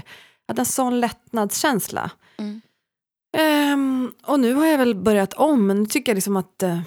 hade 0.49 0.61
en 0.61 0.67
sån 0.67 1.01
lättnadskänsla. 1.01 2.11
Mm. 2.37 2.61
Ehm, 3.37 4.13
och 4.23 4.41
nu 4.41 4.55
har 4.55 4.67
jag 4.67 4.79
väl 4.79 4.95
börjat 4.95 5.33
om, 5.33 5.67
men 5.67 5.81
nu 5.81 5.87
tycker 5.87 6.13
jag 6.13 6.15
liksom 6.15 6.37
att... 6.37 6.63
eh, 6.63 6.81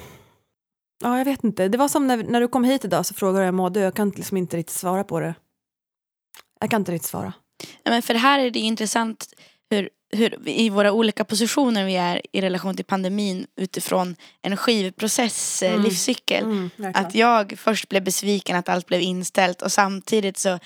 ja, 1.01 1.17
jag 1.17 1.25
vet 1.25 1.43
inte. 1.43 1.67
Det 1.67 1.77
var 1.77 1.87
som 1.87 2.07
när, 2.07 2.17
när 2.17 2.41
du 2.41 2.47
kom 2.47 2.63
hit 2.63 2.85
idag 2.85 3.05
så 3.05 3.13
frågade 3.13 3.37
jag 3.37 3.41
hur 3.41 3.47
jag 3.47 3.53
mådde 3.53 3.79
jag 3.79 3.95
kan 3.95 4.09
liksom 4.09 4.37
inte 4.37 4.57
riktigt 4.57 4.75
svara 4.77 5.03
på 5.03 5.19
det. 5.19 5.35
Jag 6.59 6.69
kan 6.69 6.81
inte 6.81 6.91
riktigt 6.91 7.09
svara. 7.09 7.33
Ja, 7.83 7.91
men 7.91 8.01
för 8.01 8.13
här 8.13 8.39
är 8.39 8.51
det 8.51 8.59
intressant 8.59 9.33
hur, 9.69 9.89
hur 10.13 10.49
i 10.49 10.69
våra 10.69 10.91
olika 10.91 11.23
positioner 11.23 11.85
vi 11.85 11.95
är 11.95 12.21
i 12.31 12.41
relation 12.41 12.75
till 12.75 12.85
pandemin 12.85 13.47
utifrån 13.55 14.15
en 14.41 14.57
skivprocess, 14.57 15.63
eh, 15.63 15.71
Mm. 15.71 15.83
livscykel. 15.83 16.69
Att 16.93 17.15
jag 17.15 17.53
först 17.57 17.89
blev 17.89 18.03
besviken 18.03 18.55
att 18.55 18.69
allt 18.69 18.87
blev 18.87 19.01
inställt 19.01 19.61
och 19.61 19.71
samtidigt 19.71 20.37
så 20.37 20.59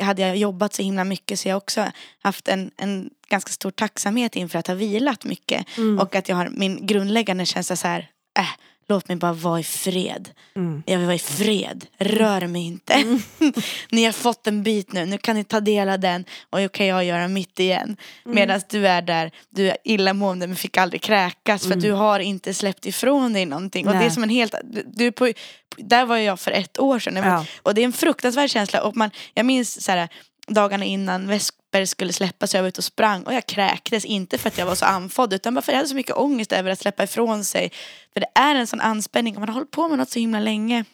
hade 0.00 0.22
jag 0.22 0.36
jobbat 0.36 0.74
så 0.74 0.82
himla 0.82 1.04
mycket 1.04 1.40
så 1.40 1.48
jag 1.48 1.56
också 1.56 1.86
haft 2.22 2.48
en, 2.48 2.70
en 2.76 3.10
ganska 3.28 3.50
stor 3.52 3.70
tacksamhet 3.70 4.36
inför 4.36 4.58
att 4.58 4.66
ha 4.66 4.74
vilat 4.74 5.24
mycket. 5.24 5.66
Mm. 5.78 5.98
Och 5.98 6.14
att 6.14 6.28
jag 6.28 6.36
har 6.36 6.48
min 6.48 6.86
grundläggande 6.86 7.46
känsla 7.46 7.76
så 7.76 7.88
här, 7.88 8.10
äh, 8.38 8.44
låt 8.90 9.08
mig 9.08 9.16
bara 9.16 9.32
vara 9.32 9.60
i 9.60 9.62
fred. 9.62 10.28
Mm. 10.56 10.82
Jag 10.86 10.98
vill 10.98 11.06
vara 11.06 11.14
i 11.14 11.18
fred, 11.18 11.86
rör 11.98 12.46
mig 12.46 12.66
inte. 12.66 13.18
ni 13.90 14.04
har 14.04 14.12
fått 14.12 14.46
en 14.46 14.62
bit 14.62 14.92
nu, 14.92 15.06
nu 15.06 15.18
kan 15.18 15.36
ni 15.36 15.44
ta 15.44 15.60
del 15.60 15.88
av 15.88 16.00
den 16.00 16.24
och 16.50 16.58
nu 16.58 16.68
kan 16.68 16.86
jag 16.86 17.04
göra 17.04 17.28
mitt 17.28 17.60
igen. 17.60 17.96
Mm. 18.24 18.34
Medan 18.34 18.60
du 18.70 18.88
är 18.88 19.02
där, 19.02 19.30
du 19.50 19.70
är 19.70 19.76
illamående 19.84 20.46
men 20.46 20.56
fick 20.56 20.76
aldrig 20.76 21.02
kräkas 21.02 21.66
för 21.66 21.72
att 21.72 21.80
du 21.80 21.92
har 21.92 22.20
inte 22.20 22.54
släppt 22.54 22.86
ifrån 22.86 23.32
dig 23.32 23.46
någonting. 23.46 23.86
Och 23.86 23.92
det 23.92 23.98
är 23.98 24.10
Mm. 24.10 24.14
Som 24.14 24.22
en 24.22 24.28
helt, 24.28 24.54
du 24.86 25.12
på, 25.12 25.32
där 25.76 26.06
var 26.06 26.16
jag 26.16 26.40
för 26.40 26.50
ett 26.50 26.78
år 26.78 26.98
sedan. 26.98 27.16
Ja. 27.16 27.44
Och 27.62 27.74
det 27.74 27.80
är 27.80 27.84
en 27.84 27.92
fruktansvärd 27.92 28.50
känsla. 28.50 28.82
Och 28.82 28.96
man, 28.96 29.10
jag 29.34 29.46
minns 29.46 29.84
så 29.84 29.92
här, 29.92 30.08
dagarna 30.54 30.84
innan 30.84 31.26
Vesper 31.26 31.84
skulle 31.84 32.12
släppas, 32.12 32.54
jag 32.54 32.62
var 32.62 32.68
ute 32.68 32.78
och 32.80 32.84
sprang 32.84 33.22
och 33.22 33.34
jag 33.34 33.46
kräktes. 33.46 34.04
Inte 34.04 34.38
för 34.38 34.48
att 34.48 34.58
jag 34.58 34.66
var 34.66 34.74
så 34.74 34.84
andfådd 34.84 35.32
utan 35.32 35.54
bara 35.54 35.62
för 35.62 35.72
att 35.72 35.74
jag 35.74 35.78
hade 35.78 35.88
så 35.88 35.94
mycket 35.94 36.16
ångest 36.16 36.52
över 36.52 36.70
att 36.70 36.78
släppa 36.80 37.02
ifrån 37.04 37.44
sig. 37.44 37.72
För 38.12 38.20
det 38.20 38.26
är 38.34 38.54
en 38.54 38.66
sån 38.66 38.80
anspänning 38.80 39.34
och 39.36 39.40
man 39.40 39.48
har 39.48 39.54
hållit 39.54 39.70
på 39.70 39.88
med 39.88 39.98
något 39.98 40.10
så 40.10 40.18
himla 40.18 40.40
länge. 40.40 40.84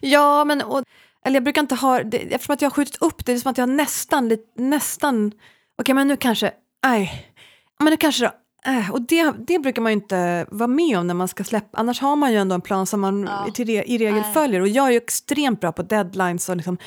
Ja, 0.00 0.44
men 0.44 0.62
och, 0.62 0.84
eller 1.24 1.36
jag 1.36 1.44
brukar 1.44 1.60
inte 1.62 1.74
ha, 1.74 2.02
det, 2.02 2.18
eftersom 2.18 2.52
att 2.52 2.62
jag 2.62 2.70
har 2.70 2.74
skjutit 2.74 2.96
upp 3.02 3.26
det, 3.26 3.32
det 3.32 3.36
är 3.36 3.40
som 3.40 3.50
att 3.50 3.58
jag 3.58 3.68
nästan, 3.68 4.38
nästan, 4.56 5.32
okej 5.78 5.94
men 5.94 6.08
nu 6.08 6.16
kanske, 6.16 6.50
nej, 6.84 7.32
men 7.78 7.90
nu 7.90 7.96
kanske 7.96 8.24
då, 8.24 8.30
äh, 8.70 8.90
och 8.90 9.02
det, 9.02 9.32
det 9.38 9.58
brukar 9.58 9.82
man 9.82 9.92
ju 9.92 9.94
inte 9.94 10.46
vara 10.50 10.66
med 10.68 10.98
om 10.98 11.06
när 11.06 11.14
man 11.14 11.28
ska 11.28 11.44
släppa, 11.44 11.78
annars 11.78 12.00
har 12.00 12.16
man 12.16 12.32
ju 12.32 12.38
ändå 12.38 12.54
en 12.54 12.60
plan 12.60 12.86
som 12.86 13.00
man 13.00 13.22
Ja. 13.22 13.52
till 13.54 13.66
re, 13.66 13.84
i 13.86 13.98
regel 13.98 14.14
Nej. 14.20 14.32
följer 14.34 14.60
och 14.60 14.68
jag 14.68 14.86
är 14.86 14.90
ju 14.90 14.96
extremt 14.96 15.60
bra 15.60 15.72
på 15.72 15.82
deadlines 15.82 16.48
och 16.48 16.56
liksom, 16.56 16.78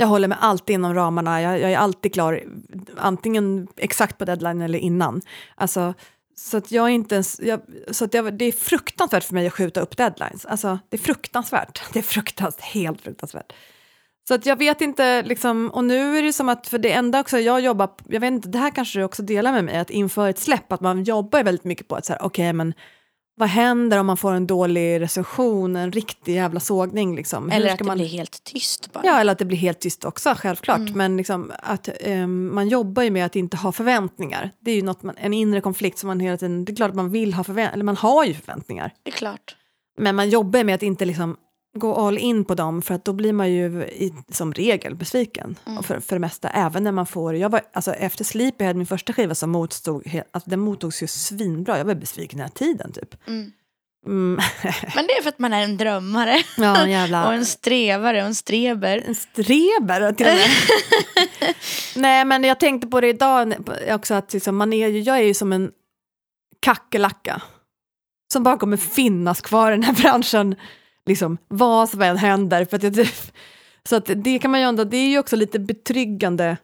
jag 0.00 0.06
håller 0.06 0.28
mig 0.28 0.38
alltid 0.40 0.74
inom 0.74 0.94
ramarna, 0.94 1.42
jag, 1.42 1.60
jag 1.60 1.72
är 1.72 1.76
alltid 1.76 2.12
klar, 2.12 2.42
antingen 2.96 3.68
exakt 3.76 4.18
på 4.18 4.24
deadline 4.24 4.60
eller 4.60 4.78
innan. 4.78 5.20
Alltså, 5.54 5.94
så 6.36 6.56
att 6.56 6.72
jag 6.72 6.84
är 6.84 6.90
inte 6.90 7.14
ens, 7.14 7.40
jag, 7.40 7.60
så 7.90 8.04
att 8.04 8.14
jag, 8.14 8.34
det 8.34 8.44
är 8.44 8.52
fruktansvärt 8.52 9.24
för 9.24 9.34
mig 9.34 9.46
att 9.46 9.52
skjuta 9.52 9.80
upp 9.80 9.96
deadlines. 9.96 10.46
Alltså, 10.46 10.78
det 10.88 10.96
är 10.96 11.00
fruktansvärt. 11.00 11.82
Det 11.92 11.98
är 11.98 12.02
fruktansvärt, 12.02 12.64
helt 12.64 13.00
fruktansvärt. 13.00 13.52
Så 14.28 14.34
att 14.34 14.46
jag 14.46 14.56
vet 14.56 14.80
inte, 14.80 15.22
liksom, 15.22 15.70
och 15.70 15.84
nu 15.84 16.18
är 16.18 16.22
det 16.22 16.32
som 16.32 16.48
att, 16.48 16.66
för 16.66 16.78
det 16.78 16.92
enda 16.92 17.20
också 17.20 17.38
jag 17.38 17.60
jobbar, 17.60 17.90
jag 18.08 18.20
vet 18.20 18.32
inte, 18.32 18.48
det 18.48 18.58
här 18.58 18.70
kanske 18.70 18.98
du 18.98 19.04
också 19.04 19.22
delar 19.22 19.52
med 19.52 19.64
mig, 19.64 19.78
att 19.78 19.90
inför 19.90 20.28
ett 20.28 20.38
släpp, 20.38 20.72
att 20.72 20.80
man 20.80 21.04
jobbar 21.04 21.44
väldigt 21.44 21.64
mycket 21.64 21.88
på 21.88 21.96
att 21.96 22.06
så 22.06 22.12
här, 22.12 22.22
okej 22.22 22.44
okay, 22.44 22.52
men 22.52 22.74
vad 23.38 23.48
händer 23.48 23.98
om 23.98 24.06
man 24.06 24.16
får 24.16 24.32
en 24.32 24.46
dålig 24.46 25.00
recension, 25.00 25.76
en 25.76 25.92
riktig 25.92 26.34
jävla 26.34 26.60
sågning 26.60 27.16
liksom? 27.16 27.50
Eller 27.50 27.72
att 27.72 27.78
det 27.78 27.84
man... 27.84 27.98
blir 27.98 28.06
helt 28.06 28.44
tyst 28.44 28.92
bara. 28.92 29.04
Ja, 29.04 29.20
eller 29.20 29.32
att 29.32 29.38
det 29.38 29.44
blir 29.44 29.58
helt 29.58 29.80
tyst 29.80 30.04
också, 30.04 30.34
självklart. 30.36 30.78
Mm. 30.78 30.92
Men 30.92 31.16
liksom 31.16 31.52
att 31.62 31.88
ehm, 32.00 32.54
man 32.54 32.68
jobbar 32.68 33.02
ju 33.02 33.10
med 33.10 33.26
att 33.26 33.36
inte 33.36 33.56
ha 33.56 33.72
förväntningar. 33.72 34.50
Det 34.60 34.70
är 34.70 34.76
ju 34.76 34.82
något 34.82 35.02
man, 35.02 35.14
en 35.18 35.34
inre 35.34 35.60
konflikt 35.60 35.98
som 35.98 36.06
man 36.06 36.20
hela 36.20 36.36
tiden, 36.36 36.64
det 36.64 36.72
är 36.72 36.76
klart 36.76 36.90
att 36.90 36.96
man 36.96 37.10
vill 37.10 37.34
ha 37.34 37.44
förväntningar, 37.44 37.72
eller 37.72 37.84
man 37.84 37.96
har 37.96 38.24
ju 38.24 38.34
förväntningar. 38.34 38.94
Det 39.02 39.10
är 39.10 39.14
klart. 39.14 39.56
Men 39.98 40.16
man 40.16 40.30
jobbar 40.30 40.64
med 40.64 40.74
att 40.74 40.82
inte 40.82 41.04
liksom 41.04 41.36
gå 41.78 41.94
all 41.94 42.18
in 42.18 42.44
på 42.44 42.54
dem 42.54 42.82
för 42.82 42.94
att 42.94 43.04
då 43.04 43.12
blir 43.12 43.32
man 43.32 43.52
ju 43.52 43.82
i, 43.82 44.14
som 44.30 44.52
regel 44.52 44.94
besviken. 44.94 45.56
Mm. 45.66 45.82
För, 45.82 46.00
för 46.00 46.16
det 46.16 46.20
mesta, 46.20 46.48
även 46.48 46.84
när 46.84 46.92
man 46.92 47.06
får, 47.06 47.36
jag 47.36 47.48
var, 47.48 47.60
alltså 47.72 47.92
efter 47.92 48.24
Sleepyhead, 48.24 48.74
min 48.74 48.86
första 48.86 49.12
skiva 49.12 49.34
som 49.34 49.50
motstod, 49.50 50.02
alltså 50.30 50.50
den 50.50 50.60
mottogs 50.60 51.02
ju 51.02 51.06
svinbra, 51.06 51.78
jag 51.78 51.84
var 51.84 51.94
besviken 51.94 52.38
hela 52.38 52.50
tiden 52.50 52.92
typ. 52.92 53.28
Mm. 53.28 53.52
Mm. 54.06 54.40
Men 54.94 55.06
det 55.06 55.12
är 55.12 55.22
för 55.22 55.28
att 55.28 55.38
man 55.38 55.52
är 55.52 55.62
en 55.62 55.76
drömmare. 55.76 56.42
ja, 56.56 56.88
jävla... 56.88 57.26
Och 57.26 57.34
en 57.34 57.46
strävare 57.46 58.20
och 58.20 58.26
en 58.26 58.34
streber. 58.34 59.04
En 59.06 59.14
streber 59.14 60.12
till 60.12 60.26
och 60.26 60.32
med. 60.32 60.48
Nej 61.96 62.24
men 62.24 62.44
jag 62.44 62.60
tänkte 62.60 62.88
på 62.88 63.00
det 63.00 63.08
idag 63.08 63.54
också 63.90 64.14
att 64.14 64.32
liksom, 64.32 64.56
man 64.56 64.72
är 64.72 64.88
ju, 64.88 65.00
jag 65.00 65.18
är 65.18 65.22
ju 65.22 65.34
som 65.34 65.52
en 65.52 65.70
kackerlacka. 66.60 67.42
Som 68.32 68.42
bara 68.42 68.56
kommer 68.56 68.76
finnas 68.76 69.40
kvar 69.40 69.72
i 69.72 69.74
den 69.74 69.82
här 69.82 69.92
branschen. 69.92 70.56
Liksom 71.08 71.38
vad 71.48 71.88
som 71.90 72.02
än 72.02 72.16
händer. 72.16 72.64
För 72.64 72.76
att 72.76 72.82
jag, 72.96 73.08
så 73.88 73.96
att 73.96 74.10
det 74.16 74.38
kan 74.38 74.50
man 74.50 74.60
ju 74.60 74.66
ändå, 74.66 74.84
det 74.84 74.96
är 74.96 75.08
ju 75.08 75.18
också 75.18 75.36
lite 75.36 75.58
betryggande. 75.58 76.56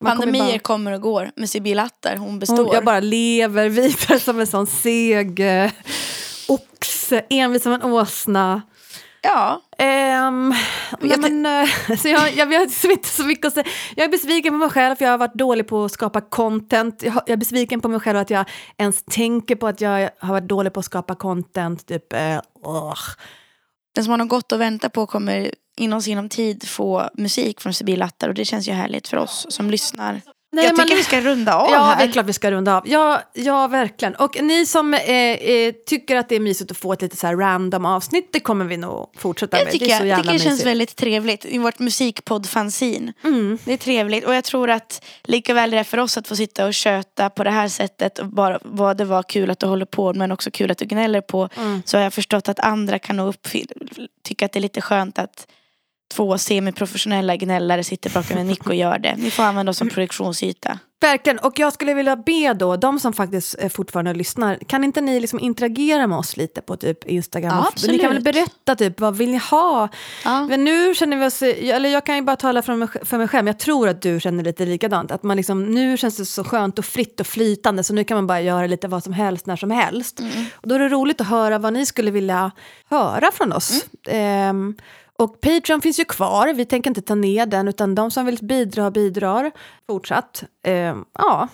Man 0.00 0.16
kommer 0.16 0.32
Pandemier 0.32 0.52
bara- 0.52 0.58
kommer 0.58 0.92
och 0.92 1.00
går. 1.00 1.30
Men 1.36 1.48
Sibyl 1.48 1.78
Attar, 1.78 2.16
hon 2.16 2.38
består. 2.38 2.56
hon, 2.56 2.70
jag 2.72 2.84
bara 2.84 3.00
lever 3.00 3.68
vidare 3.68 4.18
som 4.20 4.40
en 4.40 4.46
sån 4.46 4.66
seg 4.66 5.40
eh, 5.40 5.70
oxe, 6.48 7.24
envis 7.30 7.62
som 7.62 7.72
en 7.72 7.82
åsna. 7.82 8.62
Ja, 9.24 9.62
nej, 9.78 10.10
Jag 11.00 11.20
men, 11.20 11.46
eh, 11.46 11.96
så 11.98 12.08
jag, 12.08 12.32
jag 12.36 12.46
vet 12.46 12.60
liksom 12.68 12.90
inte 12.90 13.08
så 13.08 13.24
mycket 13.24 13.46
att 13.46 13.52
säga. 13.54 13.66
Jag 13.96 14.04
är 14.04 14.08
besviken 14.08 14.52
på 14.52 14.56
mig 14.58 14.68
själv 14.70 14.96
för 14.96 15.04
jag 15.04 15.12
har 15.12 15.18
varit 15.18 15.34
dålig 15.34 15.66
på 15.68 15.84
att 15.84 15.92
skapa 15.92 16.20
content. 16.20 17.02
Jag, 17.02 17.12
har- 17.12 17.22
jag 17.26 17.32
är 17.32 17.36
besviken 17.36 17.80
på 17.80 17.88
mig 17.88 18.00
själv 18.00 18.18
att 18.18 18.30
jag 18.30 18.44
ens 18.78 19.04
tänker 19.04 19.56
på 19.56 19.66
att 19.66 19.80
jag 19.80 20.10
har 20.18 20.32
varit 20.34 20.48
dålig 20.48 20.72
på 20.72 20.80
att 20.80 20.86
skapa 20.86 21.14
content. 21.14 21.86
Typ, 21.86 22.04
åh 22.62 22.94
den 23.92 24.04
som 24.04 24.20
har 24.20 24.26
gått 24.26 24.52
och 24.52 24.60
väntat 24.60 24.92
på 24.92 25.06
kommer 25.06 25.54
inom 25.76 26.02
sinom 26.02 26.28
tid 26.28 26.68
få 26.68 27.10
musik 27.14 27.60
från 27.60 27.74
Sibyl 27.74 28.02
Attar 28.02 28.28
och 28.28 28.34
det 28.34 28.44
känns 28.44 28.68
ju 28.68 28.72
härligt 28.72 29.08
för 29.08 29.16
oss 29.16 29.46
som 29.48 29.70
lyssnar. 29.70 30.20
Nej, 30.54 30.64
jag 30.64 30.76
tycker 30.76 30.96
vi 30.96 31.02
ska 31.04 31.20
runda 31.20 31.54
av 31.54 31.70
Ja, 31.70 31.78
här. 31.82 31.96
det 31.98 32.04
är 32.10 32.12
klart 32.12 32.26
vi 32.26 32.32
ska 32.32 32.50
runda 32.50 32.76
av. 32.76 32.88
Ja, 32.88 33.22
ja 33.32 33.66
verkligen. 33.66 34.14
Och 34.14 34.42
ni 34.42 34.66
som 34.66 34.94
eh, 34.94 35.00
eh, 35.14 35.72
tycker 35.86 36.16
att 36.16 36.28
det 36.28 36.36
är 36.36 36.40
mysigt 36.40 36.70
att 36.70 36.76
få 36.76 36.92
ett 36.92 37.02
lite 37.02 37.16
så 37.16 37.26
här 37.26 37.36
random 37.36 37.86
avsnitt, 37.86 38.28
det 38.32 38.40
kommer 38.40 38.64
vi 38.64 38.76
nog 38.76 39.10
fortsätta 39.16 39.56
Jag 39.58 39.64
med. 39.64 39.72
tycker, 39.72 39.86
det 39.86 39.92
är 39.92 39.98
så 39.98 40.06
jag 40.06 40.18
tycker 40.18 40.32
det 40.32 40.38
känns 40.38 40.44
mysigt. 40.52 40.66
väldigt 40.66 40.96
trevligt 40.96 41.44
i 41.44 41.58
vårt 41.58 41.78
musikpodd-fanzine. 41.78 43.12
Mm. 43.24 43.58
Det 43.64 43.72
är 43.72 43.76
trevligt 43.76 44.24
och 44.24 44.34
jag 44.34 44.44
tror 44.44 44.70
att 44.70 45.04
lika 45.24 45.54
väl 45.54 45.70
det 45.70 45.78
är 45.78 45.84
för 45.84 45.98
oss 45.98 46.16
att 46.16 46.28
få 46.28 46.36
sitta 46.36 46.66
och 46.66 46.74
köta 46.74 47.30
på 47.30 47.44
det 47.44 47.50
här 47.50 47.68
sättet 47.68 48.18
och 48.18 48.26
bara 48.26 48.58
vad 48.62 48.96
det 48.96 49.04
var 49.04 49.22
kul 49.22 49.50
att 49.50 49.58
du 49.58 49.66
håller 49.66 49.86
på 49.86 50.12
men 50.14 50.32
också 50.32 50.50
kul 50.50 50.70
att 50.70 50.78
du 50.78 50.84
gnäller 50.84 51.20
på 51.20 51.48
Mm. 51.56 51.82
så 51.84 51.96
har 51.96 52.02
jag 52.04 52.12
förstått 52.14 52.48
att 52.48 52.58
andra 52.60 52.98
kan 52.98 53.16
nog 53.16 53.34
tycka 54.24 54.44
att 54.46 54.52
det 54.52 54.58
är 54.58 54.60
lite 54.60 54.80
skönt 54.80 55.18
att 55.18 55.46
två 56.12 56.38
semiprofessionella 56.38 57.36
gnällare 57.36 57.84
sitter 57.84 58.10
bakom 58.10 58.36
en 58.38 58.46
mick 58.46 58.66
och 58.66 58.74
gör 58.74 58.98
det. 58.98 59.14
Ni 59.16 59.30
får 59.30 59.42
använda 59.42 59.70
oss 59.70 59.78
som 59.78 59.88
produktionsyta. 59.88 60.78
Verkligen, 61.00 61.38
och 61.38 61.58
jag 61.58 61.72
skulle 61.72 61.94
vilja 61.94 62.16
be 62.16 62.54
då, 62.54 62.76
de 62.76 63.00
som 63.00 63.12
faktiskt 63.12 63.56
eh, 63.58 63.68
fortfarande 63.68 64.14
lyssnar, 64.14 64.56
kan 64.66 64.84
inte 64.84 65.00
ni 65.00 65.20
liksom 65.20 65.40
interagera 65.40 66.06
med 66.06 66.18
oss 66.18 66.36
lite 66.36 66.60
på 66.60 66.76
typ 66.76 67.04
Instagram? 67.04 67.52
Ja, 67.56 67.68
Och 67.68 67.88
ni 67.88 67.98
kan 67.98 68.08
väl 68.08 68.16
absolut. 68.16 68.34
berätta 68.34 68.74
typ, 68.74 69.00
vad 69.00 69.16
vill 69.16 69.30
ni 69.30 69.38
ha? 69.38 69.88
Ja. 70.24 70.46
Men 70.46 70.64
nu 70.64 70.94
känner 70.94 71.16
vi 71.16 71.26
oss, 71.26 71.42
eller 71.42 71.88
jag 71.88 72.06
kan 72.06 72.16
ju 72.16 72.22
bara 72.22 72.36
tala 72.36 72.62
för 72.62 72.76
mig, 72.76 72.88
för 73.02 73.18
mig 73.18 73.28
själv, 73.28 73.44
men 73.44 73.52
jag 73.52 73.58
tror 73.58 73.88
att 73.88 74.02
du 74.02 74.20
känner 74.20 74.44
lite 74.44 74.66
likadant. 74.66 75.10
Att 75.10 75.22
man 75.22 75.36
liksom, 75.36 75.64
nu 75.64 75.96
känns 75.96 76.16
det 76.16 76.26
så 76.26 76.44
skönt 76.44 76.78
och 76.78 76.84
fritt 76.84 77.20
och 77.20 77.26
flytande, 77.26 77.84
så 77.84 77.94
nu 77.94 78.04
kan 78.04 78.14
man 78.16 78.26
bara 78.26 78.40
göra 78.40 78.66
lite 78.66 78.88
vad 78.88 79.04
som 79.04 79.12
helst, 79.12 79.46
när 79.46 79.56
som 79.56 79.70
helst. 79.70 80.20
Och 80.54 80.68
då 80.68 80.74
är 80.74 80.78
det 80.78 80.88
roligt 80.88 81.20
att 81.20 81.28
höra 81.28 81.58
vad 81.58 81.72
ni 81.72 81.86
skulle 81.86 82.10
vilja 82.10 82.50
höra 82.90 83.30
från 83.32 83.52
oss. 83.52 83.84
Ehm, 84.08 84.74
och 85.22 85.40
Patreon 85.40 85.82
finns 85.82 86.00
ju 86.00 86.04
kvar, 86.04 86.54
vi 86.54 86.64
tänker 86.64 86.90
inte 86.90 87.02
ta 87.02 87.14
ner 87.14 87.46
den, 87.46 87.68
utan 87.68 87.94
de 87.94 88.10
som 88.10 88.26
vill 88.26 88.38
bidra 88.42 88.90
bidrar 88.90 89.50
fortsatt. 89.86 90.44
Ehm, 90.66 91.04
ja, 91.18 91.48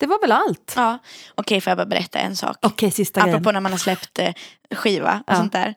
det 0.00 0.06
var 0.06 0.20
väl 0.20 0.32
allt. 0.32 0.72
Ja. 0.76 0.98
Okej, 1.34 1.60
får 1.60 1.70
jag 1.70 1.78
bara 1.78 1.86
berätta 1.86 2.18
en 2.18 2.36
sak? 2.36 2.56
Okej, 2.62 2.90
sista 2.90 3.20
Apropå 3.20 3.38
grejen. 3.38 3.54
när 3.54 3.60
man 3.60 3.72
har 3.72 3.78
släppt 3.78 4.18
eh, 4.18 4.32
skiva 4.74 5.22
och 5.26 5.32
Ja. 5.32 5.36
sånt 5.36 5.52
där. 5.52 5.74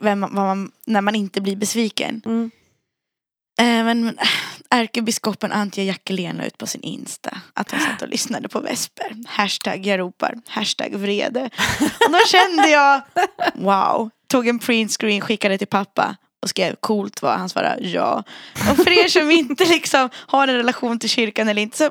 Vem, 0.00 0.20
man, 0.20 0.70
när 0.86 1.00
man 1.00 1.14
inte 1.14 1.40
blir 1.40 1.56
besviken. 1.56 2.22
Mm. 2.26 2.50
Eh, 3.60 3.84
men, 3.84 4.18
ärkebiskopen 4.70 5.52
Antje 5.52 5.84
Jackelén 5.84 6.36
la 6.36 6.44
ut 6.44 6.58
på 6.58 6.66
sin 6.66 6.82
Insta 6.82 7.36
att 7.54 7.70
hon 7.70 7.80
satt 7.80 8.02
och 8.02 8.08
lyssnade 8.08 8.48
på 8.48 8.60
Vesper. 8.60 9.16
Hashtag 9.26 9.86
jag 9.86 10.00
ropar, 10.00 10.34
hashtag 10.48 10.94
vrede. 10.94 11.50
Och 12.06 12.12
då 12.12 12.18
kände 12.26 12.68
jag, 12.70 13.00
wow. 13.54 14.10
Tog 14.28 14.48
en 14.48 14.58
printscreen, 14.58 15.20
skickade 15.20 15.58
till 15.58 15.66
pappa 15.66 16.16
och 16.44 16.50
skrev 16.50 16.76
coolt 16.80 17.22
var 17.22 17.36
han 17.36 17.48
svarade 17.48 17.88
ja. 17.88 18.22
Och 18.70 18.76
för 18.76 19.04
er 19.04 19.08
som 19.08 19.30
inte 19.30 19.64
liksom 19.64 20.08
har 20.14 20.48
en 20.48 20.56
relation 20.56 20.98
till 20.98 21.10
kyrkan 21.10 21.48
eller 21.48 21.62
inte 21.62 21.76
så 21.76 21.90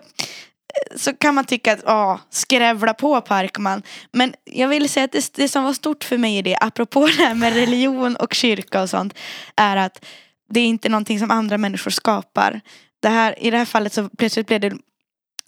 så 0.95 1.13
kan 1.13 1.35
man 1.35 1.45
tycka 1.45 1.73
att 1.73 1.83
ja, 1.85 2.19
skrävla 2.29 2.93
på 2.93 3.21
Parkman. 3.21 3.83
Men 4.11 4.33
jag 4.43 4.67
vill 4.67 4.89
säga 4.89 5.03
att 5.03 5.11
det, 5.11 5.33
det 5.33 5.47
som 5.47 5.63
var 5.63 5.73
stort 5.73 6.03
för 6.03 6.17
mig 6.17 6.37
i 6.37 6.41
det, 6.41 6.57
apropå 6.61 7.07
det 7.07 7.23
här 7.23 7.35
med 7.35 7.53
religion 7.53 8.15
och 8.15 8.33
kyrka 8.33 8.81
och 8.81 8.89
sånt, 8.89 9.13
är 9.55 9.77
att 9.77 10.05
det 10.49 10.59
är 10.59 10.65
inte 10.65 10.89
någonting 10.89 11.19
som 11.19 11.31
andra 11.31 11.57
människor 11.57 11.91
skapar. 11.91 12.61
Det 13.01 13.09
här, 13.09 13.43
I 13.43 13.51
det 13.51 13.57
här 13.57 13.65
fallet 13.65 13.93
så 13.93 14.09
plötsligt 14.17 14.47
blev 14.47 14.59
det 14.59 14.73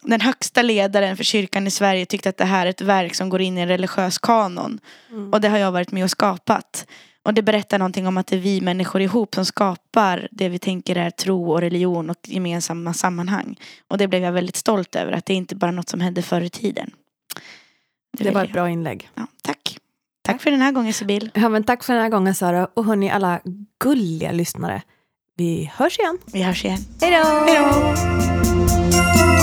den 0.02 0.22
högsta 0.22 0.62
ledaren 0.62 1.18
för 1.18 1.24
kyrkan 1.24 1.68
i 1.68 1.72
Sverige 1.72 2.06
tyckte 2.06 2.30
att 2.30 2.38
det 2.38 2.46
här 2.46 2.66
är 2.66 2.70
ett 2.70 2.82
verk 2.82 3.16
som 3.16 3.30
går 3.30 3.42
in 3.42 3.58
i 3.58 3.62
en 3.62 3.68
religiös 3.68 4.18
kanon. 4.18 4.80
Och 5.32 5.42
det 5.42 5.50
har 5.50 5.58
jag 5.58 5.72
varit 5.72 5.92
med 5.92 6.04
och 6.04 6.10
skapat. 6.10 6.88
Och 7.26 7.34
det 7.34 7.42
berättar 7.42 7.80
någonting 7.80 8.08
om 8.08 8.18
att 8.18 8.28
det 8.28 8.36
är 8.36 8.40
vi 8.40 8.62
människor 8.62 9.02
ihop 9.02 9.36
som 9.36 9.46
skapar 9.46 10.28
det 10.32 10.50
vi 10.50 10.60
tänker 10.60 10.96
är 10.96 11.10
tro 11.10 11.52
och 11.52 11.62
religion 11.62 12.10
och 12.10 12.18
gemensamma 12.24 12.94
sammanhang. 12.94 13.60
Och 13.88 13.98
det 13.98 14.08
blev 14.08 14.24
jag 14.24 14.32
väldigt 14.32 14.56
stolt 14.56 14.96
över, 14.96 15.12
att 15.12 15.26
det 15.26 15.34
är 15.34 15.38
inte 15.38 15.56
bara 15.56 15.72
något 15.72 15.90
som 15.90 16.00
hände 16.00 16.22
förr 16.22 16.42
i 16.42 16.50
tiden. 16.50 16.92
Det 18.18 18.24
vill 18.24 18.34
var 18.34 18.44
ett 18.44 18.54
bra 18.54 18.70
inlägg. 18.70 19.10
Ja, 19.16 19.28
tack. 19.44 19.78
Tack 20.22 20.42
för 20.42 20.52
den 20.52 20.62
här 20.62 20.72
gången 20.72 20.94
Sibyl. 20.94 21.32
Ja, 21.34 21.50
men 21.50 21.64
tack 21.64 21.84
för 21.84 21.94
den 21.94 22.04
här 22.04 22.10
gången 22.10 22.36
Sara. 22.36 22.68
Och 22.74 22.86
hörni 22.86 23.10
alla 23.10 23.40
gulliga 23.80 24.32
lyssnare. 24.32 24.82
Vi 25.38 25.72
hörs 25.76 26.00
igen. 26.00 26.18
Vi 26.26 26.44
hörs 26.44 26.66
igen. 26.66 26.80
Hej 27.02 27.12
då! 27.12 29.35